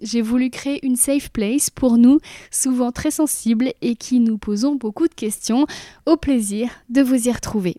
[0.00, 2.20] J'ai voulu créer une safe place pour nous,
[2.50, 5.66] souvent très sensibles et qui nous posons beaucoup de questions.
[6.06, 7.76] Au plaisir de vous y retrouver.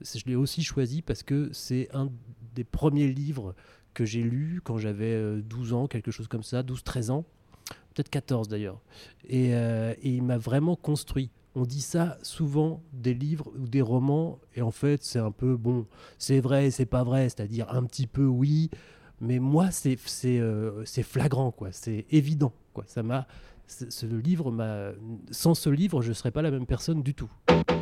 [0.00, 2.10] Je l'ai aussi choisi parce que c'est un
[2.54, 3.54] des premiers livres
[3.94, 7.24] que j'ai lu quand j'avais 12 ans, quelque chose comme ça, 12-13 ans,
[7.94, 8.80] peut-être 14 d'ailleurs.
[9.26, 11.30] Et, euh, et il m'a vraiment construit.
[11.54, 15.56] On dit ça souvent des livres ou des romans, et en fait c'est un peu
[15.56, 15.86] bon,
[16.18, 18.70] c'est vrai, c'est pas vrai, c'est-à-dire un petit peu oui,
[19.20, 22.84] mais moi c'est euh, c'est flagrant quoi, c'est évident quoi.
[22.86, 23.26] Ça m'a
[23.66, 24.92] ce livre m'a
[25.30, 27.30] sans ce livre je serais pas la même personne du tout.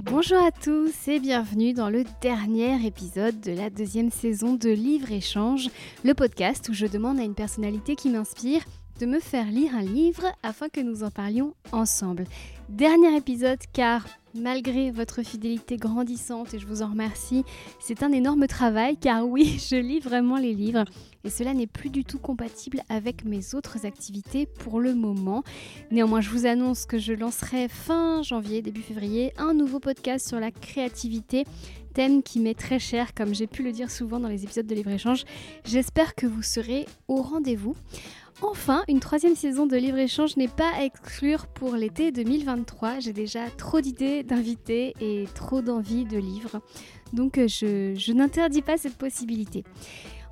[0.04, 5.10] Bonjour à tous et bienvenue dans le dernier épisode de la deuxième saison de Livre
[5.12, 5.68] Échange,
[6.04, 8.62] le podcast où je demande à une personnalité qui m'inspire
[8.98, 12.24] de me faire lire un livre afin que nous en parlions ensemble.
[12.68, 14.06] Dernier épisode car
[14.36, 17.44] malgré votre fidélité grandissante et je vous en remercie,
[17.80, 20.84] c'est un énorme travail car oui, je lis vraiment les livres
[21.24, 25.42] et cela n'est plus du tout compatible avec mes autres activités pour le moment.
[25.90, 30.38] Néanmoins, je vous annonce que je lancerai fin janvier, début février, un nouveau podcast sur
[30.38, 31.44] la créativité
[31.96, 34.74] thème qui m'est très cher, comme j'ai pu le dire souvent dans les épisodes de
[34.74, 35.24] Livre-Échange.
[35.64, 37.74] J'espère que vous serez au rendez-vous.
[38.42, 43.00] Enfin, une troisième saison de Livre-Échange n'est pas à exclure pour l'été 2023.
[43.00, 46.60] J'ai déjà trop d'idées d'invités et trop d'envie de livres.
[47.14, 49.64] Donc je, je n'interdis pas cette possibilité.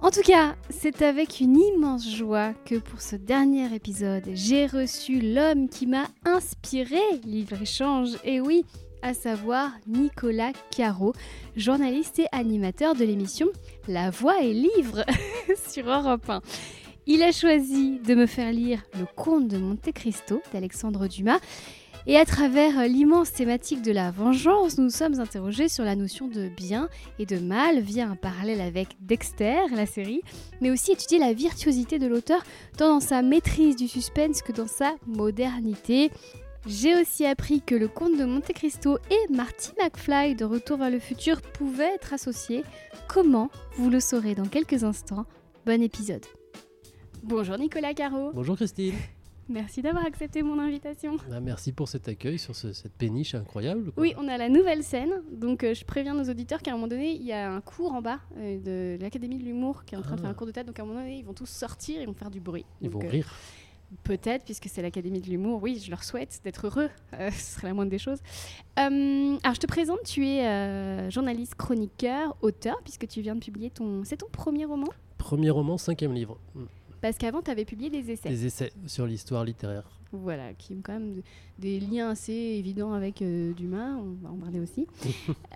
[0.02, 5.20] En tout cas, c'est avec une immense joie que pour ce dernier épisode, j'ai reçu
[5.20, 8.10] l'homme qui m'a inspiré Livre-Échange.
[8.22, 8.66] Et oui,
[9.00, 11.14] à savoir Nicolas Caro,
[11.56, 13.46] journaliste et animateur de l'émission
[13.88, 15.06] La Voix et Livre
[15.70, 16.42] sur Europe 1.
[17.06, 21.38] Il a choisi de me faire lire Le Comte de Monte Cristo d'Alexandre Dumas.
[22.06, 26.48] Et à travers l'immense thématique de la vengeance, nous sommes interrogés sur la notion de
[26.48, 30.22] bien et de mal via un parallèle avec Dexter, la série,
[30.62, 32.42] mais aussi étudier la virtuosité de l'auteur
[32.78, 36.10] tant dans sa maîtrise du suspense que dans sa modernité.
[36.66, 40.90] J'ai aussi appris que le comte de Monte Cristo et Marty McFly de Retour vers
[40.90, 42.64] le futur pouvaient être associés.
[43.08, 43.50] Comment?
[43.76, 45.26] Vous le saurez dans quelques instants.
[45.66, 46.24] Bon épisode.
[47.26, 48.32] Bonjour Nicolas Caro.
[48.34, 48.92] Bonjour Christine.
[49.48, 51.16] Merci d'avoir accepté mon invitation.
[51.32, 53.92] Ah, merci pour cet accueil sur cette péniche incroyable.
[53.96, 55.22] Oui, on a la nouvelle scène.
[55.32, 57.94] Donc, euh, je préviens nos auditeurs qu'à un moment donné, il y a un cours
[57.94, 58.58] en bas euh,
[58.98, 60.36] de l'Académie de l'humour qui est en train de faire un ah.
[60.36, 60.66] cours de tête.
[60.66, 62.66] Donc, à un moment donné, ils vont tous sortir et vont faire du bruit.
[62.82, 63.34] Ils vont euh, rire.
[64.02, 65.62] Peut-être, puisque c'est l'Académie de l'humour.
[65.62, 66.90] Oui, je leur souhaite d'être heureux.
[67.30, 68.20] ce serait la moindre des choses.
[68.76, 70.02] alors, je te présente.
[70.04, 74.04] Tu es journaliste, chroniqueur, auteur, puisque tu viens de publier ton.
[74.04, 74.88] C'est ton premier roman?
[75.16, 76.38] Premier roman, cinquième livre.
[76.54, 76.64] Mm.
[77.04, 78.30] Parce qu'avant, tu avais publié des essais.
[78.30, 79.82] Des essais sur l'histoire littéraire.
[80.10, 81.20] Voilà, qui ont quand même
[81.58, 84.86] des liens assez évidents avec euh, Dumas, on va en parler aussi.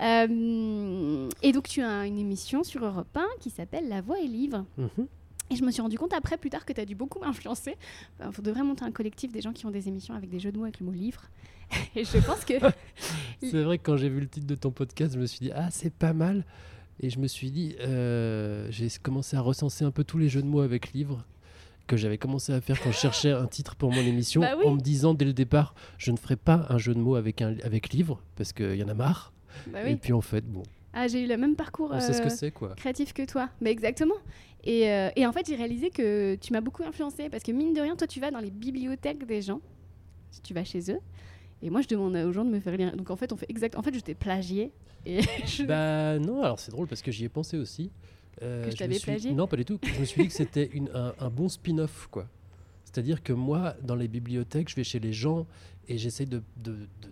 [0.02, 4.26] Euh, et donc, tu as une émission sur Europe 1 qui s'appelle La Voix et
[4.26, 4.66] Livre.
[4.76, 5.06] Mhm.
[5.50, 7.76] Et je me suis rendu compte après, plus tard, que tu as dû beaucoup m'influencer.
[8.22, 10.52] Il faudrait vraiment monter un collectif des gens qui ont des émissions avec des jeux
[10.52, 11.22] de mots avec le mot livre.
[11.96, 12.54] et je pense que.
[13.40, 15.50] c'est vrai que quand j'ai vu le titre de ton podcast, je me suis dit,
[15.54, 16.44] ah, c'est pas mal.
[17.00, 20.42] Et je me suis dit, euh, j'ai commencé à recenser un peu tous les jeux
[20.42, 21.24] de mots avec livre
[21.88, 24.74] que j'avais commencé à faire quand je cherchais un titre pour mon émission, bah en
[24.74, 27.56] me disant dès le départ, je ne ferai pas un jeu de mots avec, un,
[27.64, 29.32] avec livre, parce qu'il y en a marre.
[29.72, 30.62] Bah Et puis en fait, bon.
[30.92, 32.74] Ah, j'ai eu le même parcours ce que euh, quoi.
[32.76, 33.48] créatif que toi.
[33.60, 34.14] Mais exactement.
[34.64, 37.72] Et, euh, et en fait, j'ai réalisé que tu m'as beaucoup influencé, parce que mine
[37.72, 39.60] de rien, toi, tu vas dans les bibliothèques des gens,
[40.30, 41.00] si tu vas chez eux.
[41.62, 42.94] Et moi, je demande aux gens de me faire lire.
[42.96, 43.76] Donc en fait, on fait exact.
[43.76, 44.72] En fait, je t'ai plagié.
[45.06, 45.20] Et
[45.66, 47.90] Bah non, alors c'est drôle parce que j'y ai pensé aussi.
[48.42, 49.78] Euh, que je t'avais plagié Non, pas du tout.
[49.82, 52.28] Je me suis dit que c'était un, un, bon spin-off, quoi.
[52.84, 55.46] C'est-à-dire que moi, dans les bibliothèques, je vais chez les gens
[55.88, 56.42] et j'essaie de,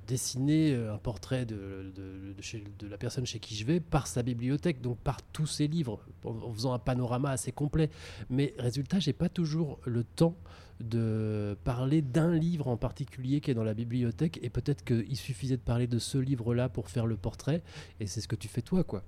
[0.07, 4.81] dessiner euh, un portrait de, de, la personne chez qui je vais par sa bibliothèque,
[4.81, 7.91] donc par tous ses livres, en, faisant un panorama assez complet.
[8.31, 10.37] Mais résultat, j'ai pas toujours le temps
[10.81, 15.57] de parler d'un livre en particulier qui est dans la bibliothèque et peut-être qu'il suffisait
[15.57, 17.63] de parler de ce livre-là pour faire le portrait
[17.99, 19.03] et c'est ce que tu fais toi, quoi.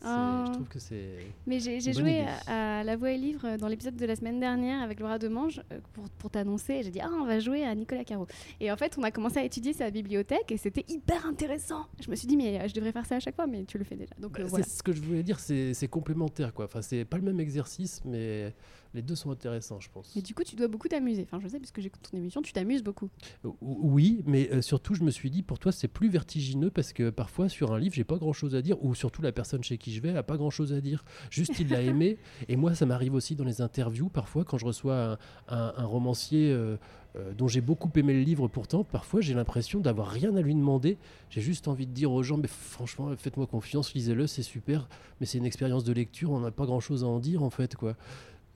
[0.00, 0.44] C'est- Oh.
[0.46, 1.14] Je trouve que c'est.
[1.46, 2.26] Mais j'ai joué idée.
[2.46, 5.78] à, La Voix et Livre dans l'épisode de la semaine dernière avec Laura Demange euh,
[5.94, 6.82] pour, pour t'annoncer.
[6.82, 8.26] J'ai dit, ah, on va jouer à Nicolas Caro.
[8.60, 11.86] Et en fait, on a commencé à étudier sa bibliothèque et c'était hyper intéressant.
[12.00, 13.78] Je me suis dit, mais euh, je devrais faire ça à chaque fois, mais tu
[13.78, 14.14] le fais déjà.
[14.18, 14.64] Donc Bah, euh, c'est voilà.
[14.66, 16.66] ce que je voulais dire, c'est c'est complémentaire quoi.
[16.66, 18.52] Enfin, c'est pas le même exercice, mais
[18.94, 20.12] les deux sont intéressants, je pense.
[20.16, 21.22] Mais du coup, tu dois beaucoup t'amuser.
[21.24, 23.10] Enfin, je sais, puisque j'écoute ton émission, tu t'amuses beaucoup.
[23.44, 26.92] O- Oui, mais euh, surtout, je me suis dit, pour toi, c'est plus vertigineux parce
[26.92, 29.62] que parfois, sur un livre, j'ai pas grand chose à dire, ou surtout la personne
[29.62, 31.04] chez qui je vais a pas grand chose à dire.
[31.30, 32.18] Juste, il l'a aimé.
[32.48, 35.12] Et moi, ça m'arrive aussi dans les interviews, parfois, quand je reçois un,
[35.48, 36.76] un- un romancier euh,
[37.16, 40.54] euh, dont j'ai beaucoup aimé le livre, pourtant, parfois, j'ai l'impression d'avoir rien à lui
[40.54, 40.98] demander.
[41.30, 44.88] J'ai juste envie de dire aux gens, mais franchement, faites-moi confiance, lisez-le, c'est super,
[45.20, 47.50] mais c'est une expérience de lecture, on n'a pas grand chose à en dire, en
[47.50, 47.96] fait, quoi.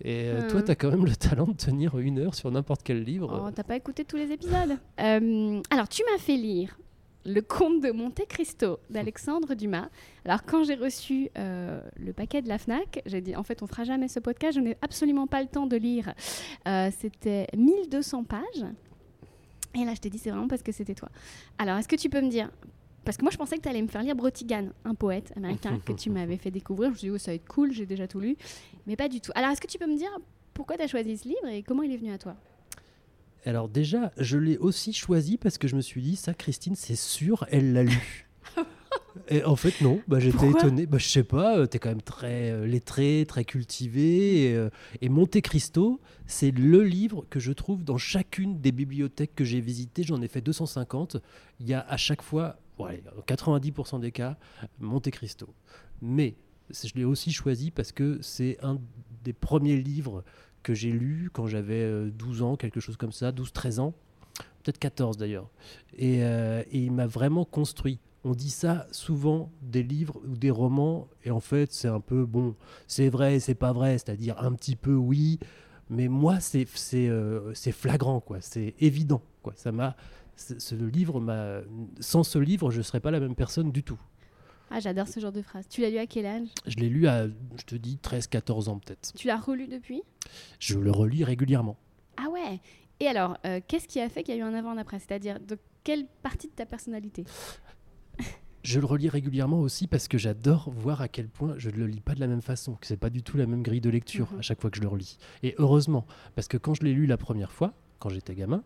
[0.05, 0.65] Et euh, toi, Hmm.
[0.65, 3.43] tu as quand même le talent de tenir une heure sur n'importe quel livre.
[3.47, 6.77] Oh, t'as pas écouté tous les épisodes Euh, Alors, tu m'as fait lire
[7.25, 9.89] Le Comte de Monte Cristo d'Alexandre Dumas.
[10.25, 13.67] Alors, quand j'ai reçu euh, le paquet de la Fnac, j'ai dit en fait, on
[13.69, 16.13] fera jamais ce podcast, je n'ai absolument pas le temps de lire.
[16.67, 18.65] Euh, c'était 1200 pages.
[19.75, 21.09] Et là, je t'ai dit, c'est vraiment parce que c'était toi.
[21.59, 22.51] Alors, est-ce que tu peux me dire
[23.05, 25.81] parce que moi, je pensais que tu allais me faire lire Brotigan, un poète américain
[25.85, 26.91] que tu m'avais fait découvrir.
[26.91, 28.37] Je me suis dit, oh, ça va être cool, j'ai déjà tout lu.
[28.87, 29.33] Mais pas du tout.
[29.35, 30.11] Alors, est-ce que tu peux me dire
[30.55, 32.37] pourquoi tu as choisi ce livre et comment il est venu à toi?
[33.45, 36.97] Alors déjà, je l'ai aussi choisi parce que je me suis dit, ça, Christine, c'est
[36.97, 38.29] sûr, elle l'a lu.
[39.29, 40.01] Et en fait, non.
[40.09, 40.87] Bah, J'étais étonné.
[40.87, 44.45] Bah, je sais pas, euh, t'es quand même très euh, lettré, très cultivé.
[44.45, 44.71] Et, euh,
[45.01, 49.61] et Monte Cristo, c'est le livre que je trouve dans chacune des bibliothèques que j'ai
[49.61, 50.03] visitées.
[50.03, 51.19] J'en ai fait 250.
[51.61, 54.37] Il y a à chaque fois, ouais, en 90% des cas,
[54.81, 55.49] Monte Cristo.
[56.01, 56.37] Mais
[56.71, 58.79] je l'ai aussi choisi parce que c'est un
[59.25, 60.25] des premiers livres
[60.63, 63.95] que j'ai lu quand j'avais euh, 12 ans, quelque chose comme ça, 12-13 ans,
[64.63, 65.51] peut-être 14 d'ailleurs.
[65.97, 67.99] Et, euh, et il m'a vraiment construit.
[68.25, 72.25] On dit ça souvent des livres ou des romans, et en fait c'est un peu,
[72.25, 72.55] bon,
[72.87, 75.41] c'est vrai, c'est pas vrai, c'est-à-dire un petit peu oui,
[75.91, 79.23] mais moi c'est euh, flagrant, quoi, c'est évident.
[79.43, 79.55] Quoi.
[79.57, 79.97] Ça m'a,
[80.59, 81.61] ce livre m'a,
[82.01, 84.01] sans ce livre, je serais pas la même personne du tout.
[84.71, 85.67] Ah, j'adore ce genre de phrase.
[85.69, 86.49] Tu l'as lu à quel âge?
[86.67, 89.13] Je l'ai lu à, je te dis, 13-14 ans peut-être.
[89.15, 90.03] Tu l'as relu depuis?
[90.59, 91.77] Je le relis régulièrement.
[92.17, 92.59] Ah ouais
[93.01, 94.99] Et alors, euh, qu'est-ce qui a fait qu'il y a eu un avant un après?
[94.99, 97.25] C'est-à-dire, de quelle partie de ta personnalité?
[98.63, 101.87] Je le relis régulièrement aussi parce que j'adore voir à quel point je ne le
[101.89, 103.91] lis pas de la même façon, que c'est pas du tout la même grille de
[103.91, 104.39] lecture Mhm.
[104.39, 105.19] à chaque fois que je le relis.
[105.43, 106.07] Et heureusement,
[106.37, 108.63] parce que quand je l'ai lu la première fois, quand j'étais gamin,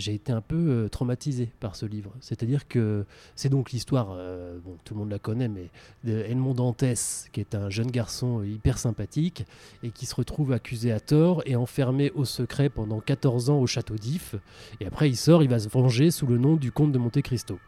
[0.00, 2.12] j'ai été un peu euh, traumatisé par ce livre.
[2.20, 3.04] C'est-à-dire que
[3.34, 5.70] c'est donc l'histoire, euh, bon, tout le monde la connaît, mais
[6.04, 9.44] de Edmond Dantès, qui est un jeune garçon hyper sympathique
[9.82, 13.66] et qui se retrouve accusé à tort et enfermé au secret pendant 14 ans au
[13.66, 14.34] château d'If.
[14.80, 17.22] Et après, il sort, il va se venger sous le nom du comte de Monte
[17.22, 17.58] Cristo.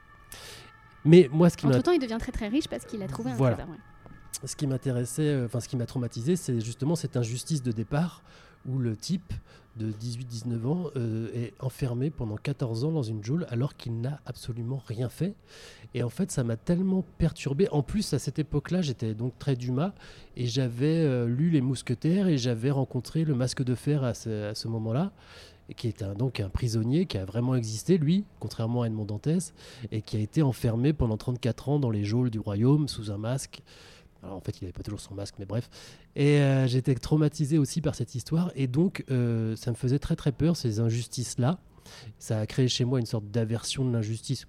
[1.05, 3.35] Mais moi, ce qui Entre-temps, il devient très très riche parce qu'il a trouvé un
[3.35, 3.57] Voilà.
[3.57, 3.73] trésor.
[3.73, 3.79] ouais.
[4.49, 8.23] ce qui m'intéressait, euh, enfin ce qui m'a traumatisé, c'est justement cette injustice de départ
[8.69, 9.33] où le type
[9.77, 14.21] de 18-19 ans euh, est enfermé pendant 14 ans dans une geôle alors qu'il n'a
[14.27, 15.35] absolument rien fait.
[15.95, 17.69] Et en fait, ça m'a tellement perturbé.
[17.71, 19.93] En plus, à cette époque-là, j'étais donc très Dumas
[20.37, 24.69] et j'avais euh, lu Les Mousquetaires et j'avais rencontré le Masque de Fer à ce,
[24.69, 25.13] moment-là
[25.77, 29.55] qui est donc un prisonnier qui a vraiment existé, lui, contrairement à Edmond Dantès,
[29.93, 33.19] et qui a été enfermé pendant 34 ans dans les geôles du royaume sous un
[33.19, 33.63] masque.
[34.23, 35.71] Alors en fait, il n'avait pas toujours son masque, mais bref.
[36.17, 38.53] Et euh, j'étais traumatisé aussi par cette histoire.
[38.55, 41.59] Et donc, euh, ça me faisait très très peur, ces injustices-là.
[42.19, 44.47] Ça a créé chez moi une sorte d'aversion de l'injustice.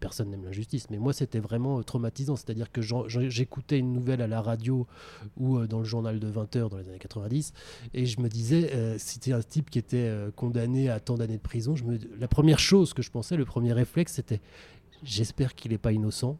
[0.00, 2.36] Personne n'aime l'injustice, mais moi, c'était vraiment euh, traumatisant.
[2.36, 2.80] C'est-à-dire que
[3.28, 4.86] j'écoutais une nouvelle à la radio
[5.36, 7.52] ou dans le journal de 20 heures dans les années 90,
[7.94, 11.42] et je me disais, euh, c'était un type qui était condamné à tant d'années de
[11.42, 11.98] prison, je me...
[12.18, 14.40] la première chose que je pensais, le premier réflexe, c'était
[15.02, 16.38] j'espère qu'il n'est pas innocent.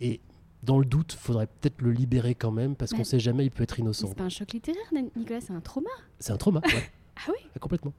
[0.00, 0.20] Et
[0.66, 3.62] dans le doute, faudrait peut-être le libérer quand même, parce qu'on sait jamais, il peut
[3.62, 4.08] être innocent.
[4.08, 4.82] c'est pas un choc littéraire,
[5.16, 5.88] Nicolas, c'est un trauma.
[6.18, 6.90] C'est un trauma, ouais.
[7.18, 7.94] Ah oui complètement.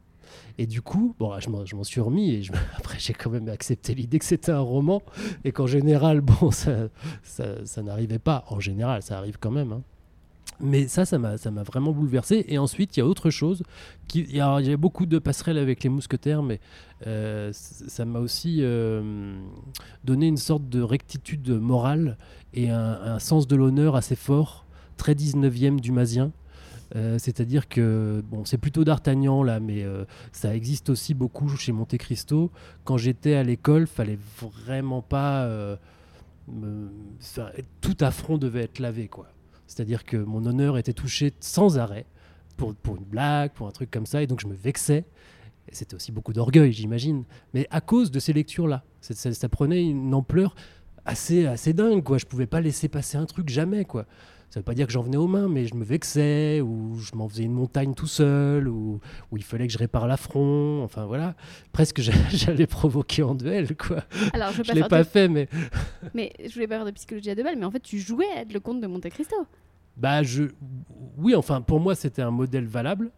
[0.60, 3.32] Et du coup, bon, je m'en- je m'en suis remis et je, après j'ai quand
[3.32, 5.02] même accepté l'idée que c'était un roman
[5.44, 6.90] et qu'en général, bon, ça,
[7.24, 8.44] ça, ça n'arrivait pas.
[8.50, 9.72] En général, ça arrive quand même.
[9.72, 9.82] hein.
[10.60, 12.46] Mais ça, ça m'a, ça m'a vraiment bouleversé.
[12.48, 13.64] Et ensuite, il y a autre chose.
[14.08, 16.60] Qui, il, y a, beaucoup de passerelles avec les mousquetaires, mais
[17.06, 19.40] euh, ça m'a aussi euh,
[20.04, 22.18] donné une sorte de rectitude morale
[22.54, 24.66] et un, sens de l'honneur assez fort,
[24.98, 26.32] très 19e dumasien.
[26.96, 31.72] Euh, C'est-à-dire que bon, c'est plutôt d'Artagnan là, mais euh, ça existe aussi beaucoup chez
[31.74, 32.50] Monte Cristo.
[32.86, 34.18] Quand j'étais à l'école, fallait
[34.56, 35.76] vraiment pas euh,
[37.82, 39.28] tout affront devait être lavé quoi.
[39.68, 42.06] C'est-à-dire que mon honneur était touché sans arrêt
[42.56, 45.04] pour, pour une blague, pour un truc comme ça, et donc je me vexais.
[45.74, 47.26] C'était aussi beaucoup d'orgueil, j'imagine.
[47.54, 50.56] Mais à cause de ces lectures-là, c'est- ça, ça prenait une ampleur
[51.08, 52.18] assez, assez dingue, quoi.
[52.18, 54.06] Je pouvais pas laisser passer un truc jamais, quoi.
[54.50, 57.16] Ça veut pas dire que j'en venais aux mains, mais je me vexais, ou je
[57.16, 60.84] m'en faisais une montagne tout seul, ou, ou il fallait que je répare l'affront.
[60.84, 61.36] Enfin voilà,
[61.74, 62.00] presque
[62.32, 64.04] j'allais provoquer en duel, quoi.
[64.34, 65.50] Alors je, je l'ai pas fait, mais.
[66.14, 68.28] mais je voulais pas faire de psychologie à deux balles, mais en fait tu jouais
[68.38, 69.36] à être le comte de Monte Cristo.
[69.98, 70.44] Bah je,
[71.18, 73.12] oui, enfin pour moi c'était un modèle valable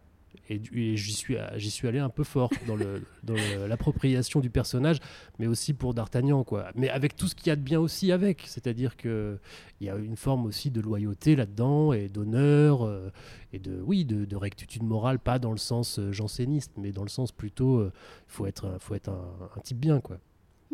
[0.50, 2.76] et, j'y suis, j'y suis allé un peu fort dans,
[3.68, 4.98] l'appropriation du personnage,
[5.38, 6.70] mais aussi pour D'Artagnan, quoi.
[6.74, 9.38] Mais avec tout ce qu'il y a de bien aussi avec, c'est-à-dire que
[9.80, 13.10] il y a une forme aussi de loyauté là-dedans et d'honneur euh,
[13.52, 17.02] et de, oui, de, de, rectitude morale, pas dans le sens euh, janséniste, mais dans
[17.02, 17.90] le sens plutôt, il euh,
[18.26, 20.18] faut être, faut être un, un, type bien, quoi.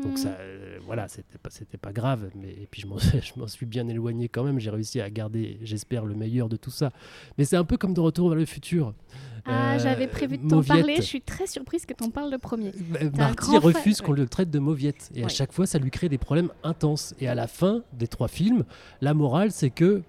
[0.02, 0.34] Donc ça, mmh.
[0.84, 2.30] voilà, c'était pas, c'était pas grave.
[2.34, 4.58] Mais et puis je m'en, je m'en suis bien éloigné quand même.
[4.58, 6.92] J'ai réussi à garder, j'espère, le meilleur de tout ça.
[7.38, 8.94] Mais c'est un peu comme de Retour vers le futur.
[9.46, 10.96] Ah, euh, j'avais prévu de t'en parler.
[10.96, 12.72] Je suis très surprise que tu en parles le premier.
[13.00, 15.10] Euh, Marty refuse qu'on le traite de mauviette.
[15.14, 17.14] Et à chaque fois, ça lui crée des problèmes intenses.
[17.20, 18.64] Et à la fin des trois films,
[19.00, 20.02] la morale, c'est que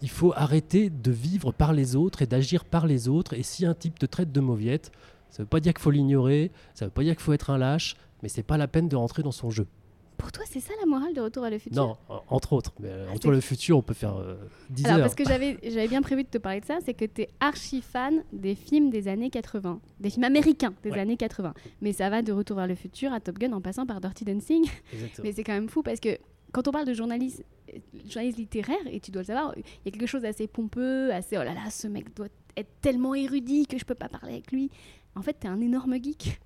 [0.00, 3.34] il faut arrêter de vivre par les autres et d'agir par les autres.
[3.34, 4.92] Et si un type te traite de mauviette,
[5.30, 7.32] ça ne veut pas dire qu'il faut l'ignorer, ça ne veut pas dire qu'il faut
[7.32, 9.66] être un lâche, mais c'est pas la peine de rentrer dans son jeu.
[10.18, 11.80] Pour toi, c'est ça la morale de Retour à le futur?
[11.80, 12.72] Non, entre autres.
[12.80, 14.34] Mais euh, ah, Retour à le futur, on peut faire euh,
[14.70, 15.56] 10 Alors, parce que j'avais,
[15.86, 18.90] bien prévu de te parler de ça, c'est que tu es archi fan des films
[18.90, 21.54] des années 80, des films américains des années 80.
[21.82, 24.24] Mais ça va de Retour vers le futur à Top Gun en passant par Dirty
[24.24, 24.68] Dancing.
[25.22, 26.18] mais c'est quand même fou parce que
[26.50, 27.44] quand on parle de journaliste,
[28.08, 31.36] journaliste littéraire, et tu dois le savoir, il y a quelque chose d'assez pompeux, assez
[31.36, 34.50] oh là là, ce mec doit être tellement érudit que je peux pas parler avec
[34.50, 34.70] lui.
[35.14, 36.40] En fait, tu es un énorme geek.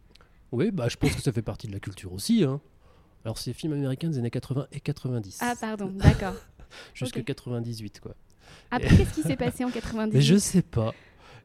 [0.50, 2.44] Oui, bah, je pense que ça fait partie de la culture aussi.
[2.44, 2.60] Hein.
[3.24, 5.38] Alors, c'est films américains des années 80 et 90.
[5.40, 6.34] Ah, pardon, d'accord.
[6.94, 8.14] Jusque 98, quoi.
[8.70, 10.94] Après, qu'est-ce qui s'est passé en 98 Mais je sais pas.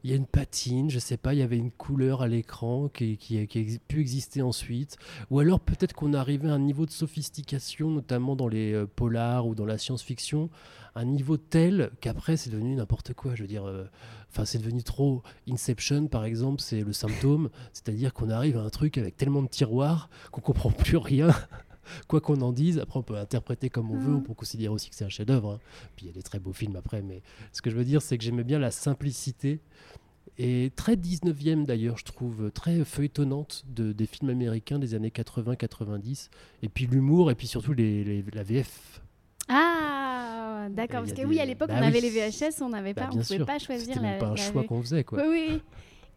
[0.04, 2.90] Il y a une patine, je sais pas, il y avait une couleur à l'écran
[2.90, 4.98] qui, a pu exister ensuite.
[5.30, 9.48] Ou alors peut-être qu'on arrivait à un niveau de sophistication, notamment dans les euh, polars
[9.48, 10.50] ou dans la science-fiction,
[10.96, 13.36] un niveau tel qu'après c'est devenu n'importe quoi.
[13.36, 13.86] Je veux dire, euh,
[14.32, 15.24] enfin c'est devenu trop.
[15.50, 19.48] Inception par exemple, c'est le symptôme, c'est-à-dire qu'on arrive à un truc avec tellement de
[19.50, 21.30] tiroirs qu'on comprend plus rien.
[22.08, 24.24] Quoi qu'on en dise, après on peut interpréter comme on veut, on mm.
[24.24, 25.54] peut considérer aussi que c'est un chef-d'œuvre.
[25.54, 25.60] Hein.
[25.96, 28.02] Puis il y a des très beaux films après, mais ce que je veux dire,
[28.02, 29.62] c'est que j'aimais bien la simplicité
[30.40, 36.30] et très 19e d'ailleurs, je trouve, très feuilletonnante de, des films américains des années 80-90,
[36.62, 39.02] et puis l'humour, et puis surtout les, la VF.
[39.50, 41.02] Ah, d'accord.
[41.02, 43.22] Parce que oui, à l'époque, bah on avait les VHS, on n'avait bah, pas, on
[43.22, 44.14] pouvait pas choisir la.
[44.14, 45.24] C'était pas un choix qu'on faisait, quoi.
[45.28, 45.62] Oui, oui.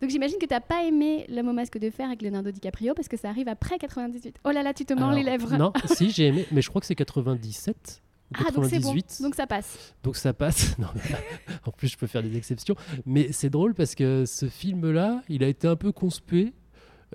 [0.01, 2.95] Donc j'imagine que tu n'as pas aimé L'homme au masque de fer avec Leonardo DiCaprio
[2.95, 4.39] parce que ça arrive après 98.
[4.45, 5.57] Oh là là, tu te mords les lèvres.
[5.57, 8.03] Non, si, j'ai aimé, mais je crois que c'est 97.
[8.35, 8.95] Ah, donc c'est bon.
[9.21, 9.95] Donc ça passe.
[10.03, 10.77] Donc ça passe.
[10.79, 10.87] Non,
[11.67, 12.77] en plus, je peux faire des exceptions.
[13.05, 16.53] Mais c'est drôle parce que ce film-là, il a été un peu conspué.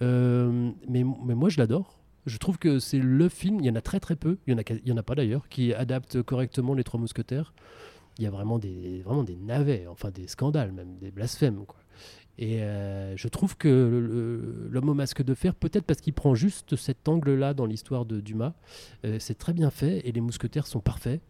[0.01, 2.00] Euh, mais, mais moi, je l'adore.
[2.25, 4.60] Je trouve que c'est le film, il y en a très très peu, il n'y
[4.60, 7.54] en, a, il y en a pas d'ailleurs, qui adapte correctement Les Trois Mousquetaires.
[8.18, 11.65] Il y a vraiment des, vraiment des navets, enfin des scandales même, des blasphèmes.
[11.65, 11.77] Quoi.
[12.38, 16.75] Et euh, je trouve que l'homme au masque de fer, peut-être parce qu'il prend juste
[16.75, 18.54] cet angle-là dans l'histoire de Dumas,
[19.06, 21.22] euh, c'est très bien fait et les mousquetaires sont parfaits.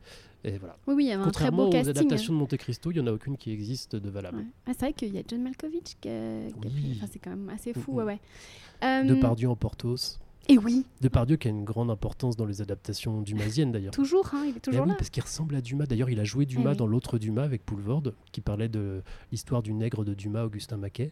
[0.44, 0.78] Et voilà.
[0.88, 1.94] Oui, oui, il y a un très beau casting.
[1.94, 4.46] aux adaptations de Monte Cristo, il n'y en a aucune qui existe de valable.
[4.68, 7.94] Ah, c'est vrai qu'il y a John Malkovich qui, enfin, c'est quand même assez fou.
[7.94, 7.98] Mm, mm.
[7.98, 8.20] Ouais,
[8.84, 9.06] ouais.
[9.06, 10.20] Depardieu en Portos.
[10.48, 10.86] Et oui.
[11.02, 13.94] Depardieu qui a une grande importance dans les adaptations dumasiennes d'ailleurs.
[13.94, 14.96] toujours, hein, il est toujours oui, là.
[14.96, 15.86] Parce qu'il ressemble à Dumas.
[15.86, 19.64] D'ailleurs, il a joué Dumas eh dans l'autre Dumas avec Poulvord, qui parlait de l'histoire
[19.64, 21.12] du nègre de Dumas, Augustin Maquet.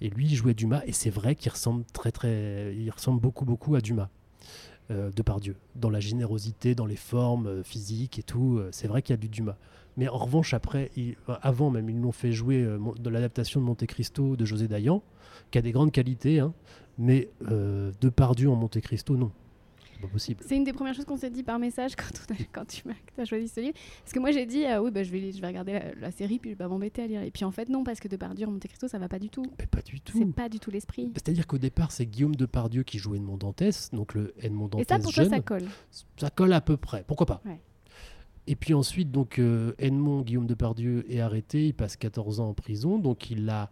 [0.00, 3.44] Et lui, il jouait Dumas, et c'est vrai qu'il ressemble très, très, il ressemble beaucoup,
[3.44, 4.08] beaucoup à Dumas.
[4.90, 9.00] Euh, Depardieu, dans la générosité, dans les formes euh, physiques et tout, euh, c'est vrai
[9.00, 9.56] qu'il y a du Dumas.
[9.96, 10.90] Mais en revanche, après,
[11.42, 15.02] avant même, ils l'ont fait jouer euh, de l'adaptation de Monte Cristo de José Dayan,
[15.50, 16.52] qui a des grandes qualités, hein,
[16.98, 19.30] mais euh, Depardieu en Monte Cristo, non.
[19.92, 20.42] C'est pas possible.
[20.44, 22.82] C'est une des premières choses qu'on s'est dit par message quand, quand tu
[23.16, 23.78] as choisi ce livre.
[24.00, 26.40] Parce que moi, j'ai dit, euh, oui, bah, je, vais, je vais regarder la, série,
[26.40, 27.22] puis je vais m'embêter à lire.
[27.22, 29.30] Et puis en fait, non, parce que Depardieu en Monte Cristo, ça va pas du
[29.30, 29.46] tout.
[29.60, 30.18] Mais pas du tout.
[30.18, 31.12] C'est pas du tout l'esprit.
[31.14, 34.86] C'est-à-dire qu'au départ, c'est Guillaume Depardieu qui jouait Edmond Dantès, donc le Edmond Dantès.
[34.86, 35.28] Et ça, pour jeune.
[35.28, 35.68] toi, ça colle
[36.16, 37.04] Ça colle à peu près.
[37.06, 37.60] Pourquoi pas ouais.
[38.46, 42.54] Et puis ensuite, donc, euh, Edmond Guillaume Depardieu est arrêté, il passe 14 ans en
[42.54, 43.70] prison, donc il a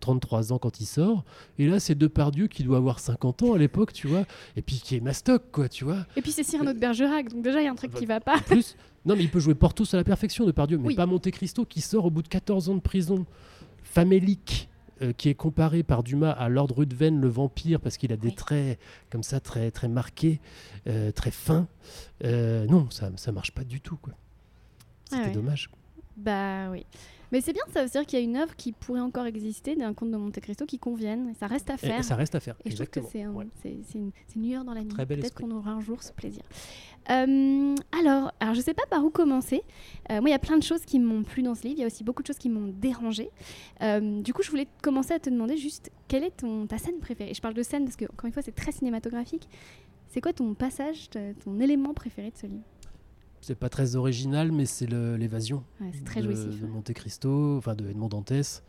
[0.00, 1.22] 33 ans quand il sort.
[1.58, 4.24] Et là, c'est Depardieu qui doit avoir 50 ans à l'époque, tu vois.
[4.56, 6.06] Et puis qui est mastoc, quoi, tu vois.
[6.16, 8.20] Et puis c'est Cyrano de Bergerac, donc déjà, il y a un truc qui va
[8.20, 8.36] pas.
[8.36, 8.74] En plus,
[9.04, 10.94] non, mais il peut jouer Portos à la perfection, Depardieu, mais Oui.
[10.94, 13.26] pas Monte Cristo qui sort au bout de 14 ans de prison.
[13.82, 14.68] Famélique,
[15.02, 18.32] euh, qui est comparé par Dumas à Lord Ruthven, le vampire, parce qu'il a des
[18.34, 18.78] traits
[19.10, 20.40] comme ça, très, très marqués,
[20.86, 21.66] euh, très fins.
[22.24, 24.14] Euh, non, ça ça marche pas du tout, quoi.
[25.10, 25.32] Ah C'était ouais.
[25.32, 25.70] dommage.
[26.16, 26.86] Bah oui.
[27.34, 29.74] Mais c'est bien, ça veut dire qu'il y a une œuvre qui pourrait encore exister
[29.74, 31.34] d'un conte de Monte Cristo qui convienne.
[31.34, 31.98] Ça reste à faire.
[31.98, 32.54] Et ça reste à faire.
[32.64, 33.46] Et je trouve que c'est un- Ouais.
[33.64, 34.94] une, une lueur dans la nuit.
[34.94, 36.42] Peut-être qu'on aura un jour ce plaisir.
[37.10, 39.62] Euh, alors, alors, je sais pas par où commencer.
[40.12, 41.74] Euh, moi, il y a plein de choses qui m'ont plu dans ce livre.
[41.78, 43.30] Il y a aussi beaucoup de choses qui m'ont dérangé.
[43.82, 47.00] Euh, du coup, je voulais commencer à te demander juste quelle est ton, ta scène
[47.00, 47.34] préférée?
[47.34, 49.48] Je parle de scène parce que, encore une fois, c'est très cinématographique.
[50.06, 52.62] C'est quoi ton passage, ton élément préféré de ce livre?
[53.46, 55.64] C'est pas très original, mais c'est l'évasion.
[55.80, 56.62] Ouais, C'est très de, jouissif.
[56.62, 56.66] de.
[56.66, 58.62] Monte Cristo, enfin de Edmond Dantès,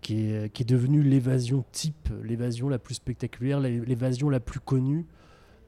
[0.00, 4.58] qui est, qui est devenue l'évasion type, l'évasion la plus spectaculaire, l'é- l'évasion la plus
[4.58, 5.06] connue.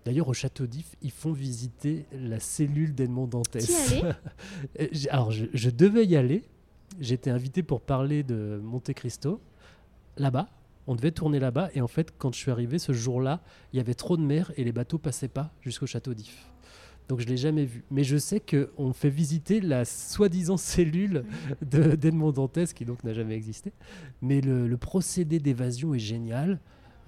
[0.04, 3.94] D'ailleurs, au Château d'If, ils font visiter la cellule d'Edmond Dantès.
[5.10, 6.42] Alors, je, je devais y aller.
[7.00, 9.40] J'étais invité pour parler de Monte Cristo,
[10.16, 10.48] là-bas.
[10.86, 11.68] On devait tourner là-bas.
[11.74, 14.50] Et en fait, quand je suis arrivé ce jour-là, il y avait trop de mer
[14.56, 16.48] et les bateaux passaient pas jusqu'au Château d'If.
[17.08, 17.84] Donc, je l'ai jamais vu.
[17.90, 21.24] Mais je sais qu'on fait visiter la soi-disant cellule
[21.62, 23.72] de- d'Edmond Dantès, qui donc n'a jamais existé.
[24.22, 26.60] Mais le, le procédé d'évasion est génial.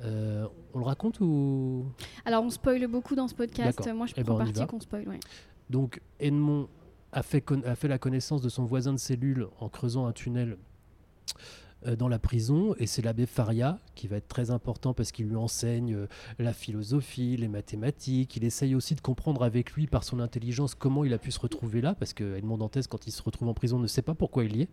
[0.03, 1.85] Euh, on le raconte ou?
[2.25, 3.77] Alors, on spoile beaucoup dans ce podcast.
[3.79, 3.95] D'accord.
[3.95, 5.07] Moi, je Eh ben, prends y parti qu'on spoil.
[5.09, 5.21] ouais.
[5.69, 6.69] Donc Edmond
[7.13, 10.13] a fait, con- a fait la connaissance de son voisin de cellule en creusant un
[10.13, 10.57] tunnel
[11.97, 15.37] dans la prison et c'est l'abbé Faria qui va être très important parce qu'il lui
[15.37, 16.07] enseigne euh,
[16.39, 21.05] la philosophie, les mathématiques, il essaye aussi de comprendre avec lui par son intelligence comment
[21.05, 23.55] il a pu se retrouver là parce que Edmond Dantès quand il se retrouve en
[23.55, 24.69] prison ne sait pas pourquoi il y est.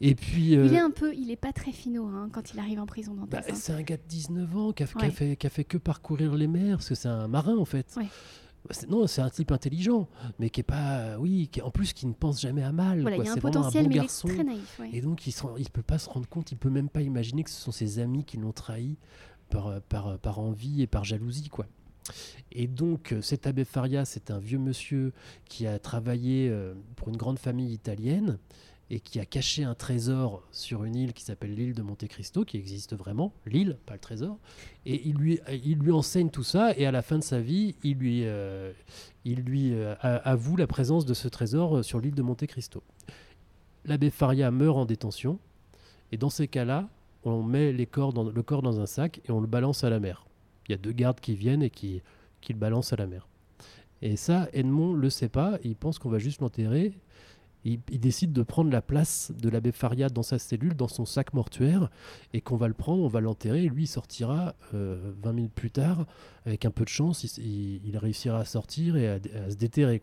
[0.00, 2.58] Et puis euh, Il est un peu, il est pas très finot hein, quand il
[2.58, 3.54] arrive en prison bah, hein.
[3.54, 6.76] c'est un gars de 19 ans qui a, fait, a fait que parcourir les mers,
[6.76, 7.86] parce que c'est un marin en fait.
[7.96, 8.06] Ouais.
[8.68, 12.06] Bah, Non, c'est un type intelligent, mais qui est pas, oui, qui, en plus qui
[12.06, 13.00] ne pense jamais à mal.
[13.02, 13.24] Voilà, quoi.
[13.24, 14.28] il y a un potentiel, bon mais il garçon.
[14.28, 14.78] est très naïf.
[14.80, 14.90] ouais.
[14.92, 17.50] Et donc, il ne peut pas se rendre compte, il peut même pas imaginer que
[17.50, 18.96] ce sont ses amis qui l'ont trahi
[19.50, 21.66] par, par, par envie et par jalousie, quoi.
[22.52, 25.12] Et donc, euh, cet abbé Faria, c'est un vieux monsieur
[25.48, 28.38] qui a travaillé euh, pour une grande famille italienne
[28.90, 32.44] et qui a caché un trésor sur une île qui s'appelle l'île de Monte Cristo,
[32.44, 34.38] qui existe vraiment, l'île, pas le trésor.
[34.84, 38.24] Et il lui, enseigne tout ça, et à la fin de sa vie, il lui,
[38.24, 38.72] euh,
[39.26, 42.82] euh, avoue la présence de ce trésor euh, sur l'île de Monte Cristo.
[43.86, 45.38] L'abbé Faria meurt en détention,
[46.12, 46.88] et dans ces cas-là,
[47.24, 50.26] on met le corps dans un sac et on le balance à la mer.
[50.68, 52.02] Il y a deux gardes qui viennent et qui,
[52.42, 53.26] qui le balancent à la mer.
[54.02, 56.92] Et ça, Edmond le sait pas, il pense qu'on va juste l'enterrer.
[57.64, 61.32] Il, décide de prendre la place de l'abbé Faria dans sa cellule, dans son sac
[61.32, 61.90] mortuaire,
[62.34, 65.54] et qu'on va le prendre, on va l'enterrer, et lui il sortira euh, 20 minutes
[65.54, 66.06] plus tard,
[66.44, 69.18] avec un peu de chance, il, il- réussira à sortir et à,
[69.50, 70.02] se déterrer.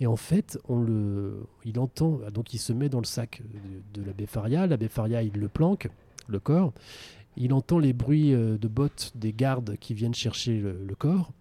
[0.00, 3.42] Et en fait, on le, il entend, donc il se met dans le sac
[3.94, 5.88] de, l'abbé Faria, l'abbé Faria il le planque,
[6.28, 6.74] le corps,
[7.38, 11.32] il entend les bruits euh, de bottes des gardes qui viennent chercher le corps,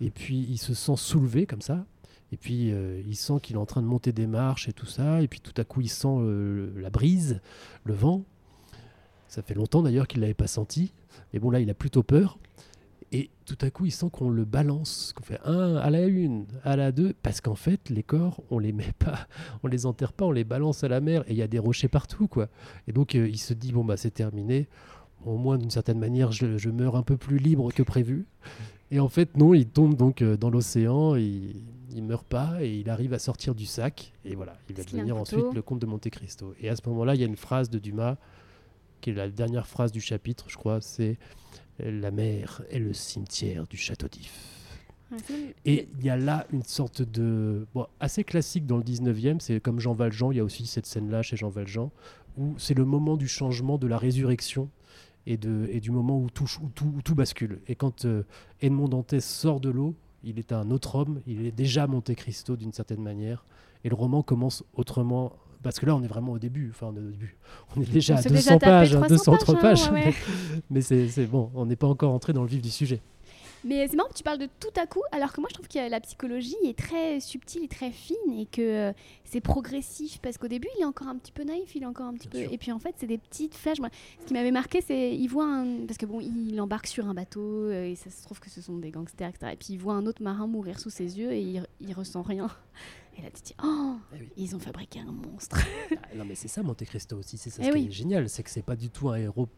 [0.00, 1.84] et puis il se sent soulevé comme ça,
[2.32, 4.86] et puis euh, il sent qu'il est en train de monter des marches et tout
[4.86, 7.40] ça, et puis tout à coup il sent euh, la brise,
[7.84, 8.24] le vent.
[9.28, 10.92] Ça fait longtemps d'ailleurs qu'il ne l'avait pas senti,
[11.32, 12.38] mais bon là il a plutôt peur.
[13.10, 16.44] Et tout à coup il sent qu'on le balance, qu'on fait un à la une,
[16.64, 19.26] à la deux, parce qu'en fait les corps on les met pas,
[19.62, 21.58] on les enterre pas, on les balance à la mer et il y a des
[21.58, 22.48] rochers partout quoi.
[22.86, 24.68] Et donc euh, il se dit bon bah c'est terminé,
[25.24, 28.26] au moins d'une certaine manière je, meurs un peu plus libre que prévu.
[28.90, 31.62] Et en fait non, il tombe donc dans l'océan, il,
[31.98, 35.16] il meurt pas et il arrive à sortir du sac et voilà, il va devenir
[35.16, 36.54] ensuite le comte de Monte Cristo.
[36.60, 38.16] Et à ce moment-là il y a une phrase de Dumas
[39.00, 41.18] qui est la dernière phrase du chapitre, je crois, c'est
[41.78, 44.32] la mer est le cimetière du château d'If.
[45.24, 47.66] C'est- Et il y a là une sorte de.
[47.74, 50.84] Bon, assez classique dans le 19e, c'est comme Jean Valjean, il y a aussi cette
[50.86, 51.90] scène-là chez Jean Valjean,
[52.36, 54.68] où c'est le moment du changement, de la résurrection
[55.26, 57.60] et, de, et du moment où tout, où tout, où tout bascule.
[57.68, 58.24] Et quand euh,
[58.60, 62.56] Edmond Dantès sort de l'eau, il est un autre homme, il est déjà Monte Cristo
[62.56, 63.44] d'une certaine manière,
[63.84, 65.32] et le roman commence autrement.
[65.62, 66.70] Parce que là, on est vraiment au début.
[66.70, 67.36] Enfin, on est au début.
[67.76, 69.88] On est déjà On à s'est 200 déjà pages, hein, 300 200 pages, pages.
[69.88, 70.14] hein, ouais, ouais.
[70.70, 73.00] Mais c'est bon, on n'est pas encore entré dans le vif du sujet.
[73.64, 75.90] Mais c'est marrant tu parles de tout à coup, alors que moi je trouve que
[75.90, 78.92] la psychologie est très subtile et très fine et que euh,
[79.24, 82.06] c'est progressif parce qu'au début il est encore un petit peu naïf, il est encore
[82.06, 82.44] un petit Bien peu.
[82.46, 82.52] sûr.
[82.54, 83.80] Et puis en fait c'est des petites flashs.
[83.80, 83.90] Moi,
[84.20, 85.86] ce qui m'avait marqué c'est il voit un.
[85.86, 88.60] Parce que bon, il embarque sur un bateau euh, et ça se trouve que ce
[88.60, 89.52] sont des gangsters, etc.
[89.52, 92.22] Et puis il voit un autre marin mourir sous ses yeux et il, il ressent
[92.22, 92.48] rien.
[93.18, 94.28] Et là tu te dis, oh, Eh oui.
[94.36, 95.58] ils ont fabriqué un monstre.
[95.90, 97.36] Ah, non, mais c'est ça Monte Cristo aussi.
[97.36, 97.86] C'est ça Eh ce qui oui.
[97.88, 99.48] est génial, c'est que c'est pas du tout un héros.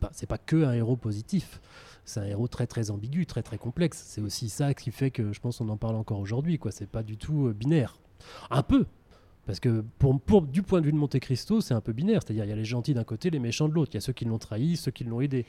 [0.00, 1.60] Pas- pas que un héros positif.
[2.04, 4.02] C'est un héros très très ambigu, très très complexe.
[4.06, 6.58] C'est aussi ça qui fait que je pense qu'on en parle encore aujourd'hui.
[6.58, 7.96] Quoi, c'est pas du tout euh, binaire.
[8.50, 8.86] Un peu.
[9.46, 12.20] Parce que pour, pour- du point de vue de Monte Cristo, c'est un peu binaire.
[12.24, 13.90] C'est-à-dire il y a les gentils d'un côté, les méchants de l'autre.
[13.92, 15.44] Il y a ceux qui l'ont trahi, ceux qui l'ont aidé.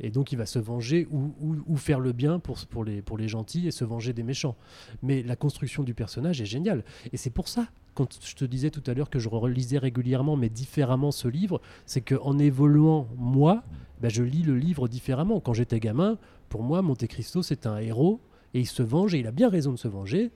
[0.00, 3.28] Et donc il va se venger ou, faire le bien pour, pour, les, pour les
[3.28, 4.56] gentils et se venger des méchants.
[5.02, 6.84] Mais la construction du personnage est géniale.
[7.12, 10.36] Et c'est pour ça, quand je te disais tout à l'heure que je relisais régulièrement,
[10.36, 13.64] mais différemment ce livre, c'est qu'en évoluant, moi,
[14.00, 15.40] ben, je lis le livre différemment.
[15.40, 16.16] Quand j'étais gamin,
[16.48, 18.20] pour moi, Monte Cristo, c'est un héros
[18.54, 20.30] et il se venge et il a bien raison de se venger.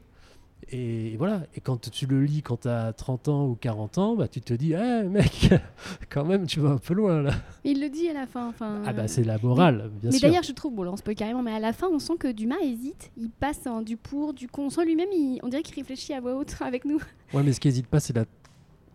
[0.70, 4.16] Et voilà, et quand tu le lis quand tu as 30 ans ou 40 ans,
[4.16, 5.51] bah, tu te dis, eh mec,
[6.11, 7.33] quand même, tu vas un peu loin là.
[7.64, 8.48] Il le dit à la fin.
[8.48, 10.29] Enfin, Ah bah c'est la morale, bien mais sûr.
[10.29, 12.14] d'ailleurs, je trouve, bon, là, on se peut carrément, mais à la fin, on sent
[12.18, 13.11] que Dumas hésite.
[13.16, 14.83] Il passe en du pour, du contre.
[14.85, 15.09] Lui-même,
[15.42, 17.01] on dirait qu'il réfléchit à voix haute avec nous.
[17.35, 18.25] Ouais, mais ce qui n'hésite pas, c'est la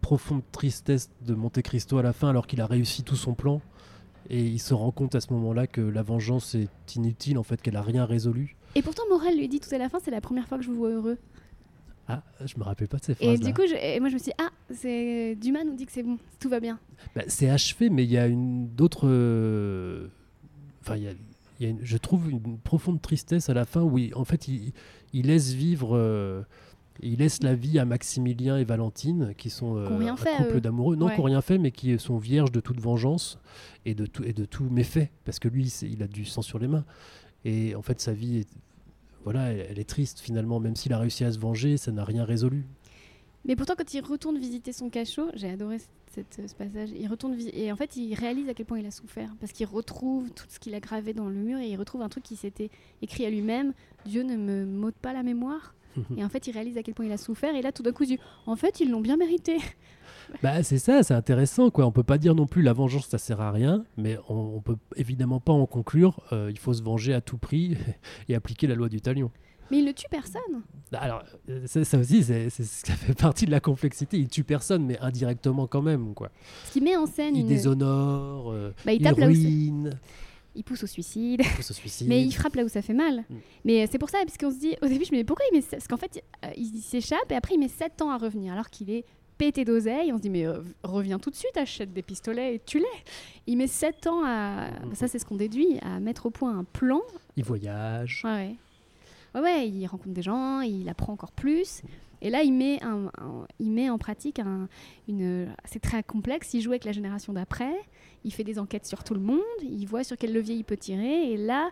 [0.01, 3.61] profonde tristesse de Monte Cristo à la fin, alors qu'il a réussi tout son plan.
[4.29, 7.61] Et il se rend compte à ce moment-là que la vengeance est inutile, en fait,
[7.61, 8.55] qu'elle a rien résolu.
[8.75, 10.69] Et pourtant, Morel lui dit tout à la fin, c'est la première fois que je
[10.69, 11.17] vous vois heureux.
[12.07, 13.45] Ah, je me rappelle pas de ces Et phrases-là.
[13.47, 15.91] du coup, je- et moi, je me suis dit, ah, c'est Dumas nous dit que
[15.91, 16.79] c'est bon, tout va bien.
[17.15, 19.07] Bah, c'est achevé, mais il y a une d'autres.
[19.07, 20.07] euh,
[20.81, 21.11] Enfin, il y a,
[21.59, 24.23] il y a une- je trouve une profonde tristesse à la fin où, il- en
[24.23, 24.71] fait, il,
[25.13, 25.97] il laisse vivre.
[25.97, 26.43] euh,
[27.03, 30.61] il laisse la vie à Maximilien et Valentine, qui sont euh, un fait, couple eux.
[30.61, 31.11] d'amoureux, non, Ouais.
[31.13, 33.37] qui n'ont rien fait, mais qui sont vierges de toute vengeance
[33.85, 36.57] et de tout, et de tout méfait, parce que lui, il a du sang sur
[36.57, 36.85] les mains.
[37.45, 38.47] Et en fait, sa vie, est,
[39.31, 42.03] voilà, elle, elle est triste finalement, même s'il a réussi à se venger, ça n'a
[42.05, 42.65] rien résolu.
[43.45, 45.77] Mais pourtant, quand il retourne visiter son cachot, j'ai adoré
[46.11, 46.89] cette- ce passage.
[46.97, 49.65] Il retourne et en fait, il réalise à quel point il a souffert parce qu'il
[49.67, 52.35] retrouve tout ce qu'il a gravé dans le mur et il retrouve un truc qui
[52.35, 52.69] s'était
[53.01, 53.73] écrit à lui-même.
[54.05, 55.73] Dieu ne me m'ôte pas la mémoire.
[56.17, 57.55] et en fait, il réalise à quel point il a souffert.
[57.55, 59.57] Et là, tout d'un coup, il dit En fait, ils l'ont bien mérité.
[60.43, 61.69] Bah, c'est ça, c'est intéressant.
[61.69, 61.85] Quoi.
[61.85, 64.61] On peut pas dire non plus la vengeance, ça sert à rien, mais on, on
[64.61, 66.21] peut évidemment pas en conclure.
[66.31, 67.77] euh, il faut se venger à tout prix
[68.29, 69.31] et appliquer la loi du talion.
[69.69, 70.61] Mais il ne tue personne.
[70.93, 74.17] Alors, euh, ça, ça aussi, c'est, c'est- ça fait partie de la complexité.
[74.17, 76.13] Il tue personne, mais indirectement quand même.
[76.13, 76.29] Quoi.
[76.67, 77.47] Ce qui met en scène Il une.
[77.47, 79.99] déshonore, euh, Bah, il il, tape là où c'est- ruine,
[80.55, 81.41] Il pousse au suicide.
[81.57, 82.07] il se suicide.
[82.07, 83.25] Mais il frappe là où ça fait mal.
[83.29, 83.35] Mm.
[83.65, 85.45] Mais euh, c'est pour ça, parce qu'on se dit, au début, je me dis pourquoi
[85.51, 85.63] il met.
[85.69, 88.69] Parce qu'en fait, euh, il s'échappe et après, il met 7 ans à revenir, alors
[88.69, 89.03] qu'il est
[89.37, 90.11] pété d'oseille.
[90.11, 92.85] On se dit, mais euh, reviens tout de suite, achète des pistolets et tue-les.
[93.47, 94.69] Il met 7 ans à.
[94.85, 94.95] Mm.
[94.95, 97.01] Ça, c'est ce qu'on déduit, à mettre au point un plan.
[97.35, 98.21] Il voyage.
[98.23, 98.55] Ouais, ouais.
[99.35, 101.81] Ouais, ouais, il rencontre des gens, il apprend encore plus.
[102.21, 104.67] Et là, il met, un, un- il met en pratique un,
[105.07, 105.47] une.
[105.65, 106.53] C'est très complexe.
[106.55, 107.73] Il joue avec la génération d'après.
[108.23, 109.39] Il fait des enquêtes sur tout le monde.
[109.61, 111.31] Il voit sur quel levier il peut tirer.
[111.31, 111.69] Et là,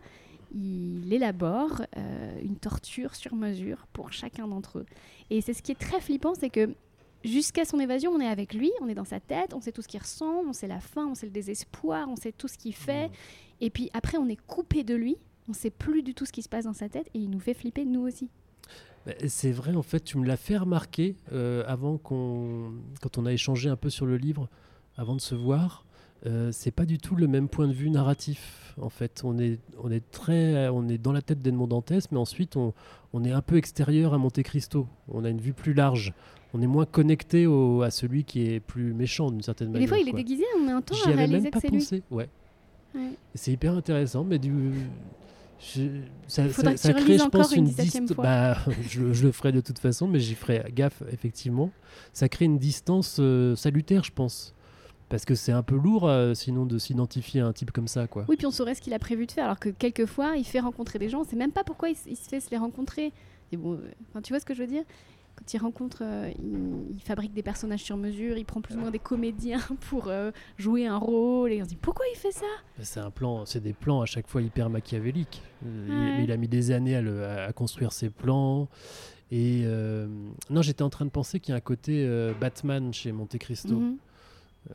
[0.54, 4.86] il élabore euh, une torture sur mesure pour chacun d'entre eux.
[5.32, 6.70] Et c'est ce qui est très flippant, c'est que
[7.24, 9.82] jusqu'à son évasion, on est avec lui, on est dans sa tête, on sait tout
[9.82, 12.58] ce qu'il ressent, on sait la faim, on sait le désespoir, on sait tout ce
[12.58, 13.10] qu'il fait.
[13.62, 15.18] Et puis après, on est coupé de lui.
[15.48, 17.40] On sait plus du tout ce qui se passe dans sa tête et il nous
[17.40, 18.30] fait flipper nous aussi.
[19.06, 23.26] Bah, C'est vrai, en fait, tu me l'as fait remarquer euh, avant qu'on, quand on
[23.26, 24.50] a échangé un peu sur le livre,
[24.98, 25.86] avant de se voir.
[26.26, 28.74] Euh, c'est pas du tout le même point de vue narratif.
[28.82, 32.18] En fait, on est, on est très, on est dans la tête d'Edmond Dantès, mais
[32.18, 32.74] ensuite on,
[33.14, 34.88] on est un peu extérieur à Monte Cristo.
[35.08, 36.14] On a une vue plus large.
[36.58, 39.82] On est moins connecté au- à celui qui est plus méchant d'une certaine manière.
[39.82, 40.20] des fois, il est quoi.
[40.20, 42.04] déguisé, on met un temps J'y à réaliser même pas que c'est lui.
[42.10, 42.30] Ouais.
[42.96, 43.10] Ouais.
[43.34, 44.54] C'est hyper intéressant, mais du.
[45.60, 45.82] je-
[46.28, 48.14] ça, crée, je encore pense, une une 17e distance.
[48.14, 48.24] fois.
[48.24, 48.58] Bah,
[48.90, 51.72] je, le- je le ferai de toute façon, mais j'y ferai gaffe, effectivement.
[52.14, 54.54] Ça crée une distance euh, salutaire, je pense.
[55.10, 58.08] Parce que c'est un peu lourd, euh, sinon, de s'identifier à un type comme ça,
[58.08, 58.26] quoi.
[58.28, 60.62] Oui, puis on saurait ce qu'il a prévu de faire, alors que quelquefois, il fait
[60.62, 63.12] rencontrer des gens, on sait même pas pourquoi il, se fait se les rencontrer.
[63.52, 64.84] Et bon, euh, tu vois ce que je veux dire?
[65.38, 68.80] Quand il rencontre, euh, il, il fabrique des personnages sur mesure, il prend plus ou
[68.80, 72.32] moins des comédiens pour euh, jouer un rôle, et on se dit pourquoi il fait
[72.32, 72.46] ça?
[72.82, 75.42] C'est un plan, c'est des plans à chaque fois hyper machiavéliques.
[75.66, 78.68] Euh, il- a mis des années à, le- à- à construire ses plans.
[79.32, 80.08] Et euh,
[80.50, 82.08] non, j'étais en train de penser qu'il y a un côté
[82.40, 83.76] Batman chez Monte Cristo.
[83.80, 83.98] Mhm.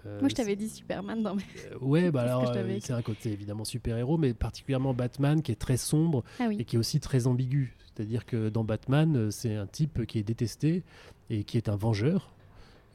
[0.05, 1.42] Moi, je t'avais dit Superman dans mes...
[1.72, 5.57] Euh, Ouais, bah alors euh, c'est un côté évidemment super-héros, mais particulièrement Batman qui est
[5.57, 7.76] très sombre Ah et qui est aussi très ambigu.
[7.94, 10.85] C'est-à-dire que dans Batman, euh, c'est un type qui est détesté
[11.29, 12.35] et qui est un vengeur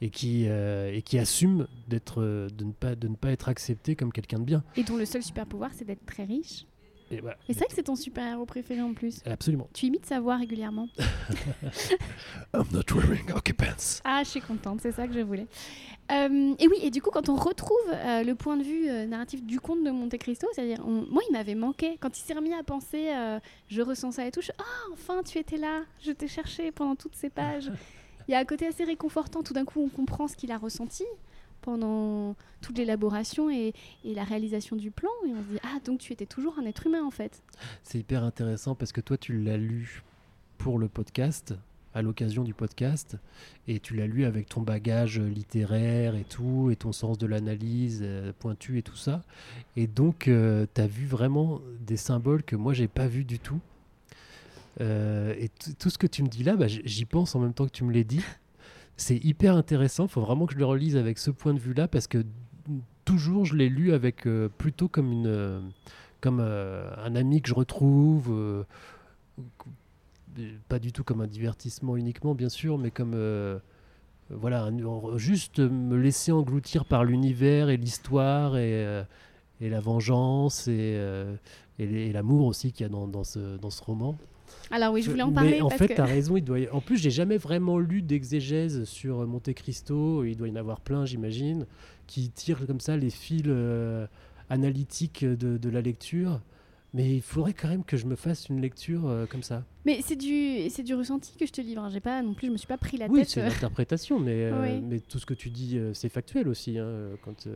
[0.00, 3.48] et qui, euh, et qui assume d'être, euh, de, ne pas, de ne pas être
[3.48, 4.64] accepté comme quelqu'un de bien.
[4.76, 6.66] Et dont le seul super pouvoir, c'est d'être très riche.
[7.10, 7.36] Et voilà.
[7.48, 9.20] Et c'est vrai que c'est ton super-héros préféré en plus.
[9.26, 9.68] Absolument.
[9.72, 10.88] Tu imites sa voix régulièrement.
[12.54, 14.00] I'm not wearing hockey pants.
[14.04, 15.46] Ah, je suis contente, c'est ça que je voulais.
[16.12, 19.06] Euh, et oui, et du coup, quand on retrouve euh, le point de vue euh,
[19.06, 21.96] narratif du conte de Monte Cristo, c'est-à-dire, on- moi, il m'avait manqué.
[22.00, 23.38] Quand il s'est remis à penser, euh,
[23.68, 26.94] je ressens ça et tout, je ah, enfin, tu étais là, je t'ai cherché pendant
[26.96, 27.70] toutes ces pages.
[28.28, 30.58] Il y a un côté assez réconfortant, tout d'un coup, on comprend ce qu'il a
[30.58, 31.04] ressenti
[31.66, 33.74] pendant toute l'élaboration et,
[34.04, 36.64] et la réalisation du plan, et on se dit, ah, donc tu étais toujours un
[36.64, 37.42] être humain, en fait.
[37.82, 40.04] C'est hyper intéressant parce que toi, tu l'as lu
[40.58, 41.54] pour le podcast,
[41.92, 43.16] à l'occasion du podcast,
[43.66, 48.00] et tu l'as lu avec ton bagage littéraire et tout, et ton sens de l'analyse
[48.04, 49.24] euh, pointu et tout ça.
[49.74, 50.30] Et donc,
[50.74, 53.58] tu as vu vraiment des symboles que moi, j'ai pas vu du tout.
[54.78, 55.50] et
[55.80, 57.82] tout ce que tu me dis là, bah, j'y pense en même temps que tu
[57.82, 58.22] me l'as dit.
[58.96, 60.04] C'est hyper intéressant.
[60.04, 62.24] Il faut vraiment que je le relise avec ce point de vue-là parce que
[63.04, 64.26] toujours, je l'ai lu avec
[64.58, 65.62] plutôt comme une
[66.20, 68.64] comme euh, un ami que je retrouve, euh,
[70.68, 73.58] pas du tout comme un divertissement uniquement, bien sûr, mais comme euh,
[74.30, 74.70] voilà,
[75.16, 79.04] juste me laisser engloutir par l'univers et l'histoire et,
[79.60, 81.00] et, la vengeance et,
[81.78, 84.18] et l'amour aussi qu'il y a dans, dans, ce, dans ce roman.
[84.70, 85.52] Alors oui, je voulais en parler.
[85.52, 86.36] Mais en fait, tu as raison.
[86.36, 90.24] Il doit En plus, j'ai jamais vraiment lu d'exégèse sur Monte Cristo.
[90.24, 91.66] Il doit y en avoir plein, j'imagine,
[92.06, 93.44] qui tirent comme ça les fils
[94.50, 96.40] analytique de, la lecture.
[96.94, 99.64] Mais il faudrait quand même que je me fasse une lecture euh, comme ça.
[99.84, 101.82] Mais c'est du, c'est du ressenti que je te livre.
[101.82, 101.90] Hein.
[101.92, 103.26] J'ai pas non plus, je me suis pas pris la oui, tête.
[103.26, 103.48] Oui, c'est euh.
[103.48, 106.78] l'interprétation, mais, euh, mais tout ce que tu dis, c'est factuel aussi.
[106.78, 107.48] Hein, quand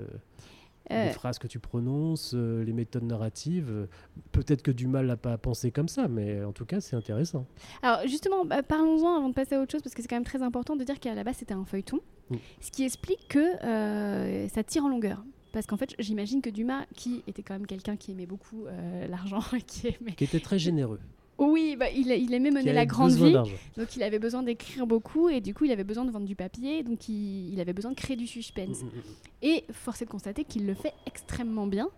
[0.91, 3.89] les phrases que tu prononces, les méthodes narratives,
[4.33, 7.47] peut-être que du mal à pas penser comme ça, mais en tout cas, c'est intéressant.
[7.83, 10.25] Alors justement, bah, parlons-en avant de passer à autre chose, parce que c'est quand même
[10.25, 12.01] très important de dire qu'à la base c'était un feuilleton,
[12.31, 12.37] mm.
[12.61, 15.23] ce qui explique que ça tire en longueur.
[15.53, 19.07] Parce qu'en fait, j'imagine que Dumas, qui était quand même quelqu'un qui aimait beaucoup euh,
[19.09, 20.13] l'argent, qui aimait...
[20.13, 21.01] Qui était très généreux.
[21.41, 23.33] Oui, bah, il, il, aimait mener la grande vie.
[23.79, 26.37] Donc il avait besoin d'écrire beaucoup et du coup il avait besoin de vendre du
[26.37, 26.83] papier.
[26.83, 28.83] Donc il, il avait besoin de créer du suspense.
[28.83, 29.43] Mm, mm, mm.
[29.43, 31.89] Et force est de constater qu'il le fait extrêmement bien.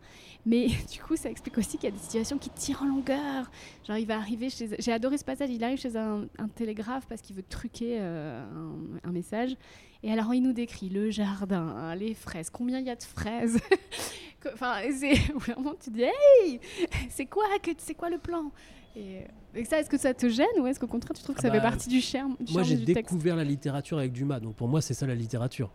[0.46, 3.50] Mais du coup ça explique aussi qu'il y a des situations qui tirent en longueur.
[3.88, 4.68] Genre il va arriver chez...
[4.78, 9.08] J'ai adoré ce passage, il arrive chez un, télégraphe parce qu'il veut truquer euh, un,
[9.08, 9.56] un, message.
[10.04, 13.02] Et alors il nous décrit le jardin, hein, les fraises, combien il y a de
[13.02, 13.58] fraises?
[14.52, 16.60] enfin, c'est vraiment tu dis hey,
[17.08, 18.52] c'est quoi que c'est quoi le plan?
[18.96, 21.48] Et, ça, est-ce que ça te gêne ou est-ce qu'au contraire tu trouves que ça
[21.48, 24.68] ah fait bah, partie du charme, Moi, j'ai découvert la littérature avec Dumas, donc pour
[24.68, 25.70] moi, c'est ça la littérature.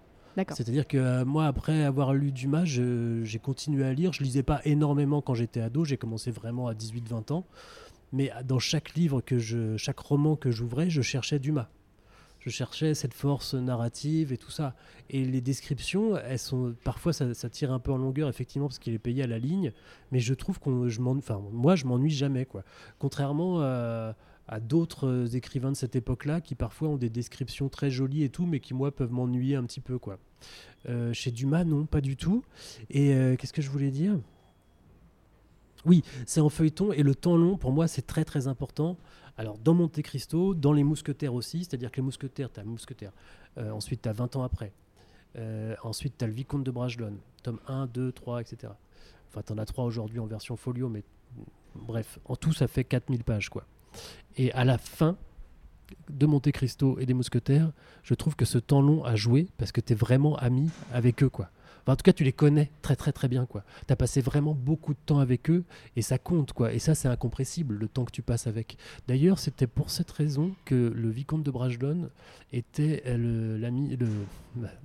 [0.53, 4.13] C'est-à-dire que euh, moi, après avoir lu Dumas, j'ai continué à lire.
[4.13, 5.83] Je lisais pas énormément quand j'étais ado.
[5.83, 7.45] J'ai commencé vraiment à 18-20 ans.
[8.13, 11.69] Mais dans chaque livre que je, chaque roman que j'ouvrais, je cherchais Dumas
[12.47, 14.73] je cherchais cette force narrative et tout ça.
[15.09, 18.93] Et les descriptions, elles sont parfois ça, tire un peu en longueur effectivement parce qu'il
[18.93, 19.73] est payé à la ligne,
[20.11, 22.63] mais je trouve qu'on, je enfin moi je m'ennuie jamais quoi.
[22.99, 28.29] Contrairement à, d'autres écrivains de cette époque-là qui parfois ont des descriptions très jolies et
[28.29, 30.17] tout, mais qui moi peuvent m'ennuyer un petit peu quoi.
[30.87, 32.43] Euh, chez Dumas non, pas du tout.
[32.89, 34.17] Et euh, qu'est-ce que je voulais dire?
[35.87, 38.97] Oui, c'est en feuilleton et le temps long, pour moi, c'est très très important.
[39.37, 43.11] Alors, dans Monte Cristo, dans Les Mousquetaires aussi, c'est-à-dire que Les Mousquetaires, tu as Mousquetaire.
[43.57, 44.73] Euh, ensuite, tu as 20 ans après.
[45.37, 48.73] Euh, ensuite, tu as Le Vicomte de Bragelonne, tome 1, 2, 3, etc.
[49.29, 51.03] Enfin, tu en as 3 aujourd'hui en version folio, mais
[51.75, 53.65] bref, en tout, ça fait 4000 pages, quoi.
[54.35, 55.17] Et à la fin
[56.09, 57.71] de Monte Cristo et des Mousquetaires,
[58.03, 61.23] je trouve que ce temps long a joué parce que tu es vraiment ami avec
[61.23, 61.49] eux, quoi
[61.93, 63.47] en tout cas, tu les connais très très très bien.
[63.47, 65.63] Tu as passé vraiment beaucoup de temps avec eux
[65.95, 66.53] et ça compte.
[66.53, 66.73] quoi.
[66.73, 68.77] Et ça, c'est incompressible, le temps que tu passes avec.
[69.07, 72.09] D'ailleurs, c'était pour cette raison que le Vicomte de Bragelonne
[72.51, 74.07] était l'ami, le,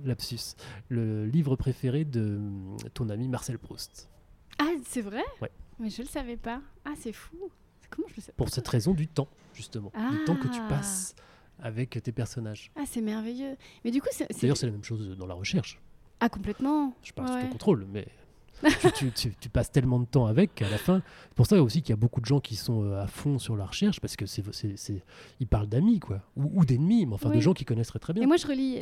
[0.05, 0.55] lapsus,
[0.89, 2.39] le livre préféré de
[2.93, 4.09] ton ami Marcel Proust.
[4.59, 5.23] Ah, c'est vrai?
[5.41, 5.51] Ouais.
[5.79, 6.61] Mais je le savais pas.
[6.85, 7.51] Ah, c'est fou.
[7.89, 9.91] Comment je le sais Pour cette raison du temps, justement.
[10.11, 10.67] Du temps que tu ah.
[10.69, 11.15] passes
[11.59, 12.71] avec tes personnages.
[12.75, 13.55] Ah, c'est merveilleux.
[13.83, 14.27] Mais du coup, c'est.
[14.41, 15.79] D'ailleurs, c'est la même chose dans la recherche.
[16.25, 16.93] Ah, complètement.
[17.03, 18.07] Je parle sous ton contrôle, mais
[19.39, 21.01] tu, passes tellement de temps avec qu'à la fin.
[21.29, 23.39] C'est pour ça aussi qu'il y a beaucoup de gens qui sont euh, à fond
[23.39, 24.43] sur la recherche parce que c'est,
[25.39, 28.23] ils parlent d'amis quoi, ou, d'ennemis, mais enfin de gens qui connaissent très, très bien.
[28.23, 28.81] Et moi je relis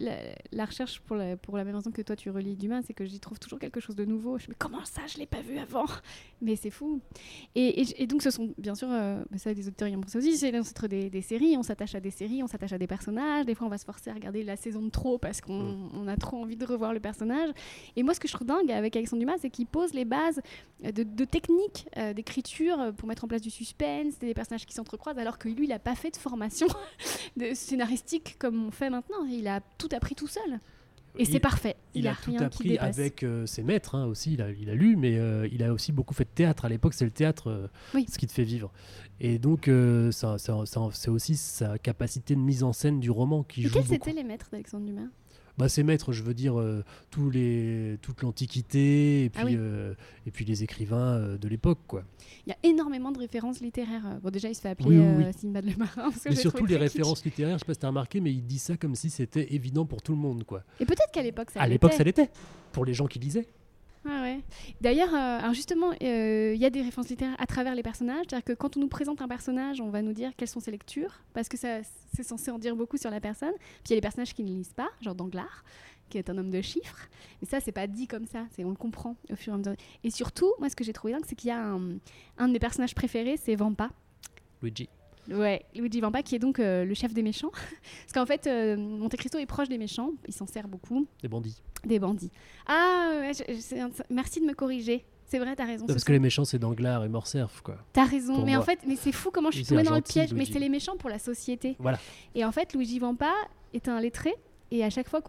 [0.52, 3.06] la, recherche pour la, pour la même raison que toi tu relis d'humain, c'est que
[3.06, 4.38] j'y trouve toujours quelque chose de nouveau.
[4.38, 5.86] Je me dis comment ça je l'ai pas vu avant?
[6.42, 7.02] Mais c'est fou.
[7.56, 10.52] Et, donc ce sont bien sûr, euh, ça des auteurs y ont pensé aussi, c'est
[10.52, 11.56] l'ancêtre des, des, séries.
[11.58, 13.46] On s'attache à des séries, on s'attache à des personnages.
[13.46, 16.08] Des fois on va se forcer à regarder la saison de trop parce qu'on mm.
[16.08, 17.50] a trop envie de revoir le personnage.
[17.96, 20.42] Et moi ce que je trouve dingue avec Alexandre Dumas, c'est qu'il pose les bases
[20.84, 25.18] de, techniques euh, d'écriture euh, pour mettre en place du suspense, des personnages qui s'entrecroisent,
[25.18, 26.68] alors que lui, il n'a pas fait de formation
[27.38, 29.24] de scénaristique comme on fait maintenant.
[29.26, 30.60] Il a tout appris tout seul.
[31.18, 31.76] Et c'est parfait.
[31.94, 34.34] Il, a, tout appris avec euh, ses maîtres hein, aussi.
[34.34, 35.20] Il a, il a, lu, mais
[35.52, 36.64] il a aussi beaucoup fait de théâtre.
[36.64, 38.72] À l'époque, c'est le théâtre ce qui te fait vivre.
[39.20, 39.70] Et donc,
[40.12, 43.74] ça, c'est aussi sa capacité de mise en scène du roman qui et joue.
[43.74, 45.10] Quels étaient les maîtres d'Alexandre Dumas?
[45.58, 49.94] Bah, c'est maître, je veux dire, euh, tous les, toute l'Antiquité et, ah puis euh,
[50.26, 51.80] et puis les écrivains euh, de l'époque.
[51.88, 52.04] quoi.
[52.46, 54.20] Il y a énormément de références littéraires.
[54.24, 56.10] Bon, déjà, il se fait appeler oui, Simbad le marin.
[56.26, 58.60] Mais surtout les références littéraires, je sais pas si tu as remarqué, mais il dit
[58.60, 60.44] ça comme si c'était évident pour tout le monde.
[60.44, 60.64] quoi.
[60.80, 62.30] Et peut-être qu'à l'époque, ça À l'époque, ça l'était,
[62.72, 63.48] pour les gens qui lisaient.
[64.04, 64.42] Ah ouais.
[64.82, 68.26] D'ailleurs, euh, justement, euh, il y a des références littéraires à travers les personnages.
[68.28, 70.72] C'est-à-dire que quand on nous présente un personnage, on va nous dire quelles sont ses
[70.72, 73.54] lectures, parce que c'est censé en dire beaucoup sur la personne.
[73.58, 75.64] Puis il y a les personnages qui ne lisent pas, genre Danglars,
[76.10, 77.08] qui est un homme de chiffres.
[77.42, 79.76] Mais ça, c'est pas dit comme ça, on le comprend au fur et à mesure.
[80.04, 81.98] Et surtout, moi, ce que j'ai trouvé dingue, c'est qu'il y a un,
[82.40, 83.90] un de mes personnages préférés, c'est Vampa.
[84.64, 84.90] Luigi.
[85.34, 87.52] Ouais, Luigi Vampa, qui est donc euh, le chef des méchants.
[88.04, 91.28] Parce qu'en fait, euh, Monte Cristo est proche des méchants, il s'en sert beaucoup, Des
[91.28, 91.62] bandits.
[91.86, 92.32] des bandits.
[92.68, 95.06] Ah, ouais, je- je- c'est un- merci de me corriger.
[95.26, 95.86] C'est vrai, t'as raison.
[95.86, 97.78] Non, parce que les méchants, c'est Danglars et Morcerf, quoi.
[97.94, 100.34] T'as raison, mais en fait, mais c'est fou comment je suis tombée dans le piège.
[100.34, 101.78] Mais c'est les méchants pour la société.
[101.80, 102.00] Voilà.
[102.36, 103.32] Et en fait, Luigi Vampa
[103.74, 104.34] est un lettré.
[104.74, 105.22] Et à chaque fois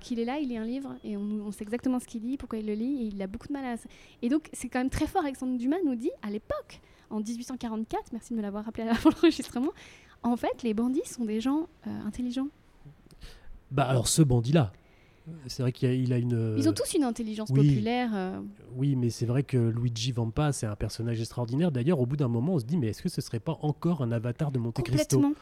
[0.00, 2.36] qu'il est là, il lit un livre et on, on sait exactement ce qu'il lit,
[2.36, 3.74] pourquoi il le lit, et il a beaucoup de mal à.
[4.22, 5.22] Et donc, c'est quand même très fort.
[5.24, 9.72] Alexandre Dumas nous dit, à l'époque, en 1844, merci de me l'avoir rappelé avant l'enregistrement,
[10.22, 12.48] en fait, les bandits sont des gens euh, intelligents.
[13.70, 14.72] Bah alors ce bandit-là,
[15.46, 16.54] c'est vrai qu'il a, il a une.
[16.56, 17.68] Ils ont tous une intelligence oui.
[17.68, 18.10] populaire.
[18.14, 18.40] euh,
[18.76, 21.72] Oui, mais c'est vrai que Luigi Vampa, c'est un personnage extraordinaire.
[21.72, 24.02] D'ailleurs, au bout d'un moment, on se dit, mais est-ce que ce serait pas encore
[24.02, 25.16] un avatar de Monte Cristo?
[25.16, 25.34] Complètement.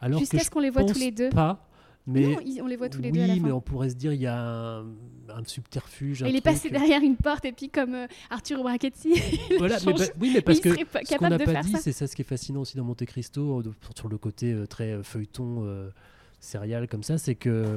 [0.00, 1.30] Alors Jusqu'à ce qu'on les voit tous les deux.
[1.30, 1.66] pas.
[2.06, 3.40] Mais Non, on les voit tous les oui, deux fin.
[3.40, 6.22] mais on pourrait se dire il y a un, un subterfuge.
[6.22, 9.12] un il est passé derrière une porte et puis comme euh, Arthur Brachetti,
[9.50, 12.06] il Voilà, mais bah- oui, mais parce que ce qu'on n'a pas dit, c'est ça
[12.06, 15.02] ce qui est fascinant aussi dans Monte Cristo, de- sur le côté euh, très euh,
[15.02, 15.88] feuilleton euh,
[16.90, 17.76] comme ça, c'est que euh,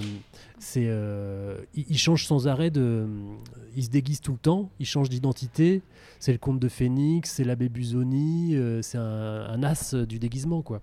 [0.60, 3.08] c'est euh, il, il change sans arrêt de,
[3.78, 5.82] il se déguise tout le temps, il change d'identité.
[6.20, 10.62] C'est le comte de Phénix, c'est l'abbé Busoni, euh, c'est un, un as du déguisement
[10.64, 10.82] quoi,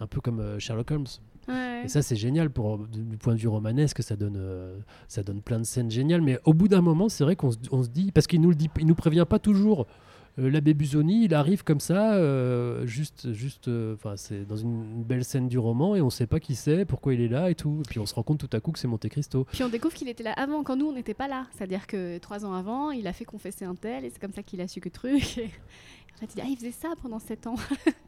[0.00, 1.06] un peu comme euh, Sherlock Holmes.
[1.48, 1.82] Ouais.
[1.84, 4.78] Et ça, c'est génial pour, du point de vue romanesque, ça donne, euh,
[5.08, 6.22] ça donne plein de scènes géniales.
[6.22, 8.50] Mais au bout d'un moment, c'est vrai qu'on se, on se dit, parce qu'il nous
[8.50, 9.86] le dit, il nous prévient pas toujours.
[10.38, 15.04] Euh, L'abbé Busoni, il arrive comme ça, euh, juste, juste, enfin, c'est dans une, une
[15.04, 17.54] belle scène du roman et on sait pas qui c'est, pourquoi il est là et
[17.54, 17.80] tout.
[17.84, 19.46] Et puis on se rend compte tout à coup que c'est Monte Cristo.
[19.52, 21.46] Puis on découvre qu'il était là avant, quand nous on n'était pas là.
[21.56, 24.42] C'est-à-dire que trois ans avant, il a fait confesser un tel et c'est comme ça
[24.42, 25.38] qu'il a su que truc.
[26.18, 27.56] Et en fait, il dit Ah, il faisait ça pendant sept ans.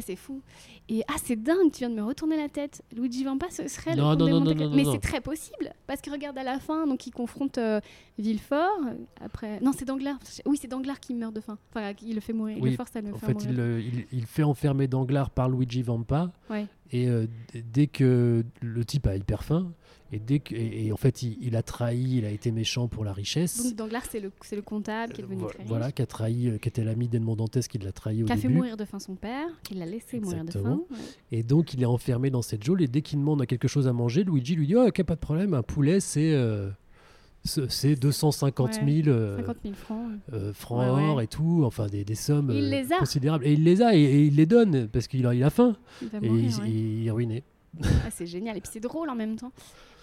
[0.00, 0.40] C'est fou.
[0.88, 2.82] Et ah, c'est dingue, tu viens de me retourner la tête.
[2.96, 5.72] Luigi Vampa, ce serait le Non, comte non, non, non, Mais c'est très possible.
[5.86, 7.80] Parce que regarde à la fin, donc il confronte euh,
[8.18, 8.68] Villefort.
[8.86, 10.18] euh, Après, non, c'est Danglars.
[10.46, 11.58] Oui, c'est Danglars qui meurt de faim.
[11.74, 12.56] Enfin, il le fait mourir.
[12.58, 13.50] Il Oui, le force à le En faire fait, mourir.
[13.50, 16.30] il, euh, il, il fait enfermer Danglars par Luigi Vampa.
[16.48, 16.66] Ouais.
[16.92, 17.26] Et euh,
[17.72, 19.72] dès que le type a hyper faim,
[20.12, 22.88] et, dès que, et, et en fait, il, il a trahi, il a été méchant
[22.88, 23.62] pour la richesse.
[23.64, 25.68] Donc Danglars, c'est le, le comptable qui est devenu Vo- très riche.
[25.68, 28.32] voilà, qui a trahi, euh, qui était l'ami d'Edmond Dantès qui l'a trahi au qui
[28.32, 28.54] a fait début.
[28.54, 30.80] mourir de faim son père, qui l'a laissé mourir de faim.
[30.90, 30.96] Ouais.
[31.32, 32.82] Et donc, il est enfermé dans cette geôle.
[32.82, 35.20] Et dès qu'il demande quelque chose à manger, Luigi lui dit Oh, ok, pas de
[35.20, 36.68] problème, un poulet, c'est euh,
[37.44, 40.06] c'est c'est 250 000 euh, 50 000 francs.
[40.32, 40.34] ouais.
[40.38, 41.08] euh, francs Ouais, ouais.
[41.08, 42.98] or et tout, enfin des, des sommes Il euh, les a.
[42.98, 43.46] considérables.
[43.46, 45.76] Et il les a et, et il les donne parce qu'il a, il a faim.
[46.02, 46.70] Il Et mourir, il, ouais.
[46.70, 47.42] il est ruiné.
[47.82, 48.56] Ah, c'est génial.
[48.56, 49.52] Et puis c'est drôle en même temps.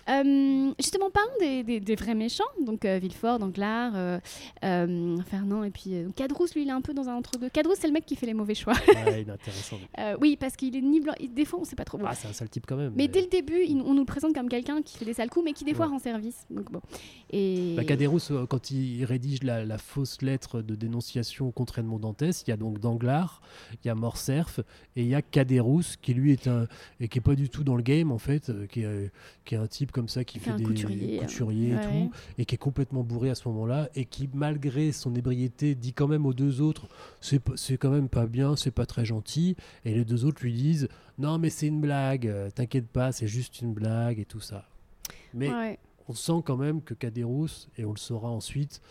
[0.10, 2.44] Euh, justement, parlons des, des- des vrais méchants.
[2.66, 4.20] Donc euh, Villefort, Danglars, euh,
[4.64, 7.50] euh, Fernand et puis Cadrousse, lui, il est un peu dans un entre-deux.
[7.50, 8.74] Cadrousse, c'est le mec qui fait les mauvais choix.
[8.88, 9.78] Ouais, il est intéressant.
[9.78, 9.88] lui.
[10.22, 11.14] Oui, parce qu'il est ni blanc.
[11.20, 11.98] il- Des fois, on sait pas trop.
[11.98, 12.06] Bon.
[12.08, 12.94] Ah, c'est un sale type quand même.
[12.96, 15.30] mais dès le début, il- on nous le présente comme quelqu'un qui fait des sales
[15.30, 16.46] coups, mais qui des fois rend service.
[16.50, 16.82] Donc bon.
[17.30, 22.00] Et Bah, Caderousse, euh, quand il rédige la, la fausse lettre de dénonciation contre Edmond
[22.00, 23.42] Dantès, il y a donc Danglars,
[23.84, 24.60] il y a Morcerf
[24.96, 26.68] et il y a Caderousse qui lui est un
[27.00, 29.12] et qui est pas du tout dans le game en fait, qui, est,
[29.46, 32.54] qui est un type comme ça qui Fait des couturier, couturiers et tout et qui
[32.54, 36.36] est complètement bourré à ce moment-là et qui malgré son ébriété dit quand même aux
[36.36, 36.88] deux autres
[37.20, 39.56] c'est quand même pas bien, c'est pas très gentil
[39.86, 43.28] et les deux autres lui disent non mais c'est une blague, euh, t'inquiète pas, c'est
[43.28, 44.70] juste une blague et tout ça.
[45.34, 45.80] Mais Ouais.
[46.08, 48.82] on sent quand même que Caderousse, et on le saura ensuite,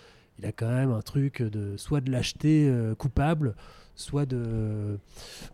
[0.40, 3.55] il a quand même un truc de soit de lâcheté euh, coupable,
[3.95, 4.99] soit de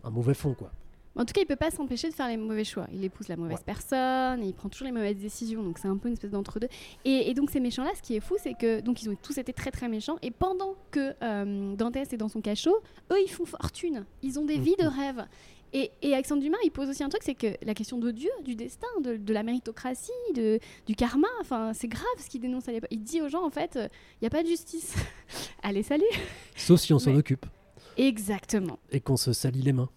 [0.03, 0.73] un mauvais fond quoi.
[1.15, 2.87] En tout cas, il peut pas s'empêcher de faire les mauvais choix.
[2.93, 3.63] Il épouse la mauvaise Ouais.
[3.67, 6.69] personne, il prend toujours les mauvaises décisions, donc c'est un peu une espèce d'entre-deux.
[7.05, 9.37] Et, et donc ces méchants-là, ce qui est fou, c'est que donc ils ont tous
[9.37, 10.17] été très très méchants.
[10.23, 12.77] Et pendant que euh, Dantès est dans son cachot,
[13.13, 14.07] eux, ils font fortune.
[14.23, 15.27] Ils ont des vies de rêve.
[15.75, 18.29] Et, et Alexandre Dumas, il pose aussi un truc, c'est que la question de Dieu,
[18.45, 22.69] du destin, de, de la méritocratie, de, du karma, enfin, c'est grave ce qu'il dénonce
[22.69, 22.91] à l'époque.
[22.93, 23.89] Il dit aux gens, en fait, il
[24.23, 24.95] n'y a pas de justice.
[25.63, 26.05] Allez, salut
[26.57, 27.47] Sauf si on s'en occupe
[27.97, 28.79] Exactement.
[28.91, 29.89] et qu'on se salit les mains.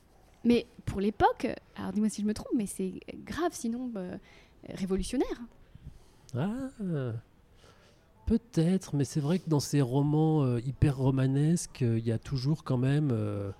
[0.46, 2.94] Mais pour l'époque, alors dis-moi si je me trompe, mais c'est
[3.26, 4.18] grave, sinon bah,
[4.70, 5.42] révolutionnaire.
[6.36, 6.70] Ah,
[8.26, 12.18] peut-être, mais c'est vrai que dans ces romans euh, hyper romanesques, euh, il y a
[12.18, 13.52] toujours quand même euh,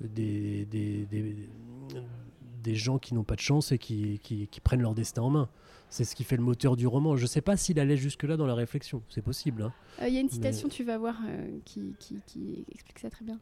[0.00, 1.48] des, des, des,
[2.62, 5.30] des gens qui n'ont pas de chance et qui, qui, qui prennent leur destin en
[5.30, 5.48] main.
[5.88, 7.16] C'est ce qui fait le moteur du roman.
[7.16, 9.02] Je ne sais pas s'il allait jusque-là dans la réflexion.
[9.08, 9.62] C'est possible.
[9.62, 9.72] hein.
[10.02, 13.10] Euh, Il y a une citation, tu vas voir, euh, qui, qui- qui explique ça
[13.10, 13.38] très bien.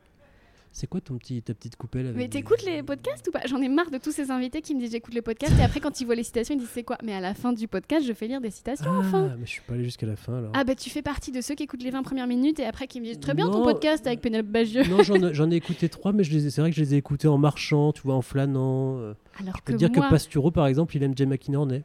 [0.78, 3.40] C'est quoi ton petit, ta petite coupelle avec Mais t'écoutes les podcasts ou pas?
[3.46, 5.80] J'en ai marre de tous ces invités qui me disent j'écoute les podcasts et après
[5.80, 6.96] quand ils voient les citations ils disent c'est quoi?
[7.02, 9.34] Mais à la fin du podcast je fais lire des citations Ah, enfin.
[9.40, 10.52] mais je suis pas allé jusqu'à la fin alors.
[10.54, 12.86] Ah bah tu fais partie de ceux qui écoutent les 20 premières minutes et après
[12.86, 14.84] qui me disent très bien ton podcast avec Pénélope Bagieux.
[14.88, 16.98] non, j'en ai- écouté trois, mais je les ai- c'est vrai que je les ai
[16.98, 18.98] écoutés en marchant, tu vois, en flânant.
[18.98, 19.14] euh.
[19.40, 20.06] Alors Je peux que te dire moi...
[20.06, 21.82] que Pasturo, par exemple, il aime Jay McInerney.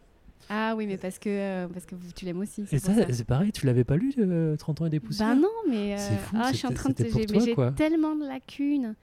[0.50, 2.66] Ah oui mais parce que, euh, parce que tu l'aimes aussi.
[2.72, 3.06] Et ça, ça.
[3.12, 5.94] c'est pareil, tu l'avais pas lu, euh, 30 ans et des poussières Bah non mais...
[5.94, 6.96] euh, C'est fou, ah, je suis en train de...
[6.98, 7.72] J'ai toi, mais j'ai quoi.
[7.72, 8.96] tellement de lacunes.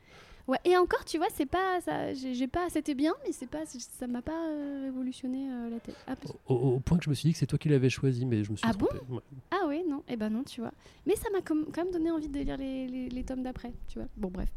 [0.48, 2.12] Ouais, et encore, tu vois, c'est pas ça.
[2.12, 2.68] J'ai j'ai pas.
[2.70, 3.60] C'était bien, mais c'est pas.
[3.66, 5.94] Ça m'a pas euh, révolutionné la tête.
[6.08, 6.14] Ah,
[6.48, 8.50] au, point que je me suis dit que c'est toi qui l'avais choisi, mais je
[8.50, 8.88] me suis Ah bon?
[9.08, 9.20] Ouais.
[9.52, 10.72] Ah oui, non, eh ben non, tu vois.
[11.06, 13.72] Mais ça m'a com- quand même donné envie de lire les, les- les tomes d'après,
[13.86, 14.08] tu vois.
[14.16, 14.48] Bon, bref.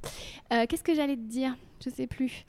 [0.68, 1.56] Qu'est-ce que j'allais te dire?
[1.84, 2.44] Je sais plus.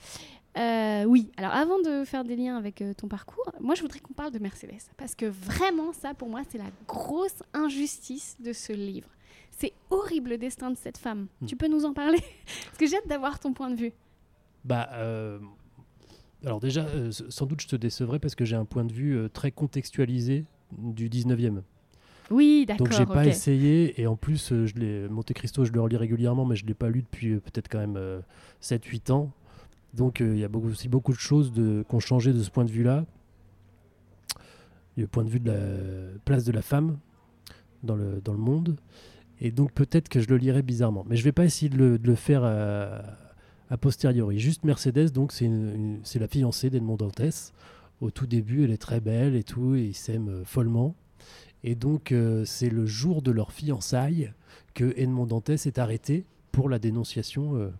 [0.57, 3.99] Euh, oui, alors avant de faire des liens avec euh, ton parcours, moi je voudrais
[3.99, 4.83] qu'on parle de Mercedes.
[4.97, 9.09] Parce que vraiment, ça pour moi, c'est la grosse injustice de ce livre.
[9.51, 11.27] C'est horrible le destin de cette femme.
[11.41, 11.47] Hmm.
[11.47, 12.19] Tu peux nous en parler?
[12.67, 13.93] Parce que j'ai hâte d'avoir ton point de vue.
[14.65, 15.39] Bah, euh,
[16.45, 19.29] alors déjà, euh, sans doute je te décevrai parce que j'ai un point de vue
[19.33, 21.63] très contextualisé du 19e.
[22.31, 22.87] Oui, d'accord.
[22.87, 23.27] Donc j'ai pas ok.
[23.29, 26.73] essayé, et en plus, je l'ai- Monte Cristo, je le relis régulièrement, mais je l'ai
[26.73, 28.23] pas lu depuis peut-être quand même
[28.63, 29.31] 7-8 ans.
[29.97, 32.51] Donc euh, il y a beaucoup, aussi beaucoup de choses qui ont changé de ce
[32.51, 33.05] point de vue-là.
[34.97, 36.99] Le point de vue de la place de la femme
[37.83, 38.77] dans le, dans le monde.
[39.41, 41.05] Et donc peut-être que je le lirai bizarrement.
[41.09, 42.45] Mais je vais pas essayer de le, faire
[43.71, 44.39] a posteriori.
[44.39, 47.53] Juste Mercedes, donc c'est la fiancée d'Edmond Dantès.
[48.01, 50.95] Au tout début, elle est très belle et tout, et ils s'aiment euh, follement.
[51.63, 54.33] Et donc, euh, c'est le jour de leur fiançailles
[54.75, 57.73] que Edmond Dantès est arrêté pour la dénonciation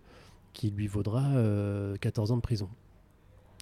[0.55, 2.69] qui lui vaudra euh, 14 ans de prison.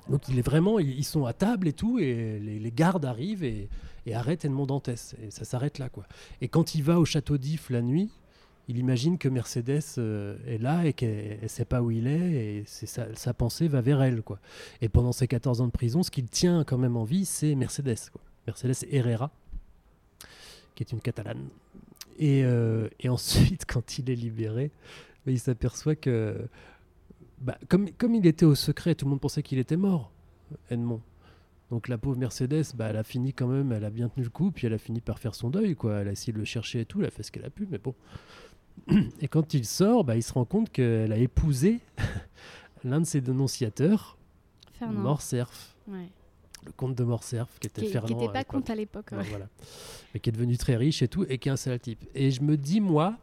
[0.09, 3.69] Donc, il est vraiment, ils sont à table et tout, et les, gardes arrivent et,
[4.13, 5.15] arrêtent Edmond Dantès.
[5.21, 6.05] Et ça s'arrête là, quoi.
[6.41, 8.09] Et quand il va au château d'If la nuit,
[8.67, 12.59] il imagine que Mercedes euh, est là et qu'elle ne sait pas où il est,
[12.59, 14.39] et sa, pensée va vers elle, quoi.
[14.81, 17.55] Et pendant ces 14 ans de prison, ce qu'il tient quand même en vie, c'est
[17.55, 18.21] Mercedes, quoi.
[18.45, 19.31] Mercedes Herrera,
[20.75, 21.47] qui est une catalane.
[22.19, 24.71] Et, euh, ensuite, quand il est libéré,
[25.25, 26.49] il s'aperçoit que,
[27.43, 30.11] bah, comme, comme il était au secret, tout le monde pensait qu'il était mort,
[30.71, 31.01] Edmond.
[31.69, 34.29] Donc la pauvre Mercedes, bah, elle a fini quand même, elle a bien tenu le
[34.29, 35.97] coup, puis elle a fini par faire son deuil, quoi.
[36.01, 37.67] Elle a essayé de le chercher et tout, elle a fait ce qu'elle a pu,
[37.69, 37.93] mais bon.
[39.21, 41.79] Et quand il sort, bah, il se rend compte qu'elle a épousé
[42.83, 44.17] l'un de ses dénonciateurs,
[44.73, 44.99] Fernand.
[45.01, 46.09] Morcerf, Ouais.
[46.65, 48.07] le comte de Morcerf, qui était Qui Fernand.
[48.09, 49.07] n'était à pas compte à l'époque.
[49.11, 49.23] Ouais.
[49.29, 49.47] voilà.
[50.13, 52.03] Mais qui est devenu très riche et tout, et qui est un sale type.
[52.15, 53.17] Et je me dis, moi,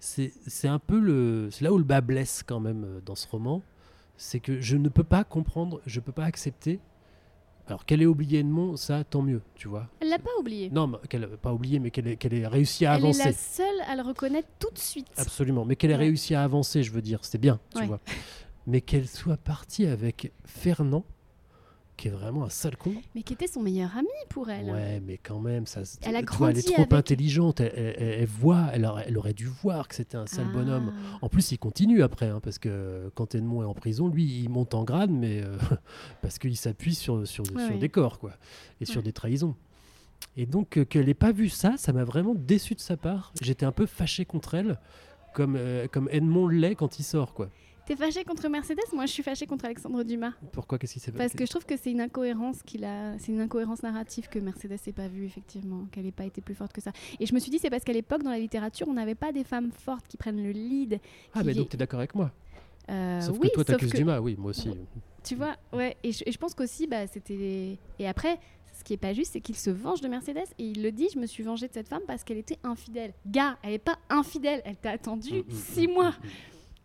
[0.00, 1.48] c'est c'est un peu le.
[1.50, 3.62] C'est là où le bas blesse quand même euh, dans ce roman.
[4.16, 6.80] C'est que je ne peux pas comprendre, je ne peux pas accepter.
[7.68, 9.88] Alors qu'elle ait oublié Edmond, ça, tant mieux, tu vois.
[10.00, 10.68] Elle l'a pas oublié.
[10.70, 13.20] Non, mais qu'elle pas oublié, mais qu'elle ait, réussi à Elle avancer.
[13.22, 15.06] est la seule à le reconnaître tout de suite.
[15.16, 15.64] Absolument.
[15.64, 16.00] Mais qu'elle ait Ouais.
[16.00, 17.86] réussi à avancer, je veux dire, c'était bien, tu Ouais.
[17.86, 18.00] vois.
[18.66, 21.04] Mais qu'elle soit partie avec Fernand,
[21.96, 22.94] qui est vraiment un sale con.
[23.14, 24.64] Mais qui était son meilleur ami pour elle.
[24.70, 25.82] Ouais, mais quand même, ça.
[26.02, 27.60] Elle a elle est trop avec- intelligente.
[27.60, 30.52] Elle, elle- voit, elle aurait, elle aurait dû voir que c'était un sale Ah.
[30.52, 30.92] bonhomme.
[31.20, 34.48] En plus, il continue après, hein, parce que quand Edmond est en prison, lui, il
[34.48, 35.56] monte en grade, mais euh,
[36.22, 37.78] parce qu'il s'appuie sur, sur, Ouais, sur ouais.
[37.78, 38.32] des corps, quoi,
[38.80, 39.54] et sur des trahisons.
[40.36, 43.32] Et donc, euh, qu'elle n'ait pas vu ça, ça m'a vraiment déçu de sa part.
[43.42, 44.78] J'étais un peu fâché contre elle,
[45.34, 47.48] comme, euh, comme Edmond l'est quand il sort, quoi.
[47.92, 50.32] T'es fâché contre Mercedes Moi, je suis fâché contre Alexandre Dumas.
[50.52, 53.18] Pourquoi Qu'est-ce qui s'est Parce passé que je trouve que c'est une incohérence qu'il a,
[53.18, 56.54] c'est une incohérence narrative que Mercedes n'ait pas vue effectivement, qu'elle n'ait pas été plus
[56.54, 56.90] forte que ça.
[57.20, 59.30] Et je me suis dit c'est parce qu'à l'époque dans la littérature on n'avait pas
[59.30, 61.00] des femmes fortes qui prennent le lead.
[61.34, 62.32] Ah, mais donc tu es d'accord avec moi
[62.88, 64.70] Euh, Sauf oui, que toi, t'accuses que- Dumas, oui, moi aussi.
[65.22, 65.94] Tu vois, ouais.
[66.02, 67.76] Et je, et je pense qu'aussi bah c'était.
[67.98, 68.38] Et après.
[68.74, 71.06] Ce qui est pas juste, c'est qu'il se venge de Mercedes et il le dit
[71.14, 73.12] Je me suis vengé de cette femme parce qu'elle était infidèle.
[73.26, 76.10] Gars, elle est pas infidèle, elle t'a attendu Mm, mm, six mm, mois.
[76.10, 76.30] mm, mm.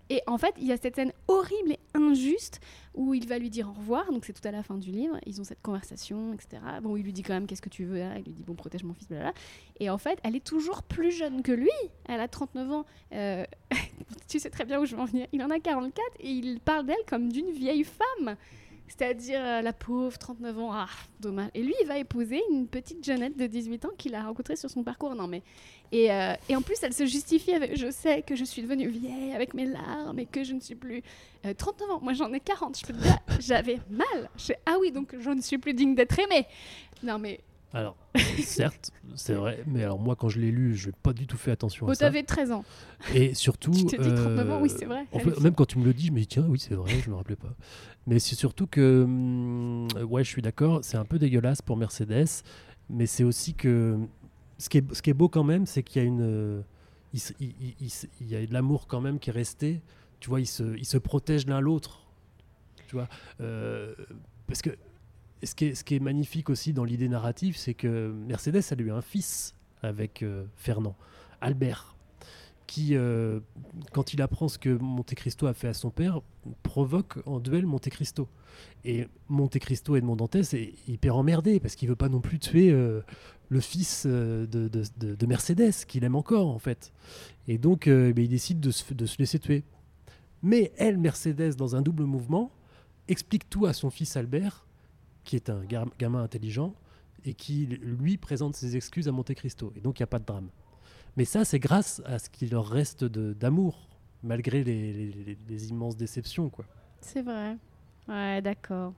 [0.10, 2.60] Et en fait, il y a cette scène horrible et injuste
[2.94, 4.12] où il va lui dire au revoir.
[4.12, 5.18] Donc, c'est tout à la fin du livre.
[5.26, 6.62] Ils ont cette conversation, etc.
[6.82, 8.56] Bon, il lui dit quand même Qu'est-ce que tu veux hein Il lui dit Bon,
[8.56, 9.34] protège mon fils, blablabla.
[9.80, 11.70] Et en fait, elle est toujours plus jeune que lui.
[12.06, 12.86] Elle a 39 ans.
[13.14, 13.46] Euh,
[14.28, 15.28] tu sais très bien où je veux en venir.
[15.32, 18.36] Il en a 44 et il parle d'elle comme d'une vieille femme.
[18.88, 20.88] C'est-à-dire euh, la pauvre, 39 ans, ah,
[21.20, 21.50] dommage.
[21.54, 24.70] Et lui, il va épouser une petite jeunette de 18 ans qu'il a rencontrée sur
[24.70, 25.14] son parcours.
[25.14, 25.44] Non, mais.
[25.92, 28.90] Et, euh, et en plus, elle se justifie avec Je sais que je suis devenue
[28.90, 31.02] vieille avec mes larmes et que je ne suis plus.
[31.46, 32.78] euh, 39 ans, moi j'en ai 40.
[32.80, 34.30] Je peux te dire, j'avais mal.
[34.38, 36.46] Je ah oui, donc je ne suis plus digne d'être aimée.
[37.04, 37.40] Non, mais.
[37.74, 37.98] Alors,
[38.44, 41.36] certes, c'est vrai, mais alors moi, quand je l'ai lu, je n'ai pas du tout
[41.38, 42.06] fait attention Bon, à ça.
[42.06, 42.64] t'avais 13 ans.
[43.14, 43.72] Et surtout.
[43.74, 45.06] Tu te dis 39 ans, oui, euh, c'est vrai.
[45.12, 46.92] en fait, même quand tu me le dis, je me dis, tiens, oui, c'est vrai,
[47.04, 47.54] je me rappelais pas.
[48.08, 49.04] Mais c'est surtout que.
[49.04, 52.28] hum, ouais, je suis d'accord, c'est un peu dégueulasse pour Mercedes,
[52.90, 53.98] mais c'est aussi que.
[54.58, 56.22] Ce qui est, beau quand même, c'est qu'il y a une.
[56.22, 56.62] euh,
[57.40, 59.82] il, y a de l'amour quand même qui est resté
[60.20, 62.02] Tu vois, ils se, protègent l'un l'autre.
[62.88, 63.08] Tu vois,
[63.42, 63.94] euh,
[64.48, 64.72] parce que
[65.44, 69.54] ce qui, est, magnifique aussi dans l'idée narrative, c'est que Mercedes a eu un fils
[69.84, 70.96] avec euh, Fernand,
[71.42, 71.96] Albert,
[72.66, 72.96] qui,
[73.94, 76.20] quand il apprend ce que Monte Cristo a fait à son père,
[76.64, 78.28] provoque en duel Monte Cristo.
[78.86, 82.72] Et Monte Cristo Edmond Dantès est hyper emmerdé parce qu'il veut pas non plus tuer
[82.72, 83.02] euh,
[83.50, 86.94] le fils euh, de, de- de- de Mercedes, qu'il aime encore en fait.
[87.48, 88.84] Et donc euh, ben, il décide de se,
[89.20, 89.64] laisser tuer.
[90.44, 92.52] Mais elle, Mercedes, dans un double mouvement,
[93.08, 94.66] explique tout à son fils Albert,
[95.24, 95.62] qui est un
[96.00, 96.74] gamin intelligent,
[97.26, 99.74] et qui lui présente ses excuses à Monte Cristo.
[99.76, 100.50] Et donc il n'y a pas de drame.
[101.18, 103.90] Mais ça, c'est grâce à ce qu'il leur reste d'amour,
[104.24, 106.50] malgré les- les immenses déceptions.
[106.50, 106.66] Quoi.
[107.02, 107.58] C'est vrai.
[108.08, 108.94] Ouais, d'accord.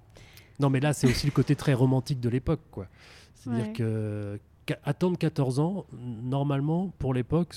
[0.60, 2.62] Non, mais là, c'est aussi le côté très romantique de l'époque.
[2.72, 2.88] quoi.
[3.36, 3.74] C'est-à-dire Ouais.
[3.74, 4.40] que
[4.84, 7.56] attendre 14 ans, normalement, pour l'époque,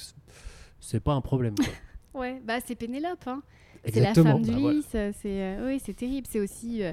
[0.81, 1.55] c'est pas un problème.
[1.57, 1.67] quoi.
[2.15, 3.43] Ouais, bah c'est Pénélope, hein.
[3.87, 4.71] C'est la femme bah voilà.
[4.73, 4.95] d'Ulysse.
[4.95, 6.27] euh, C'est euh, oui, c'est terrible.
[6.31, 6.93] C'est aussi euh,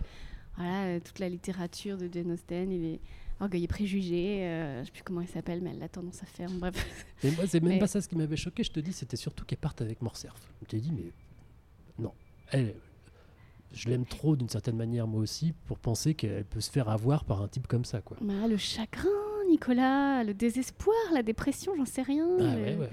[0.55, 2.71] voilà toute la littérature de Jane Austen.
[2.71, 2.99] Il est
[3.41, 4.45] orgueil et préjugé.
[4.47, 6.57] euh, je sais plus comment il s'appelle, mais elle l'attend dans sa ferme.
[6.59, 7.05] Bref.
[7.23, 8.63] Mais moi, c'est même Mais- pas ça ce qui m'avait choqué.
[8.63, 10.35] Je te dis, c'était surtout qu'elle parte avec Morcerf.
[10.61, 11.11] Je t'ai dit, mais
[12.01, 12.13] non.
[12.51, 12.75] Elle,
[13.73, 17.23] je l'aime trop d'une certaine manière, moi aussi, pour penser qu'elle peut se faire avoir
[17.25, 18.01] par un type comme ça.
[18.01, 18.17] Quoi.
[18.21, 19.07] Bah, le chagrin,
[19.49, 22.27] Nicolas, le désespoir, la dépression, j'en sais rien.
[22.39, 22.89] Ah, le- ouais, ouais.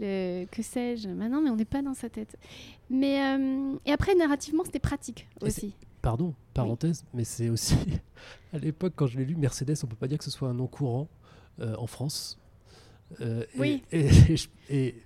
[0.00, 2.36] le- que sais-je Bah non, mais on n'est pas dans sa tête.
[2.90, 5.74] Mais euh, et après narrativement, c'était pratique Et aussi.
[6.02, 7.74] Pardon, parenthèse, mais c'est aussi
[8.52, 10.54] à l'époque quand je l'ai lu, Mercedes, on peut pas dire que ce soit un
[10.54, 11.08] nom courant
[11.60, 12.38] euh, en France.
[13.20, 13.82] Euh, Oui.
[13.92, 15.02] Et, et je- et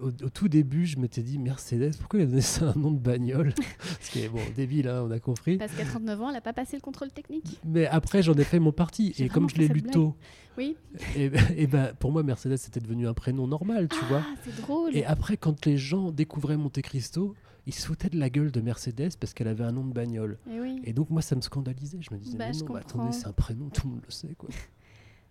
[0.00, 2.90] au, au tout début, je m'étais dit Mercedes, pourquoi il a donné ça un nom
[2.90, 3.54] de bagnole
[4.00, 5.56] Ce qui est bon, débile, hein, on a compris.
[5.58, 7.60] Parce qu'à 39 ans, elle n'a pas passé le contrôle technique.
[7.64, 9.14] Mais après, j'en ai fait mon parti.
[9.18, 10.14] Et comme je l'ai lu tôt,
[10.58, 10.76] Oui.
[11.16, 14.22] et, et ben, pour moi, Mercedes, c'était devenu un prénom normal, tu vois.
[14.24, 14.96] Ah, c'est drôle.
[14.96, 17.34] Et après, quand les gens découvraient Monte Cristo,
[17.66, 20.38] ils se foutaient de la gueule de Mercedes parce qu'elle avait un nom de bagnole.
[20.48, 20.80] Eh oui.
[20.84, 23.32] Et donc moi ça me scandalisait, je me disais Bah, mais non, attendez, c'est un
[23.32, 24.48] prénom, tout le monde le sait quoi.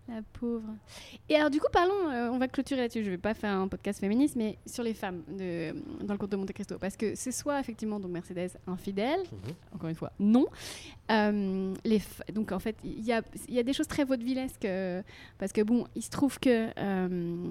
[0.08, 0.68] La pauvre.
[1.28, 3.02] Et alors, du coup, parlons, euh, on va clôturer là-dessus.
[3.02, 6.30] Je vais pas faire un podcast féministe, mais sur les femmes de, dans le conte
[6.30, 6.76] de Monte Cristo.
[6.78, 9.18] Parce que c'est soit effectivement donc Mercedes infidèle,
[9.74, 10.46] encore une fois, non.
[11.10, 12.00] Euh, les
[12.32, 14.64] donc en fait, il y a, il y a des choses très vaudevillesques.
[14.64, 15.02] euh,
[15.38, 16.66] parce que bon, il se trouve que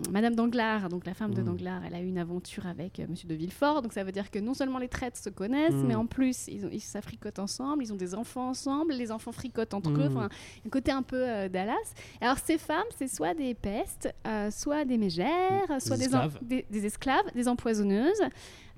[0.09, 1.45] Madame Danglars, donc la femme de Mm.
[1.45, 3.81] Danglars, elle a eu une aventure avec Monsieur de Villefort.
[3.81, 5.87] Donc ça veut dire que non seulement les traites se connaissent, Mm.
[5.87, 9.33] mais en plus, ils, ont, ils s'affricotent ensemble, ils ont des enfants ensemble, les enfants
[9.33, 10.07] fricotent entre eux.
[10.09, 10.17] Mm.
[10.17, 10.29] Enfin,
[10.65, 11.75] un côté un peu Dallas.
[12.21, 16.39] Alors ces femmes, c'est soit des pestes, euh, soit des mégères, Des soit des, esclaves.
[16.41, 18.21] des- des esclaves, des empoisonneuses.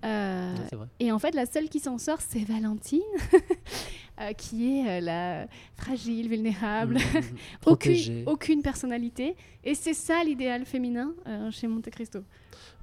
[0.05, 3.01] Euh, Ouais, et en fait, la seule qui s'en sort, c'est Valentine,
[4.21, 7.23] euh, qui est euh, la fragile, vulnérable, Mm, mm,
[7.65, 9.35] aucune, aucune personnalité.
[9.63, 11.13] Et c'est ça l'idéal féminin
[11.51, 12.19] chez Monte Cristo.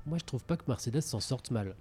[0.07, 1.75] Moi je trouve pas que Mercedes s'en sorte mal.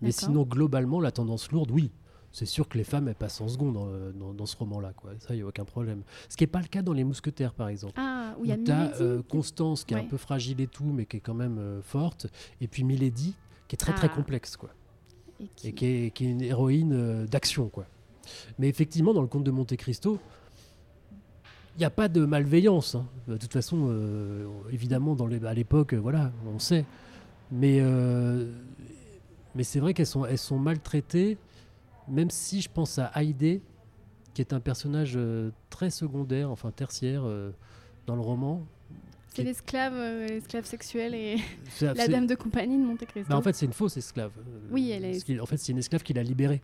[0.00, 1.90] Mais sinon globalement la tendance lourde, oui.
[2.38, 4.92] C'est sûr que les femmes elles passent en second dans, euh, dans- dans ce roman-là,
[4.94, 5.10] quoi.
[5.18, 6.02] Ça y a aucun problème.
[6.28, 7.94] Ce qui n'est pas le cas dans les Mousquetaires par exemple.
[7.96, 11.04] Ah, où il y a euh, Constance qui est un peu fragile et tout, mais
[11.04, 12.28] qui est quand même euh, forte,
[12.60, 13.34] et puis Milady
[13.66, 14.14] qui est très très Ah.
[14.14, 14.70] complexe, quoi.
[15.40, 17.68] et qui- et qui est, qui est une héroïne euh, d'action.
[17.68, 17.86] quoi.
[18.58, 20.18] Mais effectivement, dans le conte de Monte Cristo,
[21.76, 22.94] il n'y a pas de malveillance.
[22.94, 23.06] hein.
[23.26, 23.88] De toute façon,
[24.72, 26.84] évidemment, dans les, à l'époque, voilà, on sait.
[27.52, 27.80] Mais,
[29.54, 31.38] mais c'est vrai qu'elles sont, elles sont maltraitées,
[32.10, 33.62] même si je pense à Haïdé,
[34.34, 37.50] qui est un personnage euh, très secondaire, enfin tertiaire, euh,
[38.06, 38.64] dans le roman.
[39.34, 41.36] C'est l'esclave, euh, l'esclave sexuel et
[41.80, 43.28] la dame de compagnie de Monte Cristo.
[43.30, 44.32] bah, en fait, c'est une fausse esclave.
[44.38, 46.62] Euh, Oui, elle est- En fait, c'est une esclave qu'il a libérée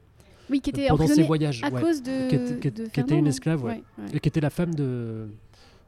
[0.50, 1.62] oui, qui était pendant ses voyages.
[1.62, 1.80] à ouais.
[1.80, 3.82] cause de, Qui était- qui était- de qui était Fernand, une esclave, ouais.
[3.98, 4.04] ouais.
[4.12, 5.28] Et qui était la femme de,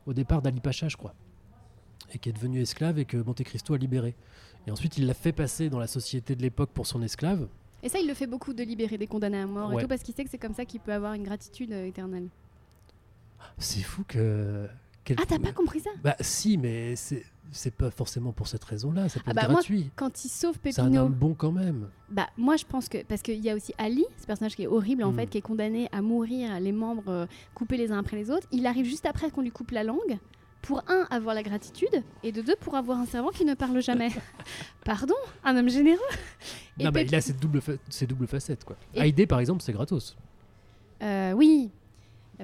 [0.07, 1.15] au départ d'Ali Pacha, je crois,
[2.15, 4.15] et qui est devenue esclave et que Monte Cristo a libérée.
[4.67, 7.49] Et ensuite, il l'a fait passer dans la société de l'époque pour son esclave.
[7.83, 10.03] Et ça, il le fait beaucoup de libérer des condamnés à mort et tout parce
[10.03, 12.29] qu'il sait que c'est comme ça qu'il peut avoir une gratitude euh, éternelle.
[13.59, 14.67] C'est fou que.
[15.05, 15.91] quel- Ah, t'as pas compris ça?
[16.03, 19.09] Bah si, mais c'est c'est pas forcément pour cette raison-là.
[19.09, 19.89] Ça peut Ah être bah, moi, gratuit.
[19.95, 21.89] Quand il sauve C'est un Pépino, homme bon quand même.
[22.11, 24.67] bah moi je pense que parce qu'il y a aussi Ali, ce personnage qui est
[24.67, 25.17] horrible en Mm.
[25.17, 28.49] fait, qui est condamné à mourir, les membres euh, coupés les uns après les autres.
[28.51, 30.19] Il arrive juste après qu'on lui coupe la langue.
[30.67, 33.81] Pour un, avoir la gratitude, et de deux, pour avoir un servant qui ne parle
[33.81, 34.11] jamais.
[34.85, 35.15] Pardon
[35.45, 36.01] Un homme généreux
[36.79, 37.73] Et non, bah, Pép- il a cette double, fa-
[38.27, 38.65] facettes.
[38.65, 38.77] Quoi.
[38.95, 40.17] Et- Haïdé, par exemple, c'est gratos.
[41.03, 41.71] Euh, Oui,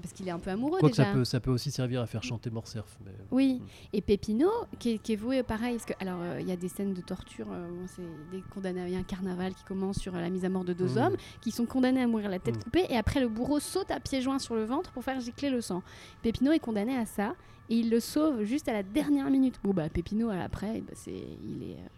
[0.01, 1.05] parce qu'il est un peu amoureux Quoique déjà.
[1.09, 2.99] ça peut, ça peut aussi servir à faire chanter Morcerf.
[3.05, 3.11] Mais...
[3.31, 3.67] Oui, Mm.
[3.95, 6.57] et Pépino, qui est, qui est voué pareil, parce que alors euh, il y a
[6.57, 8.03] des scènes de torture, euh, c'est
[8.37, 10.65] des condamnés, il y a un carnaval qui commence sur euh, la mise à mort
[10.65, 10.99] de deux Mm.
[10.99, 12.63] hommes qui sont condamnés à mourir la tête Mm.
[12.63, 15.51] coupée, et après le bourreau saute à pieds joints sur le ventre pour faire gicler
[15.51, 15.83] le sang.
[16.23, 17.35] Pépino est condamné à ça,
[17.69, 19.59] et il le sauve juste à la dernière minute.
[19.63, 21.89] Bon bah Pépino à après, bah, c'est, il est, euh,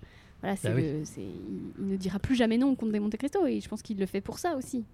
[0.40, 1.02] voilà, c'est Bah oui.
[1.16, 3.82] il, il ne dira plus jamais non au comte de Monte Cristo et je pense
[3.82, 4.84] qu'il le fait pour ça aussi.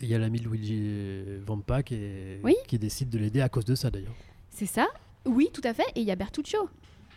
[0.00, 2.54] Il y a l'ami Luigi Vampa qui, est- Oui.
[2.66, 4.14] qui décide de l'aider à cause de ça d'ailleurs.
[4.50, 4.86] C'est ça
[5.24, 5.84] Oui, tout à fait.
[5.94, 6.68] Et il y a Bertuccio.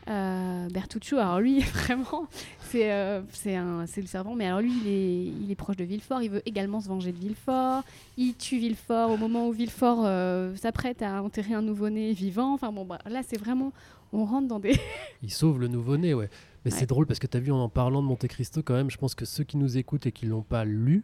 [0.10, 2.28] Euh, Bertuccio, alors lui, vraiment,
[2.62, 6.30] c'est euh, le servant, mais alors lui, il est, il est proche de Villefort, il
[6.30, 7.84] veut également se venger de Villefort,
[8.16, 12.72] il tue Villefort au moment où Villefort euh, s'apprête à enterrer un nouveau-né vivant, enfin
[12.72, 13.74] bon, bah, là, c'est vraiment,
[14.14, 14.80] on rentre dans des...
[15.24, 16.30] Il sauve le nouveau-né, ouais.
[16.64, 16.80] Mais Ouais.
[16.80, 18.98] c'est drôle parce que tu as vu en parlant de Monte Cristo, quand même, je
[18.98, 21.04] pense que ceux qui nous écoutent et qui l'ont pas lu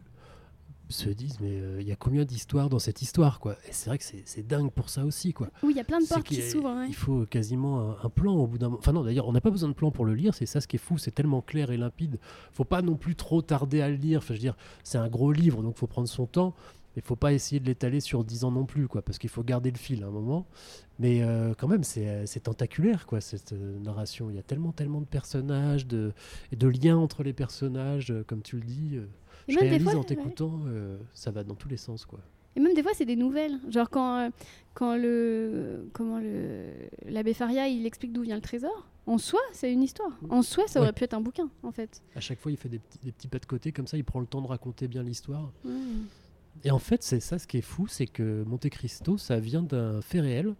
[0.88, 3.56] se disent mais euh, il y a combien d'histoires dans cette histoire quoi?
[3.68, 5.50] Et c'est vrai que c'est dingue pour ça aussi quoi.
[5.62, 6.74] Oui, il y a plein de portes qui s'ouvrent.
[6.76, 6.88] ouais.
[6.88, 9.50] il faut quasiment un, un plan au bout d'un enfin non d'ailleurs on n'a pas
[9.50, 11.70] besoin de plan pour le lire c'est ça ce qui est fou c'est tellement clair
[11.70, 12.18] et limpide.
[12.52, 15.08] Faut pas non plus trop tarder à le lire enfin je veux dire c'est un
[15.08, 16.54] gros livre donc faut prendre son temps
[16.96, 19.42] mais faut pas essayer de l'étaler sur 10 ans non plus quoi parce qu'il faut
[19.42, 20.46] garder le fil à un moment.
[21.00, 24.30] Mais euh, quand même c'est euh, c'est tentaculaire quoi cette euh, narration.
[24.30, 26.12] Il y a tellement tellement de personnages de
[26.52, 28.98] et de liens entre les personnages comme tu le dis
[29.48, 32.20] je même des fois, en t'écoutant euh, ça va dans tous les sens quoi
[32.56, 33.58] Et même des fois, c'est des nouvelles.
[33.68, 34.30] Genre quand, euh,
[34.74, 36.66] quand le comment le
[37.06, 38.86] l'abbé Faria il explique d'où vient le trésor.
[39.06, 40.12] En soi, c'est une histoire.
[40.30, 40.86] En soi, ça Ouais.
[40.86, 42.00] aurait pu être un bouquin, en fait.
[42.16, 44.04] à chaque fois il fait des petits, des petits pas de côté comme ça il
[44.04, 45.72] prend le temps de raconter bien l'histoire Ouais.
[46.64, 49.62] Et en fait, c'est ça ce qui est fou, c'est que Monte Cristo, ça vient
[49.62, 50.54] d'un fait réel,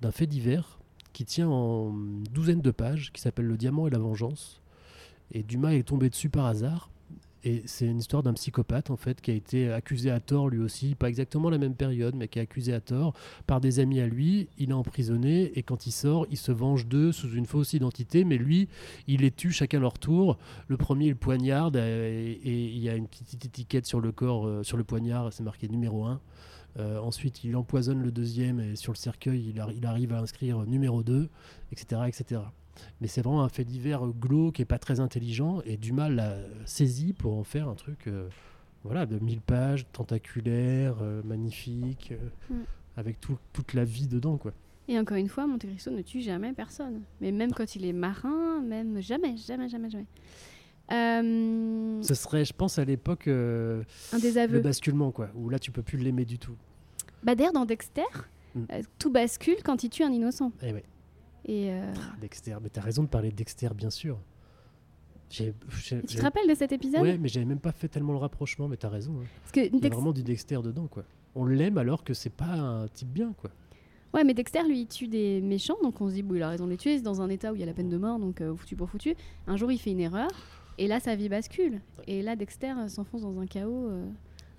[0.00, 0.78] d'un fait divers,
[1.12, 1.92] qui tient en
[2.32, 4.60] douzaine de pages, qui s'appelle Le diamant et la vengeance.
[5.32, 6.90] Et Dumas est tombé dessus par hasard.
[7.46, 10.58] Et c'est une histoire d'un psychopathe, en fait, qui a été accusé à tort lui
[10.58, 13.14] aussi, pas exactement la même période, mais qui est accusé à tort
[13.46, 14.48] par des amis à lui.
[14.58, 18.24] Il est emprisonné et quand il sort, il se venge d'eux sous une fausse identité,
[18.24, 18.66] mais lui,
[19.06, 20.38] il les tue chacun leur tour.
[20.66, 24.48] Le premier, il poignarde euh, et, il y a une petite étiquette sur le corps,
[24.48, 26.20] euh, sur le poignard, c'est marqué numéro 1.
[27.00, 31.28] ensuite, il empoisonne le deuxième et sur le cercueil, il arrive à inscrire numéro 2,
[31.70, 32.02] etc.
[32.08, 32.40] etc.
[33.00, 36.36] Mais c'est vraiment un fait divers euh, glauque et pas très intelligent et Dumas l'a
[36.64, 38.28] saisi pour en faire un truc euh,
[38.84, 42.62] voilà, de 1000 pages, tentaculaire, euh, magnifique, euh, Mm.
[42.96, 44.36] avec tout- toute la vie dedans.
[44.36, 44.52] quoi.
[44.88, 47.02] Et encore une fois, Monte Cristo ne tue jamais personne.
[47.20, 50.06] Mais même quand il est marin, même jamais, jamais, jamais, jamais.
[52.02, 55.82] Ce serait, je pense, à l'époque, un des le basculement, quoi, où là tu peux
[55.82, 56.54] plus l'aimer du tout.
[57.22, 58.02] Bah, D'ailleurs, dans Dexter,
[58.54, 58.64] Mm.
[58.98, 60.50] tout bascule quand il tue un innocent.
[60.62, 60.84] Eh ouais.
[61.46, 64.18] Et euh, Dexter, mais t'as raison de parler de Dexter, bien sûr.
[65.28, 68.68] Tu te rappelles de cet épisode Ouais, mais j'avais même pas fait tellement le rapprochement,
[68.68, 69.12] mais t'as raison.
[69.20, 69.26] hein.
[69.42, 71.04] Parce que Il y a vraiment du Dexter dedans, quoi.
[71.34, 73.50] On l'aime alors que c'est pas un type bien, quoi.
[74.14, 76.48] Ouais, mais Dexter, lui, il tue des méchants, donc on se dit, bon, il a
[76.48, 77.96] raison de les tuer, c'est dans un état où il y a la peine de
[77.98, 79.14] mort, donc euh, foutu pour foutu.
[79.46, 80.30] Un jour, il fait une erreur,
[80.78, 81.80] et là, sa vie bascule.
[82.06, 83.90] Et là, Dexter euh, s'enfonce dans un chaos.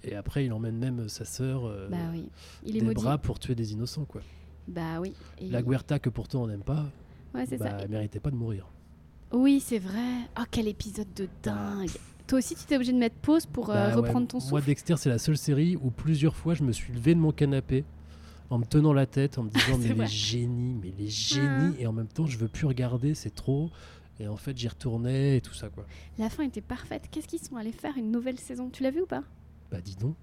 [0.04, 2.30] Et après, il emmène même sa sœur bah oui.
[2.66, 3.02] Il est des maudit.
[3.04, 4.22] bras pour tuer des innocents, quoi.
[4.68, 5.14] Bah oui.
[5.40, 6.86] Et- La Guerta, que pourtant on n'aime pas,
[7.34, 7.78] Ouais, c'est bah, ça.
[7.82, 8.68] elle méritait pas de mourir.
[9.34, 10.28] Oui, c'est vrai.
[10.40, 11.90] Oh, quel épisode de dingue.
[12.28, 14.48] Toi aussi, tu t'es obligé de mettre pause pour euh, Bah ouais, reprendre ton Moi,
[14.48, 14.66] souffle.
[14.66, 17.86] Dexter, c'est la seule série où plusieurs fois je me suis levé de mon canapé
[18.50, 20.06] en me tenant la tête, en me disant mais vrai.
[20.06, 21.82] les génies, mais les génies, Ah.
[21.82, 23.70] et en même temps je veux plus regarder, c'est trop.
[24.20, 25.86] Et en fait, j'y retournais et tout ça, quoi.
[26.18, 27.04] La fin était parfaite.
[27.12, 28.70] Qu'est-ce qu'ils sont allés faire une nouvelle saison?
[28.72, 29.24] Tu l'as vu ou pas?
[29.72, 30.16] Bah dis donc.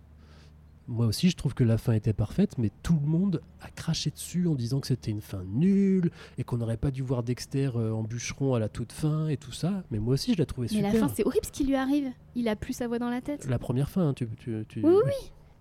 [0.86, 4.10] Moi aussi, je trouve que la fin était parfaite, mais tout le monde a craché
[4.10, 7.70] dessus en disant que c'était une fin nulle et qu'on n'aurait pas dû voir Dexter
[7.76, 9.82] euh, en bûcheron à la toute fin et tout ça.
[9.90, 10.92] Mais moi aussi, je l'ai trouvé Mais super.
[10.92, 12.10] la fin, c'est horrible ce qui lui arrive.
[12.34, 13.46] Il a plus sa voix dans la tête.
[13.48, 15.12] La première fin, hein, tu, tu, tu- Oui, oui,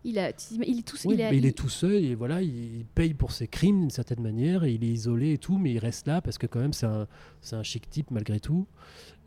[0.03, 1.93] Il, a, tu- il est tout Oui, il, a- mais il il- est tout seul
[2.03, 5.31] et voilà, il, il paye pour ses crimes d'une certaine manière et il est isolé
[5.31, 7.07] et tout, mais il reste là parce que quand même c'est un,
[7.39, 8.67] c'est un chic type malgré tout.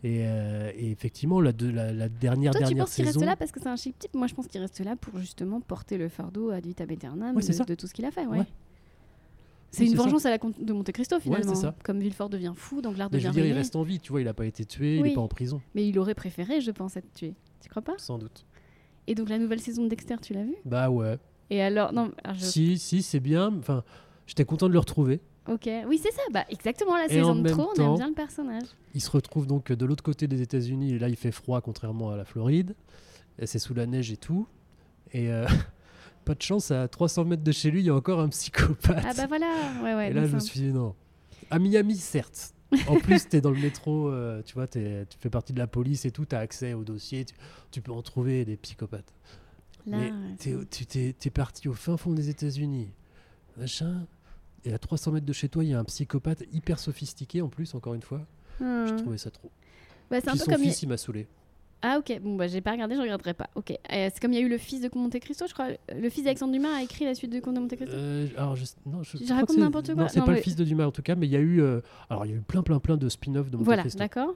[0.05, 3.21] Et, euh, et effectivement, la, de, la, la dernière Toi, tu dernière penses qu'il reste
[3.23, 4.15] là parce que c'est un chic type?
[4.15, 7.43] Moi, je pense qu'il reste là pour justement porter le fardeau ad vitam aeternam Ouais,
[7.43, 8.27] de, de tout ce qu'il a fait.
[8.27, 8.39] Ouais.
[8.39, 8.47] Ouais.
[9.71, 10.03] C'est Oui, une ça.
[10.05, 11.55] vengeance à la de Monte Cristo finalement.
[11.55, 11.75] ça.
[11.83, 13.99] Comme Villefort devient fou, donc l'art mais je devient veux dire, il reste en vie,
[13.99, 16.15] tu vois, il n'a pas été tué, il n'est pas en prison, Mais il aurait
[16.15, 17.35] préféré, je pense, être tué.
[17.61, 17.95] Tu crois pas?
[17.99, 18.47] Sans doute.
[19.07, 20.57] Et donc la nouvelle saison de Dexter, tu l'as vue?
[20.65, 21.19] Bah ouais.
[21.51, 23.55] Et alors, non, alors je- Si, si, c'est bien.
[23.59, 23.83] Enfin,
[24.27, 25.21] j'étais content de le retrouver.
[25.49, 28.65] Ok, oui c'est ça, bah exactement la saison de trop, on aime bien le personnage.
[28.95, 32.11] Il se retrouve donc de l'autre côté des États-Unis et là il fait froid contrairement
[32.11, 32.75] à la Floride.
[33.45, 34.47] C'est sous la neige et tout.
[35.13, 35.47] Et euh,
[36.25, 39.05] pas de chance, à 300 mètres de chez lui, il y a encore un psychopathe.
[39.07, 39.47] Ah bah voilà,
[39.85, 40.11] ouais ouais.
[40.11, 40.95] et là, je me suis dit non.
[41.51, 42.55] À Miami, certes.
[42.89, 45.59] En plus, tu es dans le métro, euh, tu vois, t'es- tu fais partie de
[45.59, 47.35] la police et tout, tu as accès au dossier, tu,
[47.71, 49.13] tu peux en trouver des psychopathes.
[49.87, 52.89] Là, Mais ouais, t'es- t'es t'es parti au fin fond des États-Unis,
[53.57, 54.07] machin.
[54.67, 57.49] Et à 300 mètres de chez toi, il y a un psychopathe hyper sophistiqué en
[57.49, 58.27] plus, encore une fois.
[58.61, 58.87] Hmm.
[58.89, 59.51] J'ai trouvé ça trop.
[60.11, 61.27] Bah, c'est un peu son comme fils, il m'a saoulé.
[61.83, 63.49] Ah ok, bon bah j'ai pas regardé, je regarderai pas.
[63.55, 63.77] Ok, Euh,
[64.13, 65.69] c'est comme il y a eu le fils de Monte Cristo, je crois.
[65.95, 67.95] Le fils d'Alexandre Dumas a écrit la suite de Comte de Monte Cristo.
[67.95, 70.57] Euh, alors, je, non, je, Je raconte n'importe quoi Non, c'est pas mais- le fils
[70.57, 72.37] de Dumas en tout cas, mais il y a eu, euh, alors il y a
[72.39, 73.99] eu plein, plein, plein de spin-offs de Monte voilà, Cristo.
[73.99, 74.35] d'accord.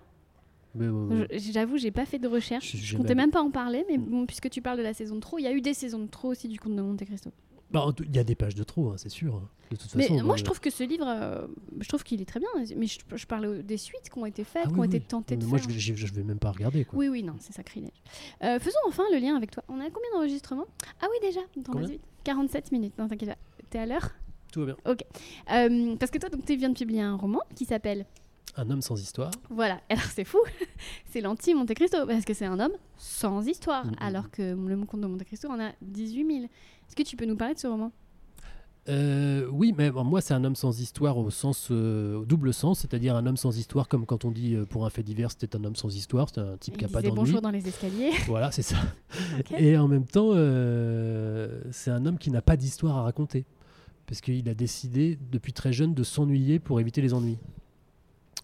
[0.74, 2.76] Mais, Je- J'avoue, j'ai pas fait de recherche.
[2.76, 4.94] Je- Je, comptais même- même pas en parler, mais bon, puisque tu parles de la
[4.94, 6.82] saison de trop, il y a eu des saisons de trop aussi du Comte de
[6.82, 7.30] Monte Cristo.
[7.70, 9.34] Bah, il y a des pages de trop, hein, c'est sûr.
[9.36, 9.48] hein.
[9.70, 11.46] De toute Mais moi, euh, je trouve que ce livre, euh,
[11.78, 12.48] je trouve qu'il est très bien.
[12.76, 14.98] Mais je, je parlais des suites qui ont été faites, ah qui oui, ont été
[15.00, 15.70] tentées de Mais Moi, faire.
[15.70, 16.84] je, vais- je vais même pas regarder.
[16.84, 16.98] Quoi.
[16.98, 17.90] Oui, oui, non, c'est sacrilège.
[18.42, 19.62] Euh, faisons enfin le lien avec toi.
[19.68, 20.66] On a combien d'enregistrements?
[21.00, 21.40] Ah oui, déjà.
[21.64, 21.82] Combien?
[21.82, 22.02] vas-y vite.
[22.24, 22.98] 47 minutes.
[22.98, 23.38] Non, t'inquiète pas.
[23.70, 24.10] T'es à l'heure?
[24.52, 24.76] Tout va bien.
[25.52, 28.04] Euh, Parce que toi, donc, tu viens de publier un roman qui s'appelle.
[28.56, 29.30] Un homme sans histoire.
[29.48, 29.80] Voilà.
[29.88, 30.38] Alors, c'est fou.
[31.10, 31.98] c'est l'anti-Monte Cristo.
[32.06, 33.86] Parce que c'est un homme sans histoire.
[33.86, 33.94] Mhm.
[34.00, 36.44] Alors que le Comte de Monte Cristo en a 18 000.
[36.44, 37.92] Est-ce que tu peux nous parler de ce roman?
[38.88, 42.52] Euh, oui, mais bon, moi, c'est un homme sans histoire au sens, euh, au double
[42.52, 45.30] sens, c'est-à-dire un homme sans histoire, comme quand on dit euh, pour un fait divers,
[45.30, 47.16] c'était un homme sans histoire, c'est un type qui a pas d'ennui.
[47.16, 48.12] bonjour dans les escaliers.
[48.26, 48.76] Voilà, c'est ça.
[49.58, 50.32] Et en même temps,
[51.70, 53.44] c'est un homme qui n'a pas d'histoire à raconter,
[54.06, 57.38] parce qu'il a décidé depuis très jeune de s'ennuyer pour éviter les ennuis.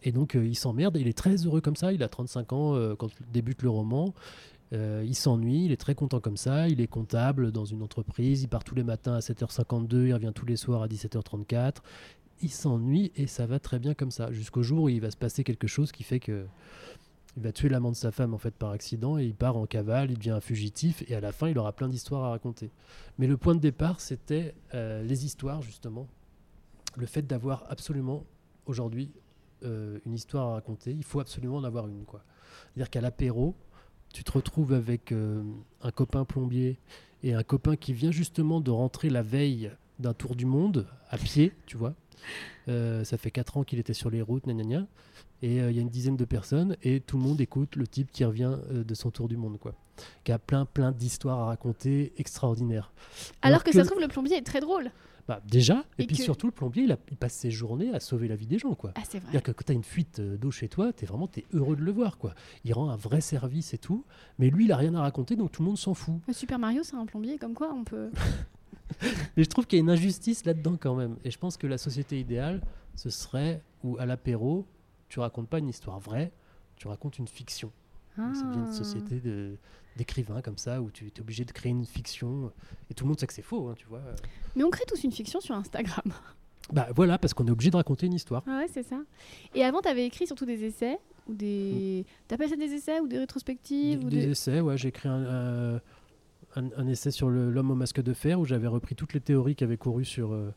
[0.03, 2.75] Et donc, euh, il s'emmerde, il est très heureux comme ça, il a 35 ans
[2.75, 4.15] euh, quand débute le roman.
[4.73, 8.43] Euh, il s'ennuie, il est très content comme ça, il est comptable dans une entreprise,
[8.43, 11.77] il part tous les matins à 7h52, il revient tous les soirs à 17h34.
[12.43, 15.17] Il s'ennuie et ça va très bien comme ça, jusqu'au jour où il va se
[15.17, 16.47] passer quelque chose qui fait que
[17.37, 19.67] il va tuer l'amant de sa femme en fait par accident et il part en
[19.67, 22.71] cavale, il devient un fugitif et à la fin il aura plein d'histoires à raconter.
[23.19, 26.09] Mais le point de départ c'était les histoires justement,
[26.97, 28.25] le fait d'avoir absolument
[28.65, 29.11] aujourd'hui
[29.63, 32.23] euh, une histoire à raconter, il faut absolument en avoir une quoi.
[32.75, 33.55] C'est-à-dire qu'à l'apéro,
[34.13, 35.43] tu te retrouves avec euh,
[35.83, 36.79] un copain plombier
[37.23, 41.19] et un copain qui vient justement de rentrer la veille d'un tour du monde à
[41.19, 41.95] pied, tu vois.
[42.69, 44.87] Euh, ça fait 4 ans qu'il était sur les routes, gna gna gna.
[45.43, 47.87] Et euh, il y a une dizaine de personnes et tout le monde écoute le
[47.87, 49.75] type qui revient euh, de son tour du monde, quoi.
[50.25, 52.93] Qui a plein, plein d'histoires à raconter extraordinaires.
[53.43, 54.91] Alors que, ça se trouve, le plombier est très drôle.
[55.29, 57.93] Bah, déjà, et, Et puis que- surtout, le plombier, il, a- il passe ses journées
[57.93, 58.93] à sauver la vie des gens, quoi.
[58.95, 59.23] Ah, c'est vrai.
[59.33, 61.45] C'est-à-dire que quand tu as une fuite euh, d'eau chez toi, tu es vraiment t'es
[61.53, 62.17] heureux de le voir.
[62.19, 62.33] quoi.
[62.65, 64.05] Il rend un vrai service et tout.
[64.39, 66.15] Mais lui, il a rien à raconter, donc tout le monde s'en fout.
[66.29, 68.11] Le Super Mario, c'est un plombier, comme quoi on peut.
[69.37, 71.17] Mais je trouve qu'il y a une injustice là-dedans quand même.
[71.25, 72.61] Et je pense que la société idéale,
[72.95, 74.65] ce serait où à l'apéro,
[75.09, 76.31] tu racontes pas une histoire vraie,
[76.77, 77.73] tu racontes une fiction.
[78.19, 78.33] Ah.
[78.35, 79.57] Ça devient une société de-
[79.97, 82.51] d'écrivains comme ça, où tu es obligé de créer une fiction.
[82.91, 84.03] Et tout le monde sait que c'est faux, hein, tu vois.
[84.55, 86.05] Mais on crée tous une fiction sur Instagram.
[86.73, 88.43] Bah voilà, parce qu'on est obligé de raconter une histoire.
[88.49, 88.99] Ah ouais, c'est ça.
[89.55, 90.99] Et avant, tu avais écrit surtout des essais
[91.29, 92.05] ou des.
[92.27, 94.31] T'appelles ça des essais ou des Des, rétrospectives ou des des...
[94.33, 95.79] essais, ouais, j'ai écrit un, euh,
[96.57, 99.55] un- un essai sur l'homme au masque de fer, où j'avais repris toutes les théories
[99.55, 100.51] qui avaient couru sur euh,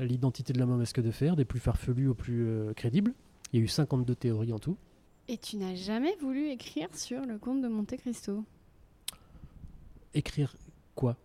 [0.00, 3.14] l'identité de l'homme au masque de fer, des plus farfelues aux plus euh, crédibles.
[3.54, 4.76] Il y a eu 52 théories en tout.
[5.28, 8.44] Et tu n'as jamais voulu écrire sur le comte de Monte Cristo
[10.14, 10.54] Écrire
[10.94, 11.16] quoi?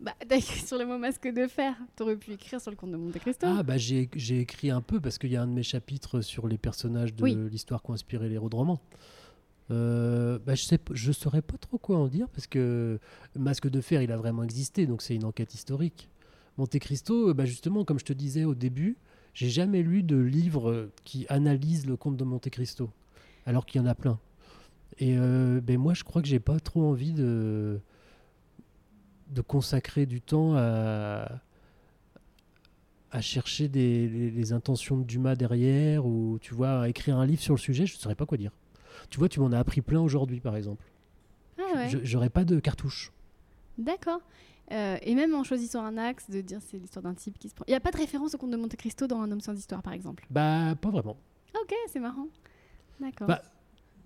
[0.00, 1.76] Bah, t'as écrit sur le mot masque de fer.
[1.96, 3.46] T'aurais pu écrire sur le comte de Monte Cristo.
[3.48, 4.08] Ah, bah j'ai
[4.40, 7.22] écrit un peu, parce qu'il y a un de mes chapitres sur les personnages de
[7.22, 7.34] Oui.
[7.50, 8.80] l'histoire qui ont inspiré les héros de romans.
[9.70, 12.98] Euh, bah, je sais, je saurais pas trop quoi en dire parce que
[13.34, 16.08] Masque de fer, il a vraiment existé, donc c'est une enquête historique.
[16.58, 18.96] Monte Cristo, euh, bah, justement, comme je te disais au début,
[19.32, 22.90] j'ai jamais lu de livre qui analyse le conte de Monte Cristo,
[23.46, 24.18] alors qu'il y en a plein.
[24.98, 27.80] Et euh, ben moi, je crois que j'ai pas trop envie de
[29.30, 31.40] de consacrer du temps à
[33.10, 37.24] à chercher des, les, les intentions de Dumas derrière ou tu vois à écrire un
[37.26, 38.50] livre sur le sujet, je ne saurais pas quoi dire.
[39.08, 40.84] Tu vois, tu m'en as appris plein aujourd'hui, par exemple.
[41.58, 42.00] Ah ouais.
[42.02, 43.12] J'aurais pas de cartouche.
[43.78, 44.20] D'accord.
[44.72, 47.54] Euh, et même en choisissant un axe, de dire c'est l'histoire d'un type qui se
[47.54, 47.64] prend.
[47.68, 49.56] Il n'y a pas de référence au comte de Monte Cristo dans Un homme sans
[49.56, 50.26] histoire, par exemple?
[50.30, 51.16] Bah, pas vraiment.
[51.54, 52.26] Ok, c'est marrant.
[53.00, 53.28] D'accord.
[53.28, 53.42] Bah,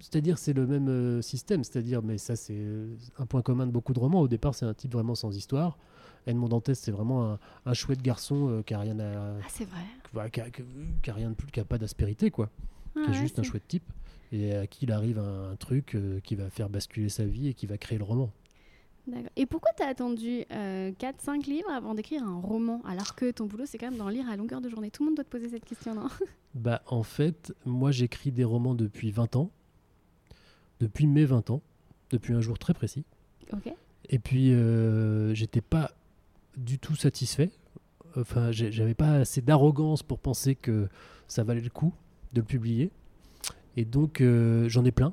[0.01, 1.65] C'est-à-dire, c'est le même euh, système.
[1.65, 4.21] C'est-à-dire, mais ça, c'est euh, un point commun de beaucoup de romans.
[4.21, 5.79] Au départ, c'est un type vraiment sans histoire.
[6.27, 9.65] Edmond Dantès, c'est vraiment un, un chouette garçon euh, qui a rien à, ah, c'est
[9.65, 10.31] vrai.
[10.31, 12.51] qui a, qui rien de plus, qui a pas d'aspérité, quoi.
[12.97, 13.91] Ah, qui est ouais, juste un chouette type
[14.31, 17.55] et à qui il arrive un, un truc qui va faire basculer sa vie et
[17.55, 18.31] qui va créer le roman.
[19.37, 23.79] Et pourquoi t'as attendu 4-5 livres avant d'écrire un roman alors que ton boulot c'est
[23.79, 24.91] quand même d'en lire à longueur de journée?
[24.91, 26.09] Tout le monde doit te poser cette question, non?
[26.55, 29.51] Bah, en fait, moi, j'écris des romans depuis 20 ans.
[30.81, 31.63] Depuis mes 20 ans.
[32.11, 33.05] Depuis un jour très précis.
[33.53, 33.73] Ok.
[34.09, 35.93] Et puis, euh, j'étais pas
[36.57, 37.51] du tout satisfait.
[38.17, 40.89] Enfin, j'avais pas assez d'arrogance pour penser que
[41.29, 41.93] ça valait le coup
[42.33, 42.91] de le publier.
[43.77, 45.13] Et donc, euh, j'en ai plein.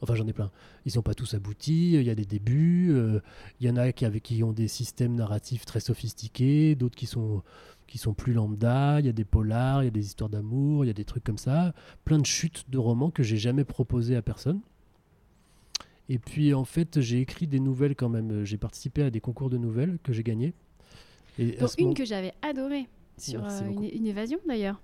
[0.00, 0.50] Enfin, j'en ai plein.
[0.86, 1.92] Ils sont pas tous aboutis.
[1.94, 2.90] Il y a des débuts.
[2.92, 3.20] euh,
[3.60, 6.74] Il y en a qui, avec, qui ont des systèmes narratifs très sophistiqués.
[6.76, 7.42] D'autres qui sont,
[7.86, 9.00] qui sont plus lambda.
[9.00, 9.82] Il y a des polars.
[9.82, 10.84] Il y a des histoires d'amour.
[10.84, 11.74] Il y a des trucs comme ça.
[12.04, 14.60] Plein de chutes de romans que j'ai jamais proposé à personne.
[16.08, 18.44] Et puis en fait, j'ai écrit des nouvelles quand même.
[18.44, 20.54] J'ai participé à des concours de nouvelles que j'ai gagnés.
[21.38, 22.88] Et Dont une moment- que j'avais adorée
[23.18, 24.80] sur euh, une évasion d'ailleurs.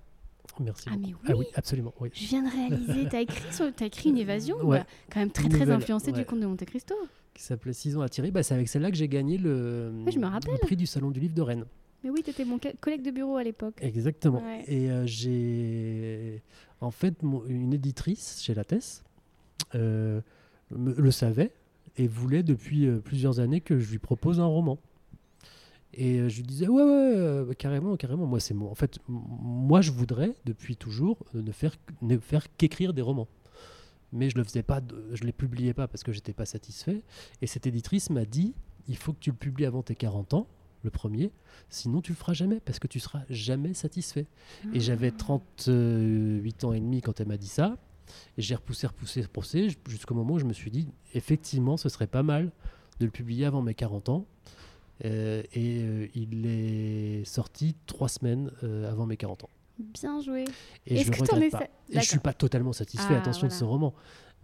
[0.59, 0.85] Merci.
[0.91, 1.13] Ah, beaucoup.
[1.23, 1.45] mais Ah oui.
[1.55, 1.93] absolument.
[1.99, 2.09] Oui.
[2.13, 4.79] Je viens de réaliser, t'as écrit, sur- t'as écrit une évasion, Ouais.
[4.79, 6.95] bah, quand même très très influencée du conte de Monte Cristo.
[7.33, 8.31] Qui s'appelait 6 ans à Thierry.
[8.31, 10.53] Bah, c'est avec celle-là que j'ai gagné le, Oui, je me rappelle.
[10.53, 11.65] le prix du Salon du Livre de Rennes.
[12.03, 13.73] Mais oui, t'étais mon co- collègue de bureau à l'époque.
[13.81, 14.41] Exactement.
[14.41, 14.63] Ouais.
[14.67, 16.41] Et euh, j'ai.
[16.79, 19.03] En fait, mon- une éditrice chez Lattès
[19.73, 20.21] euh,
[20.71, 21.51] le savait
[21.97, 24.77] et voulait depuis euh, plusieurs années que je lui propose un roman.
[25.97, 28.25] Et euh, je lui disais, ouais, ouais, euh, carrément, carrément.
[28.25, 28.69] Moi, c'est moi.
[28.69, 33.29] En fait, moi, je voudrais, depuis toujours, euh, ne faire, ne faire qu'écrire des romans.
[34.11, 37.01] Mais je je les publiais pas parce que j'étais pas satisfait.
[37.41, 38.53] Et cette éditrice m'a dit,
[38.87, 40.47] il faut que tu le publies avant tes 40 ans,
[40.83, 41.31] le premier,
[41.69, 44.27] sinon tu le feras jamais parce que tu seras jamais satisfait.
[44.73, 47.77] Et j'avais 38 ans et demi quand elle m'a dit ça.
[48.37, 52.07] Et j'ai repoussé, repoussé, repoussé jusqu'au moment où je me suis dit, effectivement, ce serait
[52.07, 52.51] pas mal
[52.99, 54.27] de le publier avant mes 40 ans.
[55.03, 59.49] Euh, et euh, il est sorti trois semaines euh, avant mes 40 ans.
[59.77, 60.45] Bien joué.
[60.87, 61.63] Et Est-ce je que es regrette pas.
[61.89, 63.93] Et je suis pas totalement satisfait, Ah, attention, de ce roman.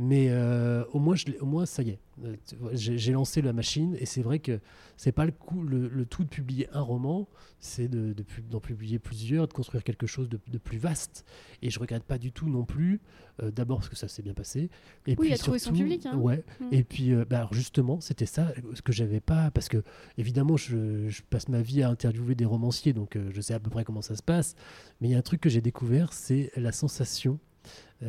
[0.04, 2.00] Mais euh, au, moins, je au moins, ça y est.
[2.26, 2.36] Euh,
[2.74, 4.60] J'ai lancé la machine et c'est vrai que
[4.98, 7.28] c'est pas le, coup, le, le tout de publier un roman,
[7.60, 11.24] c'est de- de pu- d'en publier plusieurs, de construire quelque chose de, de plus vaste.
[11.62, 13.00] Et je regrette pas du tout non plus,
[13.44, 14.70] euh, d'abord parce que ça s'est bien passé.
[15.06, 16.18] Et Oui, puis il a trouvé son surtout- public, hein.
[16.18, 16.44] Ouais.
[16.60, 16.66] Mm.
[16.72, 19.84] Et puis, euh, bah, alors justement, c'était ça ce que j'avais pas, parce que
[20.18, 23.70] évidemment, je, je passe ma vie à interviewer des romanciers, donc je sais à peu
[23.70, 24.56] près comment ça se passe.
[25.00, 27.38] Mais il y a un truc que j'ai découvert, c'est la sensation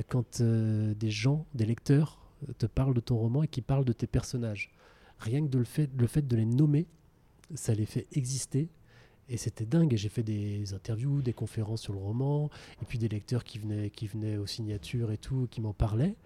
[0.08, 3.84] quand euh, des gens, des lecteurs, euh, te parlent de ton roman et qui parlent
[3.84, 4.70] de tes personnages.
[5.18, 6.86] Rien que le, fait, de les nommer,
[7.54, 8.68] ça les fait exister.
[9.28, 9.94] Et c'était dingue.
[9.94, 12.50] Et j'ai fait des interviews, des conférences sur le roman,
[12.82, 16.16] et puis des lecteurs qui venaient, qui venaient aux signatures et tout, qui m'en parlaient.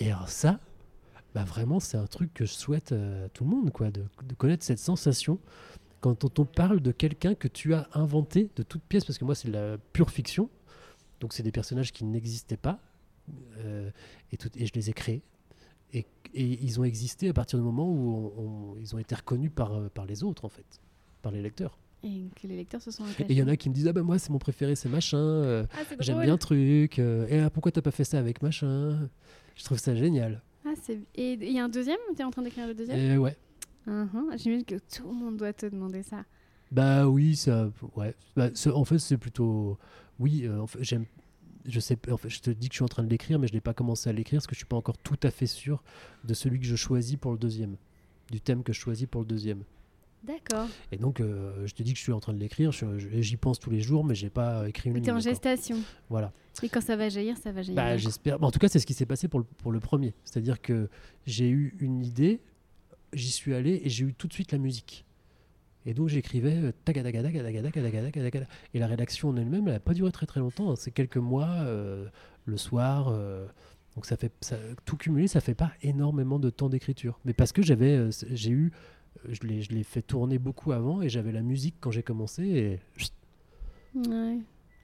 [0.00, 0.58] Et ça,
[1.34, 4.34] bah vraiment, c'est un truc que je souhaite à tout le monde, quoi, de, de
[4.34, 5.38] connaître cette sensation
[6.04, 9.24] quand on, on parle de quelqu'un que tu as inventé de toute pièce, parce que
[9.24, 10.50] moi, c'est de la pure fiction.
[11.20, 12.78] Donc, c'est des personnages qui n'existaient pas,
[13.58, 13.90] euh,
[14.32, 15.22] et, tout- et je les ai créés.
[15.92, 19.14] Et, et ils ont existé à partir du moment où on- on- ils ont été
[19.14, 20.66] reconnus par, euh, par les autres, en fait,
[21.22, 21.78] par les lecteurs.
[22.02, 23.92] Et que les lecteurs se sont Et il y en a qui me disent Ah
[23.94, 25.16] ben moi, c'est mon préféré, c'est machin.
[25.16, 26.98] euh, Ah, c'est J'aime bien le truc.
[26.98, 29.08] euh, et ah, pourquoi t'as pas fait ça avec machin?
[29.54, 30.42] Je trouve ça génial.
[30.66, 31.96] Ah, c'est- Et il y a un deuxième?
[32.14, 32.98] T'es en train d'écrire le deuxième?
[32.98, 33.36] Et ouais.
[33.86, 36.24] Mhm, J'imagine que tout le monde doit te demander ça.
[36.72, 38.14] Bah oui, ça, ouais.
[38.36, 39.78] Bah, en fait, c'est plutôt,
[40.18, 40.42] oui.
[40.44, 41.06] euh, en fait, j'aime,
[41.66, 43.46] je sais, en fait, je te dis que je suis en train de l'écrire, mais
[43.46, 45.46] je n'ai pas commencé à l'écrire parce que je suis pas encore tout à fait
[45.46, 45.82] sûr
[46.24, 47.76] de celui que je choisis pour le deuxième,
[48.30, 49.64] du thème que je choisis pour le deuxième.
[50.24, 50.68] D'accord.
[50.90, 52.72] Et donc, euh, je te dis que je suis en train de l'écrire.
[52.72, 55.76] J'y pense tous les jours, mais j'ai pas écrit une t'es en gestation.
[56.08, 56.32] Voilà.
[56.62, 57.76] Et quand ça va jaillir, ça va jaillir.
[57.76, 58.42] Bah, j'espère.
[58.42, 60.14] en tout cas, c'est ce qui s'est passé pour le, pour le premier.
[60.24, 60.88] C'est-à-dire que
[61.26, 62.40] j'ai eu une idée,
[63.12, 65.04] j'y suis allé et j'ai eu tout de suite la musique.
[65.86, 66.72] Et donc j'écrivais euh,
[68.74, 70.70] Et la rédaction en elle-même, elle n'a pas duré très très longtemps.
[70.70, 70.76] Hein.
[70.76, 72.06] C'est quelques mois, euh,
[72.46, 73.08] le soir.
[73.08, 73.46] Euh,
[73.94, 74.32] donc ça fait
[74.84, 77.20] tout cumulé, ça fait pas énormément de temps d'écriture.
[77.24, 78.72] Mais parce que j'avais, j'ai eu,
[79.28, 82.80] je l'ai, je l'ai fait tourner beaucoup avant et j'avais la musique quand j'ai commencé.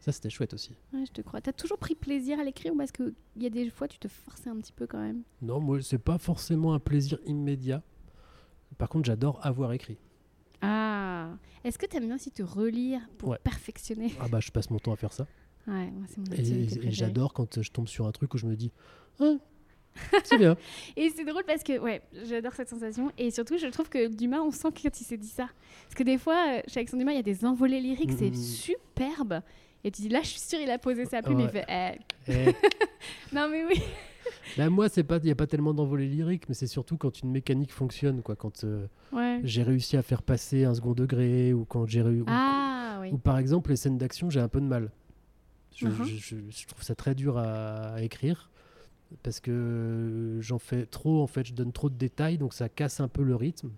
[0.01, 0.77] Ça c'était chouette aussi.
[0.95, 1.41] Ouais, je te crois.
[1.41, 4.09] T'as toujours pris plaisir à l'écrire ou parce qu'il y a des fois tu te
[4.09, 5.23] forçais un petit peu quand même?
[5.43, 7.83] Non, moi c'est pas forcément un plaisir immédiat.
[8.79, 9.99] Par contre, j'adore avoir écrit.
[10.63, 11.31] Ah
[11.65, 13.39] Est-ce que t'aimes bien aussi te relire pour Ouais.
[13.43, 15.27] perfectionner Ah bah, je passe mon temps à faire ça.
[15.67, 18.47] Ouais, moi c'est mon Et, et j'adore quand je tombe sur un truc où je
[18.47, 18.73] me dis,
[19.21, 19.35] Ah,
[20.25, 20.57] c'est bien.
[20.97, 23.13] Et c'est drôle parce que, ouais, j'adore cette sensation.
[23.19, 25.49] Et surtout, je trouve que Dumas, on sent quand il s'est dit ça.
[25.85, 28.35] Parce que des fois, euh, chez Alexandre Dumas, il y a des envolées lyriques, c'est
[28.35, 29.43] superbe.
[29.85, 31.39] Et tu dis, là, je suis sûre, il a posé sa plume.
[31.39, 31.45] Ouais.
[31.45, 31.99] Il fait,
[32.29, 32.33] eh.
[32.33, 32.55] Et,
[33.35, 33.83] Non, mais oui.
[34.57, 37.21] bah, moi, c'est pas, il n'y a pas tellement d'envolée lyrique, mais c'est surtout quand
[37.23, 38.37] une mécanique fonctionne, quoi.
[38.37, 39.41] Quand euh, Ouais.
[39.45, 42.25] j'ai réussi à faire passer un second degré, ou quand j'ai réussi.
[42.29, 43.11] Ah, oui.
[43.13, 44.91] Ou par exemple, les scènes d'action, j'ai un peu de mal.
[45.77, 48.51] Je, je trouve ça très dur à, à écrire
[49.23, 53.01] parce que j'en fais trop, en fait, je donne trop de détails, donc ça casse
[53.01, 53.71] un peu le rythme.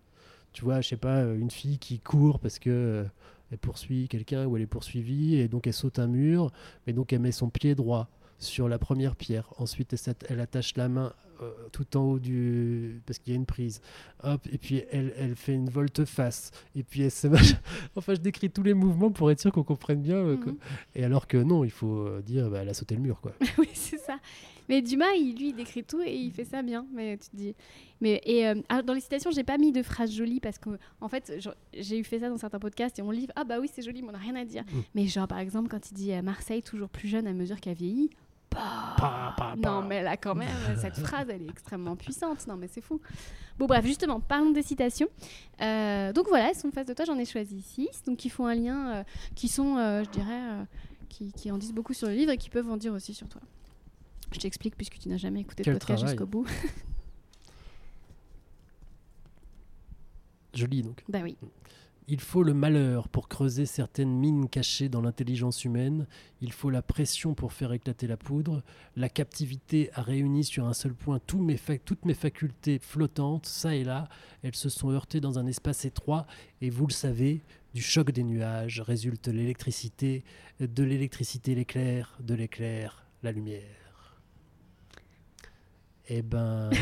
[0.53, 3.05] Tu vois, je sais pas, une fille qui court parce que euh,
[3.51, 6.51] elle poursuit quelqu'un ou elle est poursuivie et donc elle saute un mur,
[6.87, 8.09] mais donc elle met son pied droit
[8.43, 9.49] sur la première pierre.
[9.59, 9.95] Ensuite,
[10.29, 11.13] elle, attache la main
[11.43, 13.81] euh, tout en haut du parce qu'il y a une prise.
[14.23, 16.51] Hop, et puis elle, elle fait une volte-face.
[16.77, 17.27] Et puis elle se
[17.97, 20.17] enfin, je décris tous les mouvements pour être sûr qu'on comprenne bien.
[20.17, 20.37] euh.
[20.37, 20.57] Mhm.
[20.95, 23.33] Et alors que non, il faut euh, dire, bah, elle a sauté le mur, quoi.
[23.59, 24.19] oui, c'est ça.
[24.69, 26.87] Mais Dumas, il, lui, il décrit tout et il fait ça bien.
[26.95, 27.55] Mais tu te dis.
[28.01, 30.71] Mais et euh, ah, dans les citations, j'ai pas mis de phrases jolies parce que
[31.01, 31.33] en fait,
[31.75, 34.03] j'ai eu fait ça dans certains podcasts et on lit ah bah oui c'est joli,
[34.03, 34.63] mais on n'a rien à dire.
[34.65, 34.81] Mm.
[34.95, 38.11] Mais genre par exemple quand il dit Marseille toujours plus jeune à mesure qu'elle vieillit.
[38.53, 39.55] Bah.
[39.57, 40.49] Non mais là quand même
[40.81, 42.47] cette phrase elle est extrêmement puissante.
[42.47, 43.01] Non mais c'est fou.
[43.59, 45.09] Bon bref justement parlons des citations.
[45.61, 48.47] Euh, donc voilà elles sont face de toi j'en ai choisi six donc qui font
[48.47, 50.65] un lien euh, qui sont euh, je dirais euh,
[51.09, 53.29] qui, qui en disent beaucoup sur le livre et qui peuvent en dire aussi sur
[53.29, 53.41] toi.
[54.33, 56.47] Je t'explique puisque tu n'as jamais écouté Quel le podcast jusqu'au bout.
[60.55, 61.03] Je lis donc.
[61.09, 61.37] bah oui.
[62.09, 66.07] Il faut le malheur pour creuser certaines mines cachées dans l'intelligence humaine,
[66.41, 68.63] il faut la pression pour faire éclater la poudre,
[68.97, 73.85] la captivité a réuni sur un seul point mes toutes mes facultés flottantes, ça et
[73.85, 74.09] là,
[74.43, 76.27] elles se sont heurtées dans un espace étroit,
[76.61, 77.41] et vous le savez,
[77.73, 80.25] du choc des nuages résulte l'électricité,
[80.59, 84.19] de l'électricité l'éclair, de l'éclair la lumière.
[86.09, 86.71] Eh ben,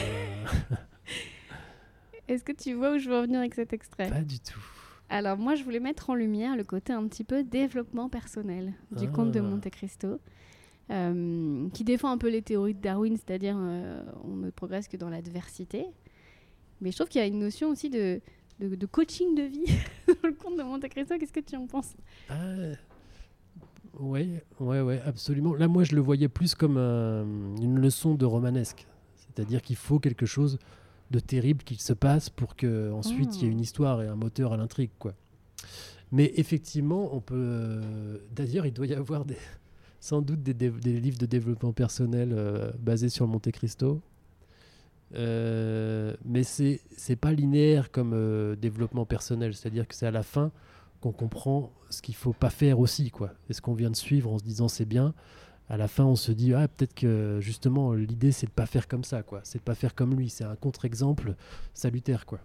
[2.28, 4.08] Est-ce que tu vois où je veux en venir avec cet extrait?
[4.08, 4.79] Pas du tout.
[5.12, 9.06] Alors moi, je voulais mettre en lumière le côté un petit peu développement personnel du
[9.08, 9.10] Ah.
[9.12, 10.20] conte de Monte Cristo,
[10.90, 14.96] euh, qui défend un peu les théories de Darwin, c'est-à-dire euh, on ne progresse que
[14.96, 15.86] dans l'adversité.
[16.80, 18.20] Mais je trouve qu'il y a une notion aussi de,
[18.60, 19.66] de, de coaching de vie
[20.22, 21.14] dans le conte de Monte Cristo.
[21.18, 21.94] Qu'est-ce que tu en penses?
[22.28, 22.36] Ah,
[23.98, 25.54] ouais, ouais, ouais, absolument.
[25.54, 27.24] Là, moi, je le voyais plus comme un-
[27.60, 28.86] une leçon de romanesque.
[29.16, 30.58] C'est-à-dire qu'il faut quelque chose
[31.10, 33.52] de terrible qu'il se passe pour que ensuite il y ait Ah.
[33.52, 35.14] une histoire et un moteur à l'intrigue, quoi.
[36.12, 37.34] Mais effectivement, on peut.
[37.36, 39.36] euh, D'ailleurs, il doit y avoir des,
[40.00, 44.00] sans doute des, livres de développement personnel euh, basés sur le Monte Cristo.
[45.16, 50.22] Euh, mais c'est c'est pas linéaire comme euh, développement personnel, c'est-à-dire que c'est à la
[50.22, 50.52] fin
[51.00, 53.32] qu'on comprend ce qu'il faut pas faire aussi, quoi.
[53.48, 55.14] Et ce qu'on vient de suivre en se disant c'est bien,
[55.70, 58.86] à la fin on se dit ah peut-être que justement l'idée c'est de pas faire
[58.88, 59.40] comme ça, quoi.
[59.44, 61.34] C'est de pas faire comme lui, c'est un contre-exemple
[61.72, 62.40] salutaire, quoi.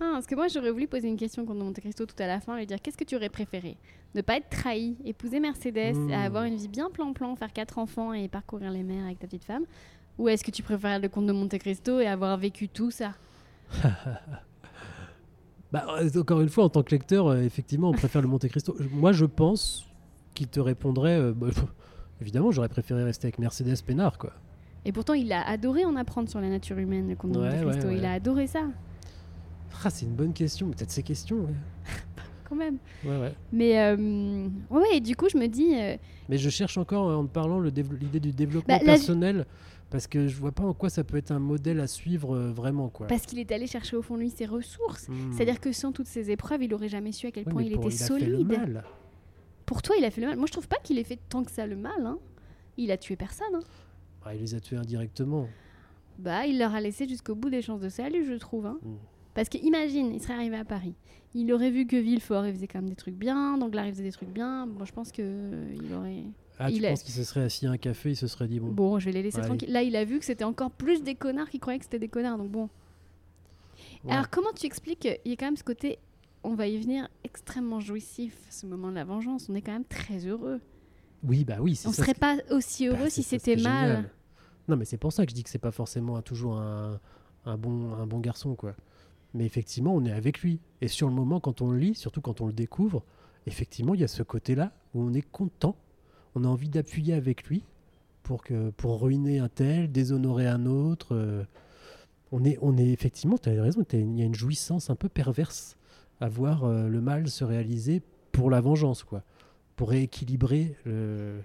[0.00, 2.38] Ah, Parce que moi, j'aurais voulu poser une question de Monte Cristo tout à la
[2.40, 3.78] fin, lui dire qu'est-ce que tu aurais préféré?
[4.14, 6.10] Ne pas être trahi, épouser Mercedes, Hmm.
[6.12, 9.44] avoir une vie bien plan-plan, faire quatre enfants et parcourir les mers avec ta petite
[9.44, 9.64] femme?
[10.18, 13.14] Ou est-ce que tu préfères le comte de Monte Cristo et avoir vécu tout ça?
[15.72, 18.46] Bah, euh, encore une fois, en tant que lecteur, euh, effectivement, on préfère le Monte
[18.48, 18.76] Cristo.
[18.92, 19.86] Moi, je pense
[20.34, 21.18] qu'il te répondrait.
[21.18, 21.48] euh, bah,
[22.20, 24.32] évidemment, j'aurais préféré rester avec Mercedes Pénard, quoi.
[24.84, 27.60] Et pourtant, il a adoré en apprendre sur la nature humaine, le comte de Ouais,
[27.62, 27.88] Monte Cristo.
[27.88, 27.98] ouais, ouais.
[27.98, 28.62] Il a adoré ça,
[29.84, 30.68] Ah, c'est une bonne question.
[30.70, 31.46] Peut-être ces questions.
[32.48, 32.76] Quand même.
[33.04, 33.18] ouais.
[33.18, 33.34] ouais.
[33.52, 35.96] Mais euh, ouais, et du coup, je me dis, euh,
[36.28, 39.44] Mais je cherche encore, euh, en te parlant, l'idée du développement Bah, personnel.
[39.90, 42.50] Parce que je vois pas en quoi ça peut être un modèle à suivre euh,
[42.52, 43.06] vraiment, quoi.
[43.06, 45.08] parce qu'il est allé chercher au fond de lui ses ressources.
[45.08, 45.32] Hmm.
[45.32, 47.86] C'est-à-dire que sans toutes ces épreuves, il aurait jamais su à quel point il pour-
[47.86, 48.48] était a fait le solide.
[48.48, 48.84] mal.
[49.66, 50.36] Pour toi, il a fait le mal.
[50.36, 52.04] Moi, je trouve pas qu'il ait fait tant que ça le mal.
[52.06, 52.18] hein.
[52.76, 53.54] Il a tué personne.
[53.54, 53.60] hein.
[54.24, 55.48] Ah, il les a tués indirectement.
[56.18, 58.66] Bah, il leur a laissé jusqu'au bout des chances de salut, je trouve.
[58.66, 58.78] hein.
[58.82, 58.94] Mm.
[59.34, 60.94] Parce que imagine, il serait arrivé à Paris.
[61.34, 63.58] Il aurait vu que Villefort, il faisait quand même des trucs bien.
[63.58, 64.64] Danglars, il faisait des trucs bien.
[64.66, 66.22] Moi, je pense que euh, il aurait.
[66.58, 68.48] Ah, tu Il est- penses qu'il se serait assis à un café, il se serait
[68.48, 68.68] dit bon.
[68.68, 69.44] Bon, je vais les laisser Ouais.
[69.44, 69.70] tranquilles.
[69.70, 72.08] Là, il a vu que c'était encore plus des connards qui croyaient que c'était des
[72.08, 72.38] connards.
[72.38, 72.70] Donc bon.
[74.04, 74.12] ouais.
[74.12, 75.98] Alors, comment tu expliques qu'il y a quand même ce côté,
[76.46, 79.48] on va y venir, extrêmement jouissif, ce moment de la vengeance.
[79.50, 80.60] On est quand même très heureux.
[81.22, 82.02] Oui, bah oui, On ça.
[82.02, 83.88] serait pas aussi bah, heureux si c'était mal.
[83.88, 84.10] génial.
[84.68, 87.00] Non, mais c'est pour ça que je dis que c'est pas forcément un- toujours un,
[87.44, 88.74] un bon, un bon garçon, quoi.
[89.34, 90.60] Mais effectivement, on est avec lui.
[90.80, 93.02] Et sur le moment, quand on le lit, surtout quand on le découvre,
[93.46, 95.76] effectivement, il y a ce côté-là où on est content.
[96.34, 97.62] On a envie d'appuyer avec lui
[98.22, 101.14] pour, que, pour ruiner un tel, déshonorer un autre.
[101.14, 101.44] euh,
[102.32, 105.08] on, est, on est effectivement, tu as raison, il y a une jouissance un peu
[105.08, 105.75] perverse
[106.20, 108.02] à voir euh, le mal se réaliser
[108.32, 109.22] pour la vengeance, quoi.
[109.76, 111.40] Pour rééquilibrer le-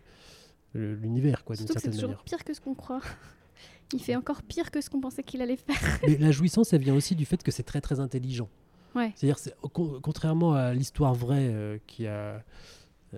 [0.74, 2.24] l'univers, quoi, d'une c'est certaine toujours manière.
[2.24, 3.02] pire que ce qu'on croit.
[3.94, 6.00] Il fait encore pire que ce qu'on pensait qu'il allait faire.
[6.08, 8.48] Mais la jouissance, elle vient aussi du fait que c'est très très intelligent.
[8.96, 9.12] Ouais.
[9.16, 12.42] C'est-à-dire, c'est- con- contrairement à l'histoire vraie euh, qui a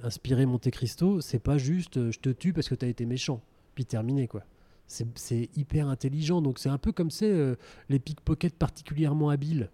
[0.01, 3.05] inspiré Monte Cristo, c'est pas juste euh, je te tue parce que tu as été
[3.05, 3.41] méchant,
[3.75, 4.43] puis terminé quoi.
[4.87, 7.55] C'est c'est hyper intelligent, donc c'est un peu comme c'est euh,
[7.89, 9.69] les pickpockets particulièrement habiles.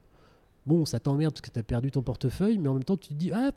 [0.70, 3.10] Bon, ça t'emmerde parce que tu as perdu ton portefeuille, mais en même temps tu
[3.10, 3.50] te dis ah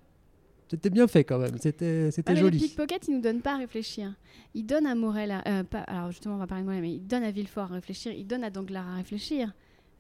[0.68, 2.58] c'était bien fait quand même, c'était c'était Ah, joli.
[2.58, 4.14] Le pickpocket, il nous donne pas à réfléchir.
[4.54, 6.94] Il donne à Morel, à- euh, pas- alors justement, on va parler de Morel, mais
[6.94, 9.52] il donne à Villefort à réfléchir, il donne à Danglars à réfléchir.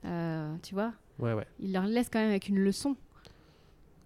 [0.06, 1.46] Euh, tu vois, Ouais ouais.
[1.60, 2.96] il leur laisse quand même avec une leçon.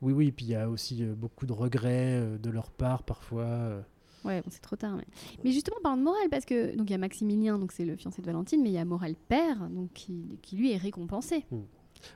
[0.02, 3.84] Oui oui, puis il y a aussi euh, beaucoup de regrets de leur part parfois.
[4.24, 4.96] Ouais, bon, c'est trop tard.
[4.96, 5.04] Mais,
[5.44, 7.94] mais justement, parlant de Morel, parce que donc il y a Maximilien, donc c'est le
[7.94, 11.44] fiancé de Valentine, mais il y a Morel père, donc qui, qui lui est récompensé.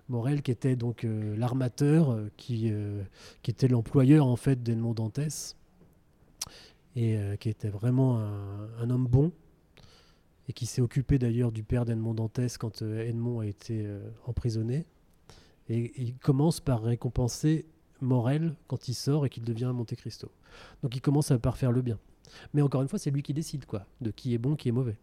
[0.09, 3.03] Morel qui était donc euh, l'armateur euh, qui, euh,
[3.43, 5.57] qui était l'employeur en fait d'Edmond Dantès
[6.97, 9.31] et qui était vraiment un, homme bon
[10.49, 13.89] et qui s'est occupé d'ailleurs du père d'Edmond Dantès quand Edmond a été
[14.27, 14.87] emprisonné
[15.69, 17.65] et il commence par récompenser
[18.01, 20.33] Morel quand il sort et qu'il devient Monte Cristo.
[20.83, 21.99] Donc il commence par faire le bien.
[22.55, 24.73] Mais encore une fois, c'est lui qui décide quoi, de qui est bon, qui est
[24.73, 24.97] mauvais.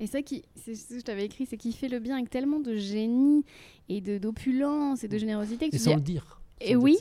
[0.00, 2.30] Et ça qui, c'est ce que je t'avais écrit, c'est qu'il fait le bien avec
[2.30, 3.44] tellement de génie
[3.88, 6.40] et de d'opulence et de générosité que Et tu sans dis, le dire.
[6.60, 6.96] Et sans oui.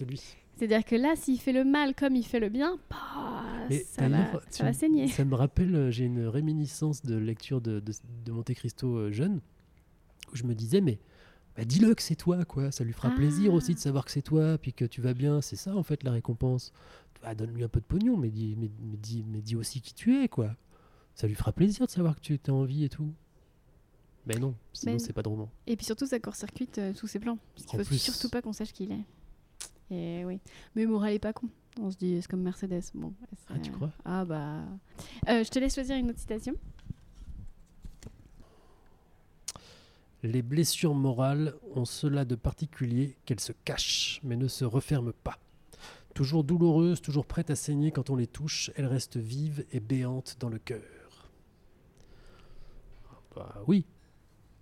[0.57, 4.41] C'est-à-dire que là, s'il fait le mal comme il fait le bien, bah, ça, va,
[4.49, 5.07] ça saigner.
[5.07, 7.93] Ça me rappelle, euh, j'ai une réminiscence de lecture de, de,
[8.25, 9.39] de Monte Cristo euh, jeune,
[10.33, 10.99] où je me disais, mais
[11.55, 12.71] bah, dis-le que c'est toi, quoi.
[12.71, 13.55] Ça lui fera plaisir Ah.
[13.55, 15.39] aussi de savoir que c'est toi, puis que tu vas bien.
[15.39, 16.73] C'est ça, en fait, la récompense.
[17.23, 19.93] Ah, Donne-lui un peu de pognon, mais dis, mais, mais dis, mais dis aussi qui
[19.93, 20.53] tu es, quoi.
[21.19, 23.11] Ça lui fera plaisir de savoir que tu es en vie et tout.
[24.25, 25.49] Mais non, sinon c'est pas de roman.
[25.67, 27.37] Et puis surtout, ça court-circuite euh, tous ses plans.
[27.55, 27.97] Parce qu'il faut plus.
[27.97, 29.03] surtout pas qu'on sache qui il est.
[29.93, 30.39] Et oui.
[30.75, 31.49] Mais Moral est pas con.
[31.77, 32.83] On se dit, c'est comme Mercedes.
[32.93, 33.13] Bon,
[33.49, 33.91] Ah, tu crois?
[34.05, 34.61] Ah bah.
[35.27, 36.55] Euh, je te laisse choisir une autre citation.
[40.23, 45.37] Les blessures morales ont cela de particulier qu'elles se cachent, mais ne se referment pas.
[46.13, 50.37] Toujours douloureuses, toujours prêtes à saigner quand on les touche, elles restent vives et béantes
[50.39, 50.79] dans le cœur.
[53.39, 53.85] Bah oui,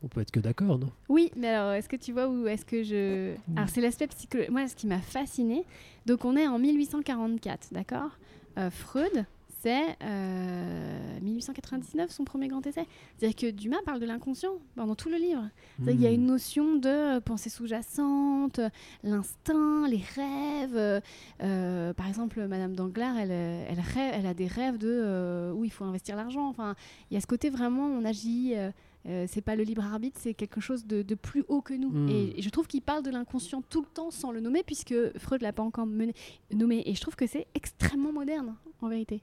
[0.03, 0.91] on peut être que d'accord, non?
[1.09, 3.33] Oui, mais alors, est-ce que tu vois où est-ce que je.
[3.33, 3.57] Mm.
[3.57, 4.51] Alors, c'est l'aspect psychologique.
[4.51, 5.65] Moi, ce qui m'a fasciné.
[6.05, 8.11] Donc, on est en 1844, d'accord?
[8.59, 9.25] Euh, Freud,
[9.59, 12.85] c'est euh, 1899, son premier grand essai.
[13.17, 15.49] C'est-à-dire que Dumas parle de l'inconscient pendant tout le livre.
[15.83, 16.27] Qu'il y a une Hmm.
[16.27, 18.59] notion de pensée sous-jacente,
[19.03, 20.75] l'instinct, les rêves.
[20.75, 20.99] euh,
[21.41, 25.51] euh, par exemple, Madame Danglars, elle, euh, elle, rêve, elle a des rêves de euh,
[25.53, 26.47] où il faut investir l'argent.
[26.47, 26.75] Enfin,
[27.09, 28.53] il y a ce côté vraiment, on agit.
[28.55, 28.71] euh,
[29.07, 31.89] euh, c'est pas le libre arbitre, c'est quelque chose de, de plus haut que nous.
[31.89, 32.09] Mm.
[32.09, 34.93] Et, et je trouve qu'il parle de l'inconscient tout le temps sans le nommer, puisque
[35.17, 36.13] Freud l'a pas encore mené-
[36.53, 36.83] nommé.
[36.85, 39.21] Et je trouve que c'est extrêmement moderne, en vérité.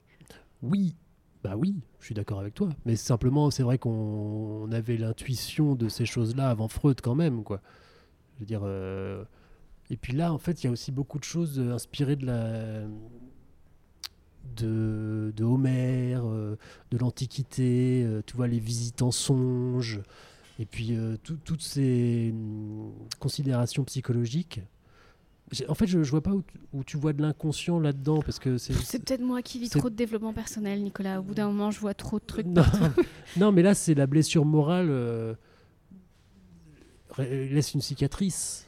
[0.61, 0.95] Oui,
[1.43, 2.69] bah oui, je suis d'accord avec toi.
[2.85, 7.43] Mais simplement, c'est vrai qu'on on avait l'intuition de ces choses-là avant Freud quand même,
[7.43, 7.61] quoi.
[8.35, 8.61] Je veux dire.
[8.63, 9.23] euh,
[9.91, 12.85] Et puis là, en fait, il y a aussi beaucoup de choses inspirées de la
[14.57, 16.57] de, de Homère, euh,
[16.91, 18.03] de l'Antiquité.
[18.05, 20.01] euh, tu vois, les visites en songe.
[20.59, 24.61] Et puis tout- toutes ces hum, considérations psychologiques.
[25.69, 28.39] En fait, je, je vois pas où tu, où tu vois de l'inconscient là-dedans, parce
[28.39, 31.19] que c'est C'est peut-être moi qui vis trop de développement personnel, Nicolas.
[31.19, 32.47] Au bout d'un moment, je vois trop de trucs.
[32.47, 32.63] non,
[33.37, 35.35] non, mais là, c'est la blessure morale euh,
[37.19, 38.67] laisse une cicatrice.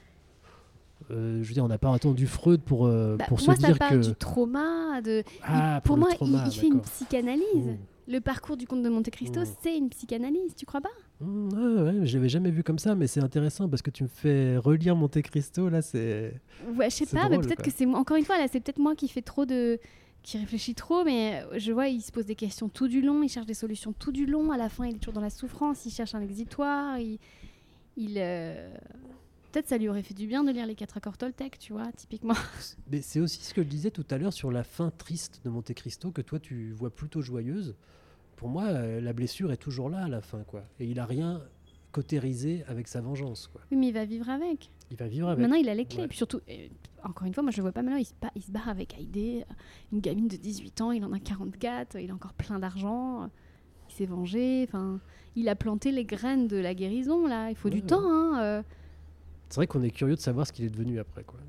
[1.10, 3.46] Euh, je veux dire, on n'a pas attendu Freud pour, euh, Bah, pour pour se
[3.46, 4.08] moi, ça dire parle que.
[4.08, 5.02] du trauma.
[5.02, 5.24] De...
[5.44, 7.44] Ah, pour moi, trauma, il, il fait une psychanalyse.
[7.56, 7.78] Mmh.
[8.08, 9.46] Le parcours du comte de Monte Cristo, Mm.
[9.62, 10.90] c'est une psychanalyse, tu crois pas
[11.20, 14.04] Mmh, ouais, ouais, je l'avais jamais vu comme ça, mais c'est intéressant parce que tu
[14.04, 15.68] me fais relire Monte Cristo.
[15.68, 16.34] Là, c'est.
[16.76, 18.00] Ouais, je sais pas, mais peut-être que c'est moi.
[18.00, 19.80] Encore une fois, là, c'est peut-être moi qui fais trop de.
[20.24, 23.30] qui réfléchit trop, mais je vois, il se pose des questions tout du long, il
[23.30, 24.52] cherche des solutions tout du long.
[24.52, 27.00] À la fin, il est toujours dans la souffrance, il cherche un exitoire.
[27.00, 27.18] Il.
[27.98, 28.70] il euh,
[29.52, 31.90] Peut-être ça lui aurait fait du bien de lire les quatre accords Toltec, tu vois,
[31.94, 32.36] typiquement.
[32.92, 35.50] Mais c'est aussi ce que je disais tout à l'heure sur la fin triste de
[35.50, 37.74] Monte Cristo que toi tu vois plutôt joyeuse.
[38.38, 40.64] Pour moi, euh, la blessure est toujours là à la fin, quoi.
[40.80, 41.42] Et il a rien
[41.92, 43.62] cautérisé avec sa vengeance, quoi.
[43.72, 44.72] Oui, mais il va vivre avec.
[44.92, 45.42] Il va vivre avec.
[45.42, 46.04] Maintenant, il a les clés.
[46.04, 46.08] Ouais.
[46.08, 46.68] Puis surtout, euh,
[47.04, 47.98] encore une fois, moi, je le vois pas maintenant.
[47.98, 49.54] Il se, il se barre avec Haïdé, euh,
[49.92, 50.92] une gamine de 18 ans.
[50.92, 51.96] Il en a 44.
[52.00, 53.30] Il a encore plein d'argent.
[53.90, 54.64] Il s'est vengé.
[54.68, 55.00] Enfin,
[55.36, 57.50] il a planté les graines de la guérison, là.
[57.50, 57.88] Il faut Ouais, du ouais.
[57.88, 58.40] temps, hein.
[58.42, 58.64] euh.
[59.50, 61.40] C'est vrai qu'on est curieux de savoir ce qu'il est devenu après, quoi.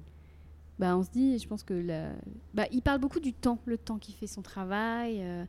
[0.79, 2.13] Bah, on se dit, je pense que la-
[2.55, 5.19] bah, il parle beaucoup du temps, le temps qui fait son travail.
[5.21, 5.45] euh,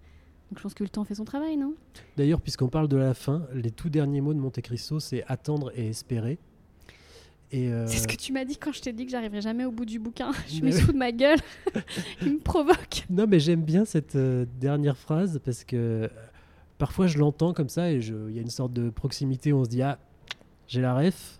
[0.49, 1.75] Donc, je pense que le temps fait son travail, non?
[2.17, 5.71] D'ailleurs, puisqu'on parle de la fin, les tout derniers mots de Monte Cristo, c'est attendre
[5.75, 6.39] et espérer.
[7.53, 9.71] Euh, C'est ce que tu m'as dit quand je t'ai dit que j'arriverais jamais au
[9.71, 10.31] bout du bouquin.
[10.47, 11.39] Je me fous de ma gueule.
[12.21, 13.05] il me provoque.
[13.09, 16.07] Non, mais j'aime bien cette euh, dernière phrase parce que euh,
[16.77, 19.65] parfois je l'entends comme ça et il y a une sorte de proximité où on
[19.65, 19.97] se dit Ah,
[20.67, 21.39] j'ai la ref.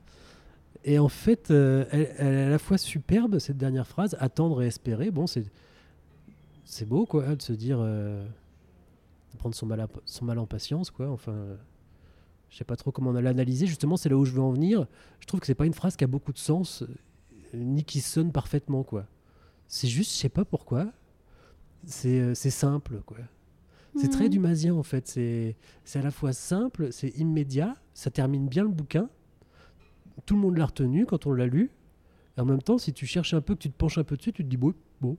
[0.83, 4.63] Et en fait, euh, elle, elle est à la fois superbe, cette dernière phrase, attendre
[4.63, 5.11] et espérer.
[5.11, 5.43] Bon, c'est,
[6.65, 7.85] c'est beau, quoi, de se dire.
[9.31, 11.09] De prendre son mal, à- son mal en patience, quoi.
[11.09, 11.35] Enfin,
[12.49, 13.67] je sais pas trop comment l'analyser.
[13.67, 14.87] Justement, c'est là où je veux en venir.
[15.19, 16.87] Je trouve que c'est pas une phrase qui a beaucoup de sens, euh,
[17.53, 19.05] ni qui sonne parfaitement, quoi.
[19.67, 20.91] C'est juste, je sais pas pourquoi,
[21.85, 23.17] c'est euh, c'est simple, quoi.
[23.95, 24.29] C'est très Mhm.
[24.31, 25.07] dumasien, en fait.
[25.07, 29.09] C'est c'est à la fois simple, c'est immédiat, ça termine bien le bouquin.
[30.25, 31.71] Tout le monde l'a retenu quand on l'a lu.
[32.37, 34.15] Et en même temps, si tu cherches un peu, que tu te penches un peu
[34.15, 35.17] dessus, tu te dis, bon, bon.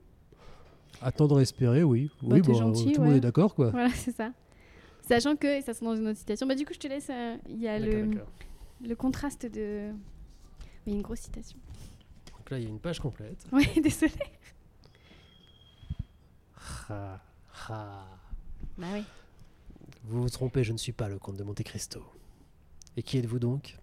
[1.01, 2.11] Attendre, espérer, oui.
[2.21, 3.69] Bah, oui, bon, gentil, tout le monde est d'accord, quoi.
[3.71, 4.31] Voilà, c'est ça.
[5.01, 7.09] Sachant que, et ça c'est dans une autre citation, bah du coup je te laisse,
[7.09, 8.11] euh, il y a le,
[8.85, 9.91] le contraste de...
[9.91, 11.57] Mais il y a une grosse citation.
[12.37, 13.45] Donc là, il y a une page complète.
[13.51, 14.13] Oui, désolé.
[16.89, 17.19] Ah,
[17.69, 18.05] ah.
[18.77, 19.03] Bah oui.
[20.05, 22.03] Vous vous trompez, je ne suis pas le comte de Monte Cristo.
[22.97, 23.77] Et qui êtes-vous donc?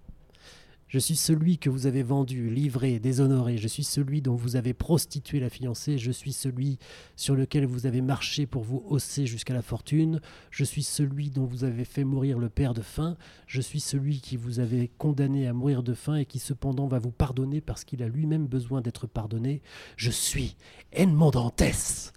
[0.89, 3.59] Je suis celui que vous avez vendu, livré, déshonoré.
[3.59, 5.99] Je suis celui dont vous avez prostitué la fiancée.
[5.99, 6.78] Je suis celui
[7.14, 10.22] sur lequel vous avez marché pour vous hausser jusqu'à la fortune.
[10.51, 13.19] Je suis celui dont vous avez fait mourir le père de faim.
[13.47, 16.98] Je suis celui qui vous avait condamné à mourir de faim et qui cependant va
[16.98, 19.60] vous pardonner parce qu'il a lui-même besoin d'être pardonné.
[19.97, 20.56] Je suis
[20.93, 22.15] Edmond Dantès.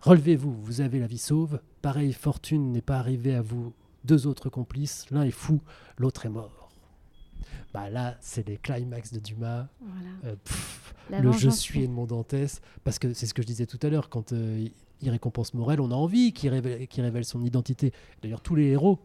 [0.00, 1.60] Relevez-vous, vous avez la vie sauve.
[1.82, 3.72] Pareille fortune n'est pas arrivée à vous
[4.04, 5.06] deux autres complices.
[5.12, 5.60] L'un est fou,
[5.96, 6.61] l'autre est mort.
[7.74, 9.66] Bah là, c'est les climax de Dumas.
[9.80, 10.08] Voilà.
[10.24, 12.60] Euh, pff, le je suis Edmond Dantès.
[12.84, 14.68] Parce que c'est ce que je disais tout à l'heure, quand euh,
[15.00, 17.92] il- récompense Morel, on a envie qu'il révèle, son identité.
[18.22, 18.98] D'ailleurs, tous les héros,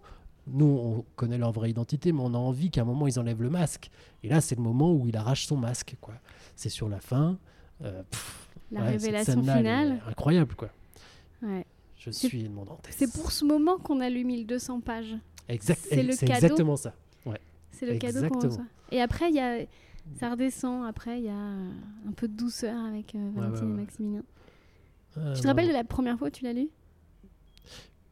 [0.47, 3.41] nous, on connaît leur vraie identité, mais on a envie qu'à un moment, ils enlèvent
[3.41, 3.89] le masque.
[4.23, 5.95] Et là, c'est le moment où il arrache son masque.
[5.99, 6.13] quoi.
[6.55, 7.37] C'est sur la fin.
[7.83, 10.01] Euh, pff, La ouais, révélation finale.
[10.07, 10.69] Incroyable, quoi.
[11.41, 11.65] Ouais.
[11.95, 12.93] Je suis Edmond Dantès.
[12.95, 15.15] C'est pour ce moment qu'on a lu 1200 pages.
[15.49, 16.93] Exact, c'est exactement ça.
[17.77, 18.49] C'est le cadeau qu'on Exactement.
[18.49, 18.65] reçoit.
[18.91, 19.65] Et après, y a...
[20.19, 20.85] ça redescend.
[20.85, 23.77] Après, il y a un peu de douceur avec euh, Ouais, Valentine ouais, et.
[23.81, 24.23] Maximilien.
[25.17, 26.69] Euh, tu te rappelles de la première fois où tu l'as lu?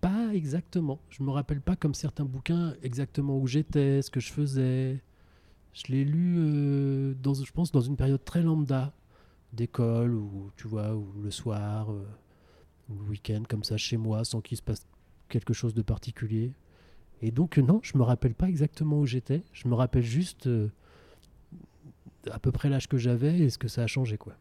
[0.01, 0.99] Pas exactement.
[1.09, 5.01] Je me rappelle pas comme certains bouquins exactement où j'étais, ce que je faisais.
[5.73, 8.93] Je l'ai lu, euh, dans, je pense, dans une période très lambda
[9.51, 14.41] d'école ou tu vois, ou le soir, ou le week-end comme ça chez moi, sans
[14.41, 14.85] qu'il se passe
[15.29, 16.51] quelque chose de particulier.
[17.25, 19.41] Et donc non, je me rappelle pas exactement où j'étais.
[19.51, 20.69] Je me rappelle juste euh,
[22.29, 24.33] à peu près l'âge que j'avais et ce que ça a changé quoi.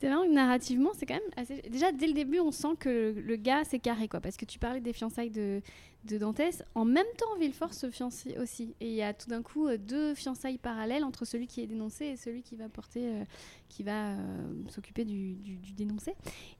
[0.00, 1.60] C'est marrant que narrativement, c'est quand même assez...
[1.68, 4.20] Déjà, dès le début, on sent que le, le gars, c'est carré, quoi.
[4.20, 5.60] Parce que tu parlais des fiançailles de,
[6.04, 6.62] de Dantès.
[6.74, 8.74] En même temps, Villefort se fiancie aussi.
[8.80, 11.66] Et il y a tout d'un coup euh, deux fiançailles parallèles entre celui qui est
[11.66, 13.08] dénoncé et celui qui va porter...
[13.08, 13.24] euh,
[13.68, 16.14] qui va euh, s'occuper du, du- du dénoncé.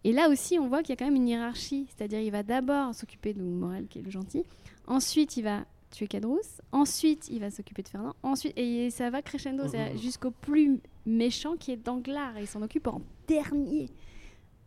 [0.04, 1.86] Et là aussi, on voit qu'il y a quand même une hiérarchie.
[1.96, 4.44] C'est-à-dire, il va d'abord s'occuper de Morel, qui est le gentil.
[4.86, 6.60] Ensuite, il va tuer Cadrousse.
[6.72, 8.14] Ensuite, il va s'occuper de Fernand.
[8.22, 9.68] Ensuite, et ça va crescendo Mhm.
[9.70, 12.36] c'est-à-dire jusqu'au plus méchant qui est Danglars.
[12.36, 13.00] Et il s'en occupe en
[13.34, 13.88] dernier.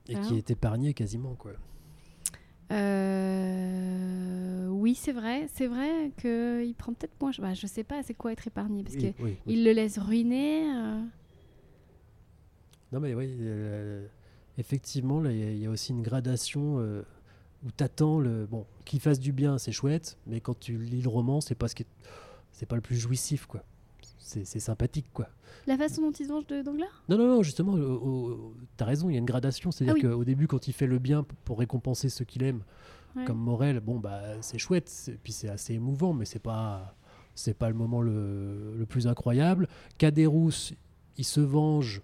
[0.09, 0.21] Et Ah.
[0.21, 1.51] qui est épargné quasiment quoi.
[2.71, 5.47] Euh, Oui, c'est vrai.
[5.53, 7.31] C'est vrai qu'il prend peut-être moins.
[7.39, 9.53] Bah, je sais pas, c'est quoi être épargné Parce Oui, que oui, oui.
[9.53, 10.69] il le laisse ruiner.
[10.69, 11.01] euh.
[12.91, 14.05] Non, mais oui, euh,
[14.57, 16.77] effectivement, il y a- il y, a aussi une gradation
[17.65, 18.45] où t'attends le.
[18.45, 21.67] Bon, qu'il fasse du bien, c'est chouette, mais quand tu lis le roman, c'est pas,
[21.69, 21.87] ce qui est-
[22.51, 23.63] c'est pas le plus jouissif, quoi.
[24.25, 25.27] C'est sympathique, quoi.
[25.67, 27.75] La façon dont il se venge de Danglars Non, non, non, justement,
[28.77, 29.69] t'as raison, il y a une gradation.
[29.71, 30.13] C'est-à-dire Ah oui.
[30.13, 32.61] qu'au début, quand il fait le bien pour récompenser ceux qu'il aime,
[33.15, 33.25] Ouais.
[33.25, 36.95] comme Morel, bon, bah, c'est chouette, puis c'est assez émouvant, mais c'est pas.
[37.35, 39.67] C'est pas le moment le, le plus incroyable.
[39.97, 40.73] Caderousse,
[41.17, 42.01] il se venge,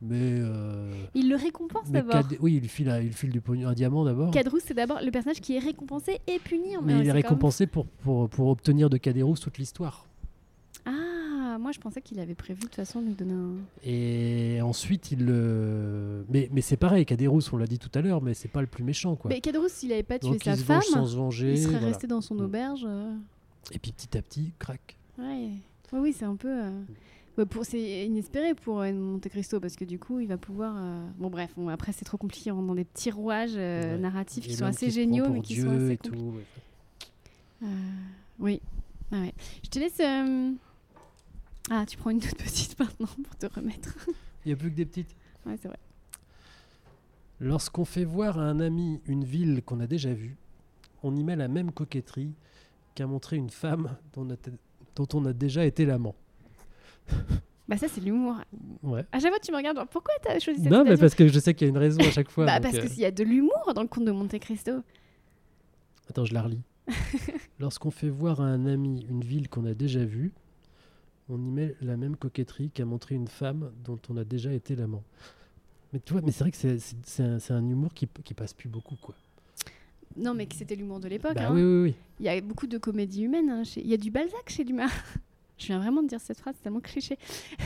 [0.00, 0.16] mais.
[0.40, 2.22] euh, Il le récompense d'abord.
[2.40, 4.30] Oui, il file, un- il file du pognon, un diamant d'abord.
[4.30, 6.76] Cadrousse, c'est d'abord le personnage qui est récompensé et puni.
[6.76, 10.06] en Mais il est même- récompensé pour, pour, pour obtenir de Caderousse toute l'histoire.
[11.54, 13.56] Ah, moi je pensais qu'il avait prévu de toute façon de lui donner un.
[13.84, 16.24] Et ensuite, il le.
[16.30, 18.66] Mais, mais c'est pareil, Caderousse, on l'a dit tout à l'heure, mais c'est pas le
[18.66, 19.28] plus méchant, quoi.
[19.30, 21.52] Mais Cadrousse, s'il avait pas tué Donc sa il se femme, venge sans se venger.
[21.52, 21.86] il serait voilà.
[21.88, 22.40] resté dans son Mm.
[22.40, 22.84] auberge.
[22.86, 23.14] euh.
[23.72, 24.96] Et puis petit à petit, crac.
[25.18, 25.50] Ouais.
[25.92, 26.48] Oui, oui, c'est un peu.
[26.48, 26.70] euh,
[27.36, 27.64] bah, pour...
[27.66, 30.74] C'est inespéré pour Monte Cristo parce que du coup, il va pouvoir.
[30.78, 32.50] euh, Bon, bref, après, c'est trop compliqué.
[32.50, 33.98] On rentre dans des petits rouages euh, Ouais.
[34.00, 36.16] narratifs Et qui sont assez qui géniaux, mais qui Dieu sont assez compliqués.
[36.18, 36.24] tout.
[36.36, 36.44] ouais.
[37.64, 37.66] Euh,
[38.40, 38.60] Oui.
[39.12, 39.34] Ah ouais.
[39.62, 40.00] Je te laisse.
[41.70, 43.96] Ah, tu prends une toute petite maintenant pour te remettre.
[44.44, 45.14] Il n'y a plus que des petites.
[45.46, 45.78] ouais, c'est vrai.
[47.40, 50.36] Lorsqu'on fait voir à un ami une ville qu'on a déjà vue,
[51.02, 52.34] on y met la même coquetterie
[52.94, 54.36] qu'a montré une femme dont on a,
[54.94, 56.14] dont on a déjà été l'amant.
[57.68, 58.34] Bah, ça, c'est l'humour.
[58.82, 59.06] Ouais.
[59.12, 59.76] À chaque fois, tu me regardes.
[59.78, 61.78] genre, Pourquoi t'as choisi cette Non, mais parce que je sais qu'il y a une
[61.78, 62.44] raison à chaque fois.
[62.44, 64.82] Bah, parce euh, qu'il y a de l'humour dans le conte de Monte Cristo.
[66.10, 66.60] Attends, je la relis.
[67.60, 70.32] Lorsqu'on fait voir à un ami une ville qu'on a déjà vue,
[71.32, 74.76] on y met la même coquetterie qu'a montré une femme dont on a déjà été
[74.76, 75.02] l'amant.
[75.92, 78.96] Mais tu vois, mais c'est vrai que c'est- un, humour qui, qui passe plus beaucoup,
[79.00, 79.14] quoi.
[80.16, 81.34] Non, mais c'était l'humour de l'époque.
[81.34, 81.54] Bah hein.
[81.54, 81.94] oui, oui, oui.
[82.20, 83.48] Il y a beaucoup de comédies humaines.
[83.50, 84.88] hein, chez- Il y a du Balzac chez Dumas.
[85.58, 87.18] je viens vraiment de dire cette phrase, c'est tellement cliché.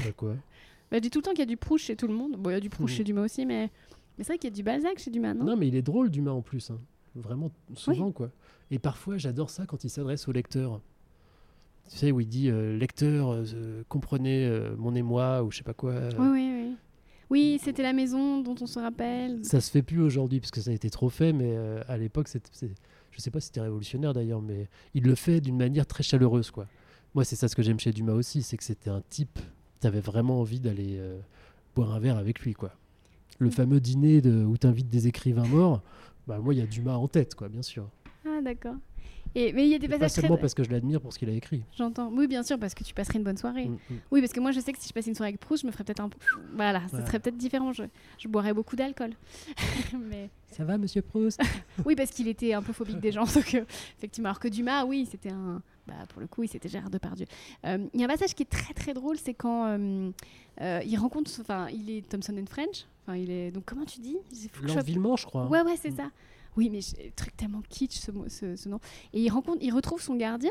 [0.05, 0.35] Bah quoi?
[0.89, 2.37] Bah, je dis tout le temps qu'il y a du Proust chez tout le monde.
[2.37, 2.97] Bon, il y a du Proust Mhm.
[2.99, 3.71] chez Dumas aussi, mais,
[4.17, 5.83] mais c'est vrai qu'il y a du Balzac chez Dumas, non, Non, mais il est
[5.83, 6.71] drôle, Dumas, en plus.
[6.71, 6.79] hein.
[7.17, 8.31] Vraiment, souvent, quoi.
[8.71, 10.81] Et parfois, j'adore ça quand il s'adresse au lecteur.
[11.89, 15.63] Tu sais, où il dit euh, Lecteur, euh, comprenez euh, mon émoi, ou je sais
[15.65, 15.95] pas quoi.
[16.19, 16.77] Oui, oui, oui.
[17.31, 19.45] Oui, c'était la maison dont on se rappelle.
[19.45, 21.57] Ça se fait plus aujourd'hui, parce que ça a été trop fait, mais
[21.89, 22.41] à l'époque, c'est,
[23.11, 26.53] je sais pas si c'était révolutionnaire d'ailleurs, mais il le fait d'une manière très chaleureuse,
[26.53, 26.69] quoi.
[27.17, 29.41] Moi, c'est ça ce que j'aime chez Dumas aussi, c'est que c'était un type,
[29.81, 31.01] tu avais vraiment envie d'aller
[31.75, 32.71] boire un verre avec lui, quoi.
[33.41, 33.51] Le Mm.
[33.51, 35.83] fameux dîner de, où tu invites des écrivains morts,
[36.29, 37.89] bah, moi, il y a Dumas en tête, quoi, bien sûr.
[38.25, 38.77] Ah, d'accord.
[39.39, 40.21] Et, mais il y a des C'est Pas passages très...
[40.23, 41.63] seulement parce que je l'admire pour ce qu'il a écrit.
[41.77, 42.11] J'entends.
[42.11, 43.67] Oui, bien sûr, parce que tu passerais une bonne soirée.
[43.67, 43.97] Mm, mm.
[44.11, 45.67] Oui, parce que moi, je sais que si je passais une soirée avec Proust, je
[45.67, 46.09] me ferais peut-être un.
[46.55, 47.71] Voilà, ce serait peut-être différent.
[47.75, 47.83] Je,
[48.19, 49.11] je boirais beaucoup d'alcool.
[50.11, 50.31] mais...
[50.53, 51.39] Ça va, monsieur Proust?
[51.85, 53.25] Oui, parce qu'il était un peu phobique des gens.
[53.35, 53.65] Donc, euh,
[53.99, 54.31] effectivement.
[54.31, 55.61] Alors que Dumas, oui, c'était un...
[55.87, 57.27] Bah, pour le coup, oui, c'était Gérard Depardieu.
[57.67, 60.11] Euh, Il y a un passage qui est très, très drôle, c'est quand euh,
[60.63, 61.31] euh, il rencontre...
[61.43, 62.87] Enfin, il est Thompson and French.
[63.03, 63.51] Enfin, il est...
[63.51, 64.17] Donc, comment tu dis?
[64.33, 65.47] Il que je je crois.
[65.47, 65.97] Ouais, ouais, c'est Mm.
[65.97, 66.11] ça.
[66.57, 66.81] Oui, mais
[67.17, 68.81] truc tellement kitsch ce, mot- ce, ce nom.
[69.13, 70.51] Et il rencontre, il retrouve son gardien,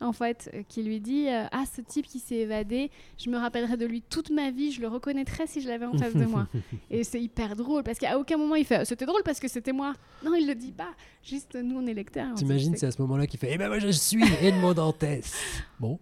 [0.00, 3.38] en fait, euh, qui lui dit euh, Ah, ce type qui s'est évadé, je me
[3.38, 6.24] rappellerai de lui toute ma vie, je le reconnaîtrais si je l'avais en face de
[6.26, 6.48] moi.
[6.90, 9.72] Et c'est hyper drôle parce qu'à aucun moment il fait C'était drôle parce que c'était
[9.72, 9.94] moi.
[10.24, 10.94] Non, il le dit pas.
[11.22, 12.34] Juste nous, on est lecteurs.
[12.34, 15.32] T'imagines, c'est à ce moment-là qu'il fait Eh ben moi je suis Edmond Dantès.
[15.80, 15.98] Bon,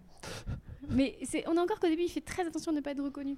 [0.89, 1.17] Mais
[1.47, 3.37] on est encore qu'au début, il fait très attention à ne pas être reconnu.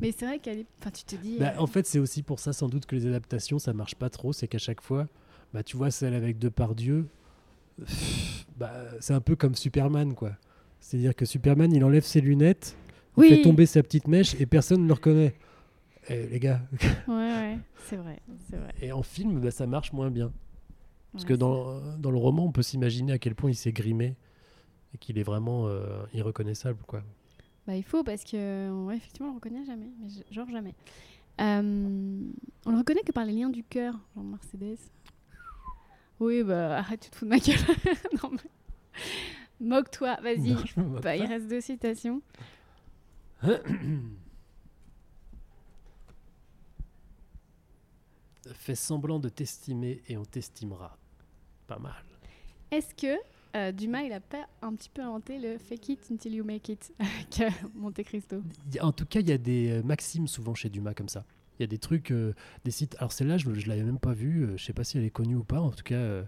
[0.00, 0.66] Mais c'est vrai qu'elle est.
[0.80, 1.38] Enfin, tu te dis.
[1.38, 3.94] Bah, euh, en fait, c'est aussi pour ça sans doute que les adaptations ça marche
[3.94, 4.32] pas trop.
[4.32, 5.06] C'est qu'à chaque fois,
[5.54, 7.06] bah, tu vois celle avec Depardieu,
[8.58, 10.32] bah, c'est un peu comme Superman quoi.
[10.80, 12.76] C'est-à-dire que Superman il enlève ses lunettes,
[13.16, 13.28] il Oui.
[13.30, 15.34] fait tomber sa petite mèche et personne ne le reconnaît.
[16.10, 16.60] Eh, les gars,
[17.08, 18.18] Ouais, ouais, c'est vrai.
[18.50, 18.74] C'est vrai.
[18.82, 20.30] et en film, bah, ça marche moins bien.
[21.12, 23.72] Parce Ouais, que dans, dans le roman, on peut s'imaginer à quel point il s'est
[23.72, 24.16] grimé
[24.92, 26.80] et qu'il est vraiment euh, irreconnaissable.
[26.86, 27.02] Quoi.
[27.66, 30.74] Bah, il faut parce que ouais, effectivement on le reconnaît jamais, mais genre jamais.
[31.40, 32.20] Euh,
[32.66, 34.76] on le reconnaît que par les liens du cœur, genre Mercedes.
[36.20, 37.56] Oui, bah arrête, tu te fous de ma gueule.
[38.22, 38.38] non, mais...
[39.60, 40.54] Moque-toi, vas-y.
[40.76, 42.22] Moque Bah, il reste deux citations.
[48.52, 50.96] Fais semblant de t'estimer et on t'estimera.
[51.66, 52.04] Pas mal.
[52.70, 53.18] Est-ce que
[53.56, 56.68] euh, Dumas, il a pas un petit peu inventé le fake it until you make
[56.68, 58.42] it avec euh, Monte Cristo?
[58.80, 61.24] En tout cas, il y a des euh, maximes souvent chez Dumas comme ça.
[61.58, 62.96] Il y a des trucs, euh, des sites.
[62.98, 64.44] Alors celle-là, je ne l'avais même pas vue.
[64.44, 65.60] euh, je sais pas si elle est connue ou pas.
[65.60, 66.22] En tout cas, euh,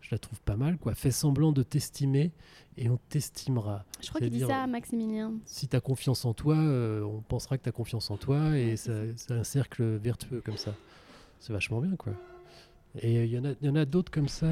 [0.00, 0.76] je la trouve pas mal.
[0.78, 0.94] Quoi.
[0.94, 2.30] Fais semblant de t'estimer
[2.76, 3.84] et on t'estimera.
[4.02, 5.34] Je crois qu'il dit ça à Maximilien.
[5.46, 8.56] Si tu as confiance en toi, euh, on pensera que tu as confiance en toi
[8.56, 10.74] et Ouais, c'est un cercle vertueux comme ça.
[11.40, 12.12] C'est vachement bien, quoi.
[13.00, 14.46] Et il y en a, il y en a d'autres comme ça,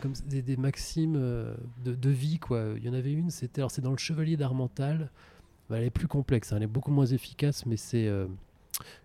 [0.00, 1.54] comme des, des maximes euh,
[1.84, 2.74] de, de vie, quoi.
[2.76, 5.10] Il y en avait une, c'était alors c'est dans le Chevalier d'Armental.
[5.68, 8.26] Bah, elle est plus complexe, hein, elle est beaucoup moins efficace, mais c'est euh,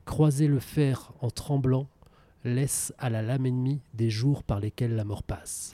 [0.05, 1.87] croiser le fer en tremblant
[2.43, 5.73] laisse à la lame ennemie des jours par lesquels la mort passe.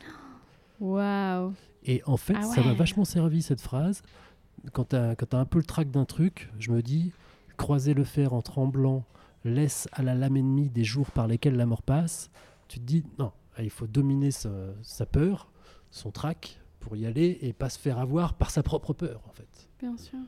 [0.80, 1.54] Waouh
[1.86, 4.02] Et en fait, Ah ça m'a vachement servi cette phrase.
[4.74, 7.12] Quand tu as, un peu le trac d'un truc, je me dis
[7.58, 9.04] croiser le fer en tremblant
[9.44, 12.30] laisse à la lame ennemie des jours par lesquels la mort passe.
[12.68, 14.50] Tu te dis non, il faut dominer sa,
[14.82, 15.52] sa peur,
[15.90, 19.32] son trac pour y aller et pas se faire avoir par sa propre peur en
[19.32, 19.70] fait.
[19.80, 20.20] Bien sûr.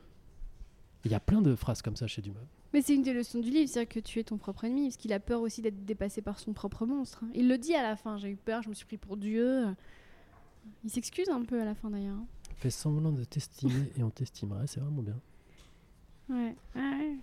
[1.06, 2.40] Il y a plein de phrases comme ça chez Dumas.
[2.74, 4.98] Mais c'est une des leçons du livre, c'est-à-dire que tu es ton propre ennemi, parce
[4.98, 7.24] qu'il a peur aussi d'être dépassé par son propre monstre.
[7.24, 7.30] hein.
[7.36, 9.66] Il le dit à la fin, j'ai eu peur, je me suis pris pour Dieu.
[10.84, 12.16] Il s'excuse un peu à la fin d'ailleurs.
[12.18, 12.26] hein.
[12.56, 15.20] Fais semblant de t'estimer et on t'estimera, c'est vraiment bien.
[16.30, 16.56] Ouais.
[16.76, 17.16] Ouais.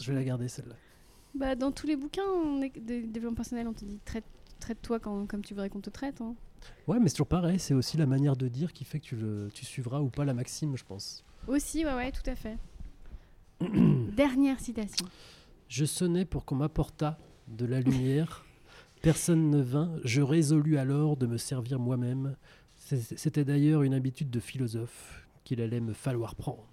[0.00, 0.74] Je vais la garder celle-là.
[1.34, 2.22] Bah, dans tous les bouquins
[2.58, 4.24] de développement personnel, on te dit traite,
[4.58, 6.20] traite-toi quand- comme tu voudrais qu'on te traite.
[6.20, 6.34] hein.
[6.88, 9.16] Ouais, mais c'est toujours pareil, c'est aussi la manière de dire qui fait que tu,
[9.16, 11.24] le, tu suivras ou pas la maxime, je pense.
[11.48, 12.56] Aussi, ouais, ouais, tout à fait.
[14.16, 15.06] Dernière citation.
[15.68, 17.18] Je sonnais pour qu'on m'apportât
[17.48, 18.44] de la lumière.
[19.02, 19.96] Personne ne vint.
[20.04, 22.36] Je résolus alors de me servir moi-même.
[22.76, 26.68] C'était d'ailleurs une habitude de philosophe qu'il allait me falloir prendre.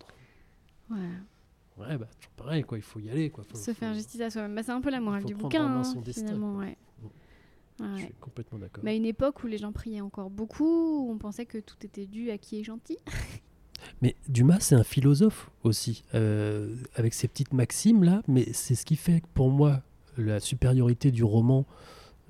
[0.90, 0.98] Ouais.
[1.78, 2.78] Ouais, bah, pareil, quoi.
[2.78, 3.44] Il faut y aller, quoi.
[3.46, 4.54] Faut- Se faut- faire justice à soi-même.
[4.56, 6.56] Bah, c'est un peu la morale du bouquin, hein, son destin, finalement.
[6.56, 6.66] quoi.
[6.66, 6.78] Ouais.
[7.96, 8.84] Je suis complètement d'accord.
[8.84, 10.66] Mais à une époque où les gens priaient encore beaucoup,
[11.08, 12.98] où on pensait que tout était dû à qui est gentil.
[14.02, 18.86] Mais Dumas, c'est un philosophe aussi, euh, avec ses petites maximes là, mais c'est ce
[18.86, 19.82] qui fait pour moi
[20.18, 21.66] la supériorité du roman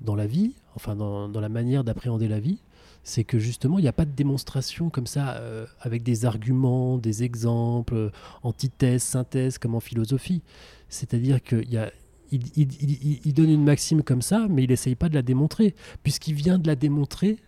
[0.00, 2.58] dans la vie, enfin dans, dans la manière d'appréhender la vie,
[3.02, 6.98] c'est que justement il n'y a pas de démonstration comme ça euh, avec des arguments,
[6.98, 8.10] des exemples, euh,
[8.42, 10.42] antithèses, synthèses comme en philosophie.
[10.88, 11.90] C'est-à-dire qu'il y a
[12.32, 15.74] il- il donne une maxime comme ça, mais il n'essaye pas de la démontrer,
[16.04, 17.38] puisqu'il vient de la démontrer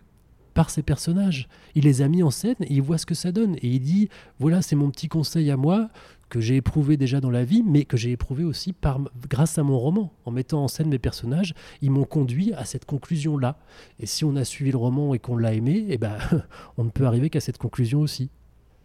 [0.53, 1.47] par ses personnages.
[1.75, 3.55] Il les a mis en scène et il voit ce que ça donne.
[3.55, 4.09] Et il dit,
[4.39, 5.89] voilà, c'est mon petit conseil à moi
[6.29, 8.99] que j'ai éprouvé déjà dans la vie, mais que j'ai éprouvé aussi par,
[9.29, 10.11] grâce à mon roman.
[10.25, 13.59] En mettant en scène mes personnages, ils m'ont conduit à cette conclusion-là.
[13.99, 16.17] Et si on a suivi le roman et qu'on l'a aimé, eh ben,
[16.77, 18.31] on ne peut arriver qu'à cette conclusion aussi.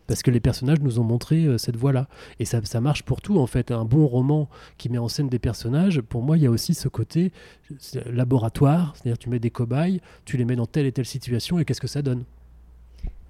[0.08, 2.08] Parce que les personnages nous ont montré euh, cette voie-là.
[2.40, 3.70] Et ça, ça marche pour tout, en fait.
[3.70, 4.48] Un bon roman
[4.78, 7.30] qui met en scène des personnages, pour moi, il y a aussi ce côté
[7.78, 8.94] c'est laboratoire.
[8.96, 11.80] C'est-à-dire, tu mets des cobayes, tu les mets dans telle et telle situation, et qu'est-ce
[11.80, 12.24] que ça donne?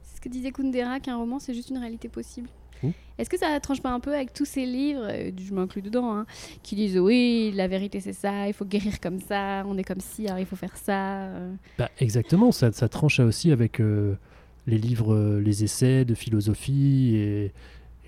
[0.03, 2.49] C'est ce que disait Kundera, qu'un roman, c'est juste une réalité possible.
[2.83, 2.91] Mmh.
[3.19, 6.13] Est-ce que ça tranche pas un peu avec tous ces livres, euh, je m'inclus dedans,
[6.15, 6.27] hein,
[6.63, 10.01] qui disent oui, la vérité c'est ça, il faut guérir comme ça, on est comme
[10.01, 11.25] ci, alors il faut faire ça.
[11.25, 11.53] euh.
[11.77, 14.15] Bah, exactement, ça, ça tranche aussi avec euh,
[14.69, 17.53] les livres, euh, les essais de philosophie et,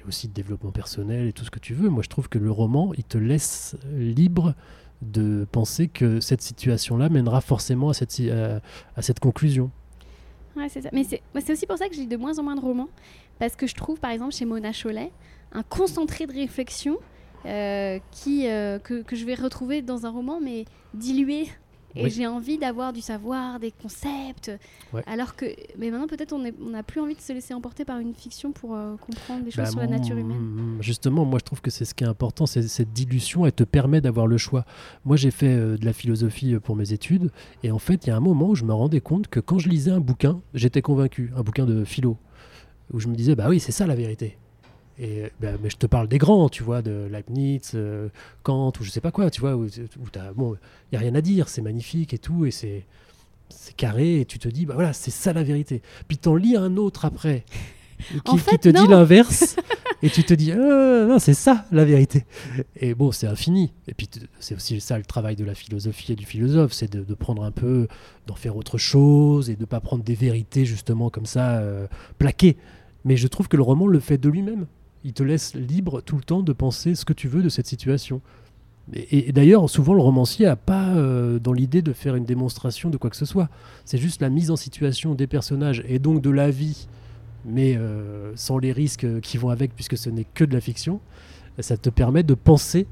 [0.09, 1.91] aussi de développement personnel et tout ce que tu veux.
[1.91, 4.55] Moi, je trouve que le roman, il te laisse libre
[5.03, 8.19] de penser que cette situation-là mènera forcément à cette,
[8.97, 9.71] à- cette conclusion.
[10.57, 10.89] Ouais, c'est ça.
[10.93, 12.89] Mais c'est aussi pour ça que lis de moins en moins de romans.
[13.39, 15.13] Parce que je trouve, par exemple, chez Mona Cholet,
[15.53, 16.97] un concentré de réflexion
[17.45, 20.65] euh, qui, euh, que, que je vais retrouver dans un roman, mais
[20.95, 21.47] dilué.
[21.97, 22.11] Et Oui.
[22.11, 24.53] j'ai envie d'avoir du savoir, des concepts.
[24.93, 25.03] Ouais.
[25.07, 25.47] Alors que.
[25.79, 28.75] Mais maintenant, peut-être, on n'a plus envie de se laisser emporter par une fiction pour
[28.77, 30.39] euh, comprendre des choses Bah, sur la nature humaine.
[30.39, 33.53] mm, Justement, moi je trouve que c'est ce qui est important, c'est cette dilution, elle
[33.53, 34.65] te permet d'avoir le choix.
[35.05, 37.31] Moi j'ai fait euh, de la philosophie euh, pour mes études,
[37.65, 39.59] et en fait il y a un moment où je me rendais compte que quand
[39.59, 42.17] je lisais un bouquin, j'étais convaincu, un bouquin de philo,
[42.93, 44.37] où je me disais, bah oui, c'est ça la vérité.
[45.03, 48.09] Et, bah, mais je te parle des grands, tu vois, de Leibniz, euh,
[48.43, 49.67] Kant, ou je sais pas quoi, tu vois, où,
[50.13, 50.57] t'as- bon,
[50.93, 52.85] il n'y a rien à dire, c'est magnifique et tout, et c'est
[53.49, 55.83] c'est carré, et tu te dis, bah voilà, c'est ça la vérité.
[56.07, 57.45] Puis t'en lis un autre après,
[57.99, 58.83] qui, En qui fait, te non.
[58.85, 59.57] dit l'inverse,
[60.03, 62.27] et tu te dis, Ah, non, c'est ça la vérité.
[62.77, 63.73] Et bon, c'est infini.
[63.89, 64.09] Et puis
[64.39, 67.43] c'est aussi ça le travail de la philosophie et du philosophe, c'est de, de prendre
[67.43, 67.89] un peu,
[68.29, 71.87] d'en faire autre chose, et de pas prendre des vérités justement comme ça, euh,
[72.19, 72.57] plaquées.
[73.05, 74.67] Mais je trouve que le roman le fait de lui-même.
[75.05, 77.67] Il te laisse libre tout le temps de penser ce que tu veux de cette
[77.67, 78.21] situation.
[78.93, 82.97] Et, d'ailleurs, souvent, le romancier n'a pas euh, dans l'idée de faire une démonstration de
[82.97, 83.49] quoi que ce soit.
[83.85, 86.89] C'est juste la mise en situation des personnages et donc de la vie,
[87.45, 90.61] mais euh, sans les risques euh, qui vont avec, puisque ce n'est que de la
[90.61, 91.01] fiction.
[91.61, 92.87] Ça te permet de penser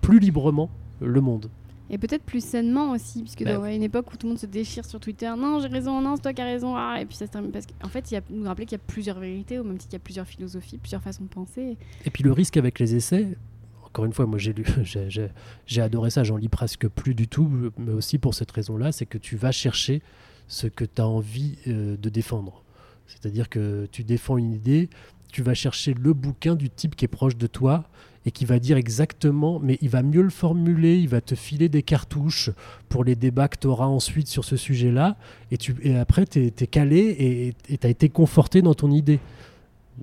[0.00, 0.70] plus librement
[1.00, 1.48] le monde.
[1.90, 4.46] Et peut-être plus sainement aussi, puisque Bah, dans une époque où tout le monde se
[4.46, 7.16] déchire sur Twitter, non, j'ai raison, non, c'est toi qui as raison, ah, et puis
[7.16, 9.18] ça se termine parce qu'en fait, il y a nous rappeler qu'il y a plusieurs
[9.18, 11.76] vérités, au même titre qu'il y a plusieurs philosophies, plusieurs façons de penser.
[12.04, 13.36] Et puis le risque avec les essais,
[13.84, 14.64] encore une fois, moi j'ai lu,
[15.66, 19.06] j'ai- adoré ça, j'en lis presque plus du tout, mais aussi pour cette raison-là, c'est
[19.06, 20.00] que tu vas chercher
[20.48, 22.62] ce que tu as envie euh, de défendre.
[23.06, 24.88] C'est-à-dire que tu défends une idée,
[25.30, 27.84] tu vas chercher le bouquin du type qui est proche de toi
[28.24, 31.68] et qui va dire exactement, mais il va mieux le formuler, il va te filer
[31.68, 32.50] des cartouches
[32.88, 35.16] pour les débats que tu auras ensuite sur ce sujet-là,
[35.50, 39.18] et, tu, et après tu es, calé et tu as été conforté dans ton idée.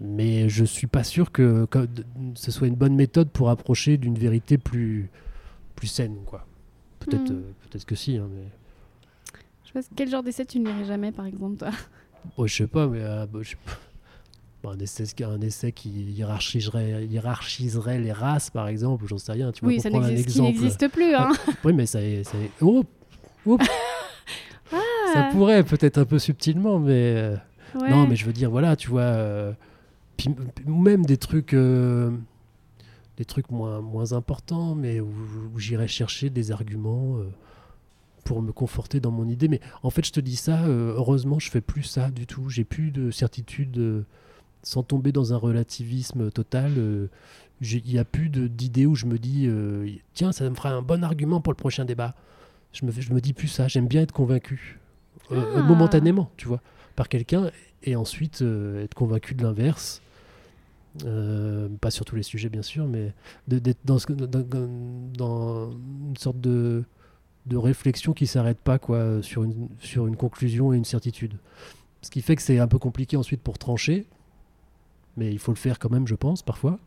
[0.01, 1.65] Mais je suis pas sûr que,
[2.35, 5.09] ce soit une bonne méthode pour approcher d'une vérité plus,
[5.75, 6.17] plus saine.
[6.25, 6.45] quoi.
[6.99, 7.37] Peut-être Hmm.
[7.37, 8.43] euh, peut-être que si, hein, mais
[9.63, 11.69] Je sais pas, quel genre d'essai tu ne lirais jamais, par exemple, toi?
[12.37, 13.71] Bon, je sais pas, mais euh, bon, je sais pas.
[14.61, 19.51] Bon, un, essai, un essai qui hiérarchiserait, hiérarchiserait les races, par exemple, j'en sais rien.
[19.53, 21.31] Tu vois, Oui, ça n'existe, plus, hein
[21.63, 22.83] Oui, mais ça, est- ça est- oh,
[23.45, 23.57] oh,
[25.13, 27.35] ça pourrait peut-être un peu subtilement, mais euh,
[27.79, 27.89] Ouais.
[27.89, 29.53] non, mais je veux dire, voilà, tu vois, euh,
[30.17, 30.29] puis
[30.65, 32.11] même des trucs, euh,
[33.17, 35.13] des trucs moins, moins importants, mais où,
[35.53, 37.17] où j'irais chercher des arguments
[38.25, 39.47] pour me conforter dans mon idée.
[39.47, 42.49] Mais en fait, je te dis ça, heureusement, je fais plus ça du tout.
[42.49, 44.05] J'ai plus de certitude,
[44.63, 46.73] sans tomber dans un relativisme total.
[46.77, 47.07] euh,
[47.61, 50.81] Il n'y a plus d'idées où je me dis, euh, tiens, ça me fera un
[50.81, 52.15] bon argument pour le prochain débat.
[52.73, 53.67] Je me, je me dis plus ça.
[53.67, 54.79] J'aime bien être convaincu,
[55.31, 55.61] euh, Ah.
[55.63, 56.61] momentanément, tu vois,
[56.95, 57.51] par quelqu'un,
[57.83, 60.01] et ensuite être convaincu de l'inverse.
[61.05, 63.13] Euh, pas sur tous les sujets, bien sûr, mais
[63.47, 64.41] d'être dans, ce- dans,
[65.17, 66.83] dans une sorte de,
[67.45, 71.35] de réflexion qui s'arrête pas quoi, sur, une, sur une conclusion et une certitude.
[72.01, 74.07] Ce qui fait que c'est un peu compliqué ensuite pour trancher,
[75.19, 76.79] mais il faut le faire quand même, je pense, parfois.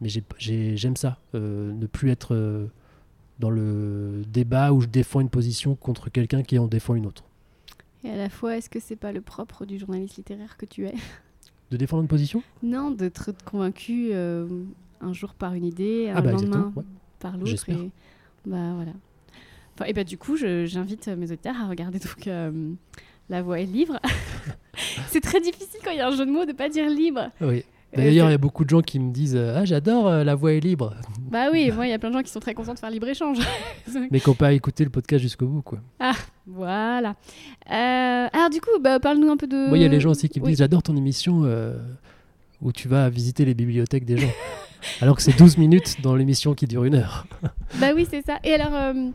[0.00, 2.66] Mais j'ai- j'ai- j'aime ça, euh, ne plus être euh,
[3.40, 7.24] dans le débat où je défends une position contre quelqu'un qui en défend une autre.
[8.04, 10.86] Et à la fois, est-ce que c'est pas le propre du journaliste littéraire que tu
[10.86, 10.94] es?
[11.72, 12.42] De défendre une position?
[12.62, 14.46] Non, d'être convaincu euh,
[15.00, 16.84] un jour par une idée, un Ah bah lendemain ouais.
[17.18, 17.68] par l'autre.
[17.68, 17.90] Et
[18.46, 18.92] bah voilà.
[19.74, 22.28] Enfin, et bah du coup, j'invite mes auditeurs à regarder donc
[23.28, 23.98] La Voix est libre.
[25.08, 27.30] c'est très difficile quand il y a un jeu de mots de pas dire libre.
[27.40, 27.64] Oui.
[27.96, 30.22] Euh, D'ailleurs, il y a beaucoup de gens qui me disent euh, Ah, j'adore euh,
[30.22, 30.94] la voix est libre,
[31.30, 32.90] Bah oui, moi il y a plein de gens qui sont très contents de faire
[32.90, 33.38] libre échange.
[34.10, 35.62] mais qui n'ont pas écouté le podcast jusqu'au bout.
[35.62, 35.78] Quoi.
[36.46, 37.14] voilà.
[37.70, 39.68] Euh, alors du coup, bah, parle-nous un peu de.
[39.68, 40.50] Moi, il y a les gens aussi qui me Oui.
[40.52, 41.78] disent J'adore ton émission euh,
[42.60, 44.28] où tu vas visiter les bibliothèques des gens.
[45.00, 47.26] Alors que c'est 12 minutes dans l'émission qui dure une heure.
[47.74, 48.38] Bah oui, c'est ça.
[48.44, 49.10] Et alors, euh,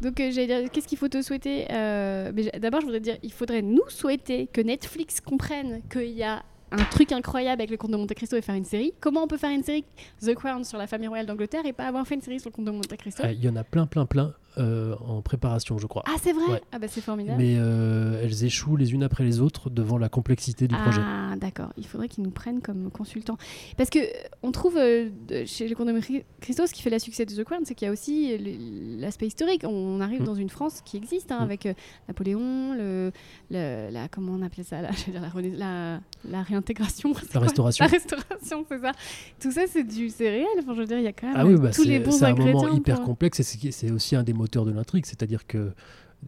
[0.00, 3.32] donc euh, j'allais dire, qu'est-ce qu'il faut te souhaiter Euh, D'abord, je voudrais dire, il
[3.32, 7.92] faudrait nous souhaiter que Netflix comprenne qu'il y a un truc incroyable avec le comte
[7.92, 8.92] de Monte Cristo et faire une série.
[9.00, 9.84] Comment on peut faire une série
[10.20, 12.54] The Crown sur la famille royale d'Angleterre et pas avoir fait une série sur le
[12.54, 13.22] comte de Monte Cristo?
[13.24, 16.02] Ah, Il y en a plein, plein, plein euh, en préparation, je crois.
[16.06, 16.60] Ah, c'est vrai Ouais.
[16.72, 17.38] Ah bah c'est formidable.
[17.38, 21.00] Mais euh, elles échouent les unes après les autres devant la complexité du projet.
[21.04, 23.36] Ah d'accord, il faudrait qu'ils nous prennent comme consultants.
[23.76, 25.08] Parce que euh, on trouve euh,
[25.46, 27.88] chez les Condominium Christo, ce qui fait la succès de The Crown, c'est qu'il y
[27.88, 29.62] a aussi le- l'aspect historique.
[29.64, 30.26] On arrive Mm.
[30.26, 31.44] dans une France qui existe, hein, Mm.
[31.44, 31.68] avec
[32.08, 33.12] Napoléon, le,
[33.50, 37.12] le- la, comment on appelait ça, la, je veux dire, la, la- réintégration.
[37.34, 37.84] La restauration.
[37.84, 38.92] La restauration, c'est ça.
[39.40, 40.46] Tout ça, c'est réel.
[40.58, 42.10] Enfin, je veux dire, il y a quand même Ah oui, bah, tous les bons
[42.12, 42.62] c'est un ingrédients.
[42.62, 45.72] moment hyper pour- complexe et c'est aussi un des moteurs de l'intrigue, c'est-à-dire que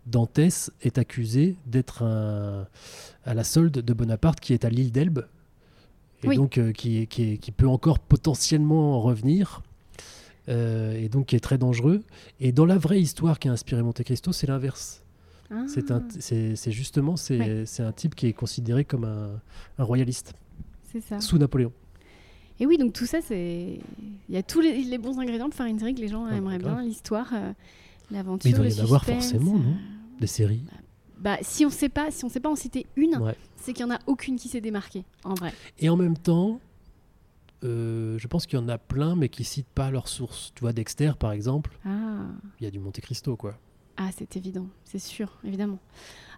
[0.07, 2.03] Dantès est accusé d'être
[3.25, 5.25] à la solde de Bonaparte qui est à l'île d'Elbe
[6.23, 6.37] et Oui.
[6.37, 9.63] donc euh, qui, peut encore potentiellement revenir
[10.49, 12.03] euh, et donc qui est très dangereux.
[12.41, 15.03] Et dans la vraie histoire qui a inspiré Monte Cristo, c'est l'inverse.
[15.51, 19.41] Ah, C'est justement c'est un type qui est considéré comme un,
[19.79, 20.35] un royaliste
[21.09, 21.21] ça.
[21.21, 21.73] sous Napoléon.
[22.61, 23.79] Et oui, donc tout ça, c'est.
[24.29, 26.27] Il y a tous les, les bons ingrédients pour faire une série que les gens
[26.29, 27.53] Ah aimeraient bien, l'histoire, euh,
[28.11, 28.49] l'aventure.
[28.49, 30.63] Mais il doit le y en avoir forcément, non euh, Des séries.
[31.19, 33.37] Bah, si on sait pas, si on sait pas en citer une, Ouais.
[33.57, 35.53] c'est qu'il y en a aucune qui s'est démarquée, en vrai.
[35.81, 36.61] Et en même temps,
[37.65, 40.53] euh, je pense qu'il y en a plein, mais qui citent pas leurs sources.
[40.55, 42.27] Tu vois, Dexter, par exemple, Ah,
[42.61, 43.59] il y a du Monte Cristo, quoi.
[43.97, 45.79] ah c'est évident, c'est sûr, évidemment.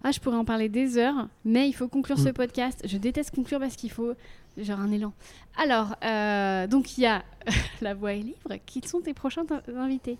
[0.02, 2.32] Ah, je pourrais en parler des heures, mais il faut conclure ce Mm.
[2.32, 2.82] podcast.
[2.86, 4.14] Je déteste conclure parce qu'il faut
[4.56, 5.12] genre un élan.
[5.58, 7.22] Alors, euh, donc il y a
[7.82, 8.56] La Voix et Livre.
[8.64, 10.16] Qui sont tes prochains in- invités?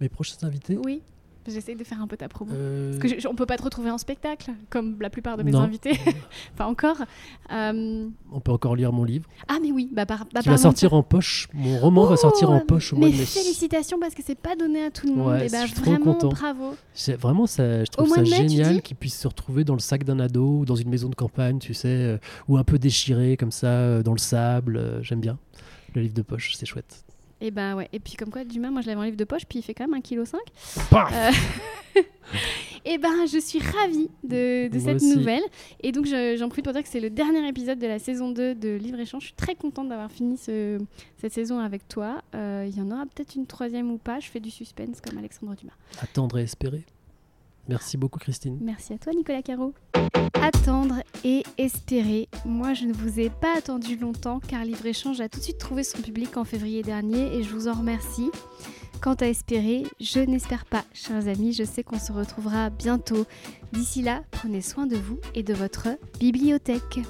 [0.00, 1.02] Mes prochains invités Oui,
[1.46, 2.50] j'essaie de faire un peu ta promo.
[2.52, 5.42] euh, Parce que je- on peut pas te retrouver en spectacle, comme la plupart de
[5.44, 5.60] mes Non.
[5.60, 5.92] invités.
[6.56, 6.96] pas encore.
[7.52, 10.56] Euh, On peut encore lire mon livre, Ah, mais oui, bah, par, bah, qui va
[10.56, 11.48] sortir de en poche.
[11.54, 13.24] Mon roman va sortir en poche au mois Mais de mai.
[13.26, 15.28] félicitations parce que c'est pas donné à tout le monde.
[15.28, 16.28] Ouais, et bah, je suis trop vraiment, content.
[16.30, 16.74] bravo.
[17.20, 20.02] Vraiment ça, je trouve ça mai, génial dis qu'ils puissent se retrouver dans le sac
[20.04, 22.18] d'un ado ou dans une maison de campagne, tu sais, euh,
[22.48, 24.98] ou un peu déchiré comme ça euh, dans le sable.
[25.02, 25.38] J'aime bien
[25.94, 27.03] le livre de poche, c'est chouette.
[27.44, 27.88] Et bah ouais.
[27.92, 29.74] Et puis comme quoi, Dumas, moi je l'avais en livre de poche, puis il fait
[29.74, 30.24] quand même 1,5 kg.
[30.90, 31.12] Paf
[32.86, 35.14] Et ben je suis ravie de, cette aussi.
[35.14, 35.42] nouvelle.
[35.82, 38.30] Et donc je- j'en profite pour dire que c'est le dernier épisode de la saison
[38.30, 39.22] 2 de Livre Échange.
[39.22, 40.78] Je suis très contente d'avoir fini ce-
[41.18, 42.22] cette saison avec toi.
[42.34, 44.20] Euh, Il y en aura peut-être une troisième ou pas.
[44.20, 45.72] Je fais du suspense comme Alexandre Dumas.
[46.00, 46.82] Attendre et espérer.
[47.68, 48.58] Merci beaucoup, Christine.
[48.60, 49.74] Merci à toi Nicolas Caro.
[50.34, 52.28] Attendre et espérer.
[52.44, 55.58] Moi je ne vous ai pas attendu longtemps car Livre Échange a tout de suite
[55.58, 58.30] trouvé son public en février dernier et je vous en remercie.
[59.00, 63.26] Quant à espérer, je n'espère pas, chers amis, je sais qu'on se retrouvera bientôt.
[63.72, 65.88] D'ici là, prenez soin de vous et de votre
[66.18, 67.00] bibliothèque.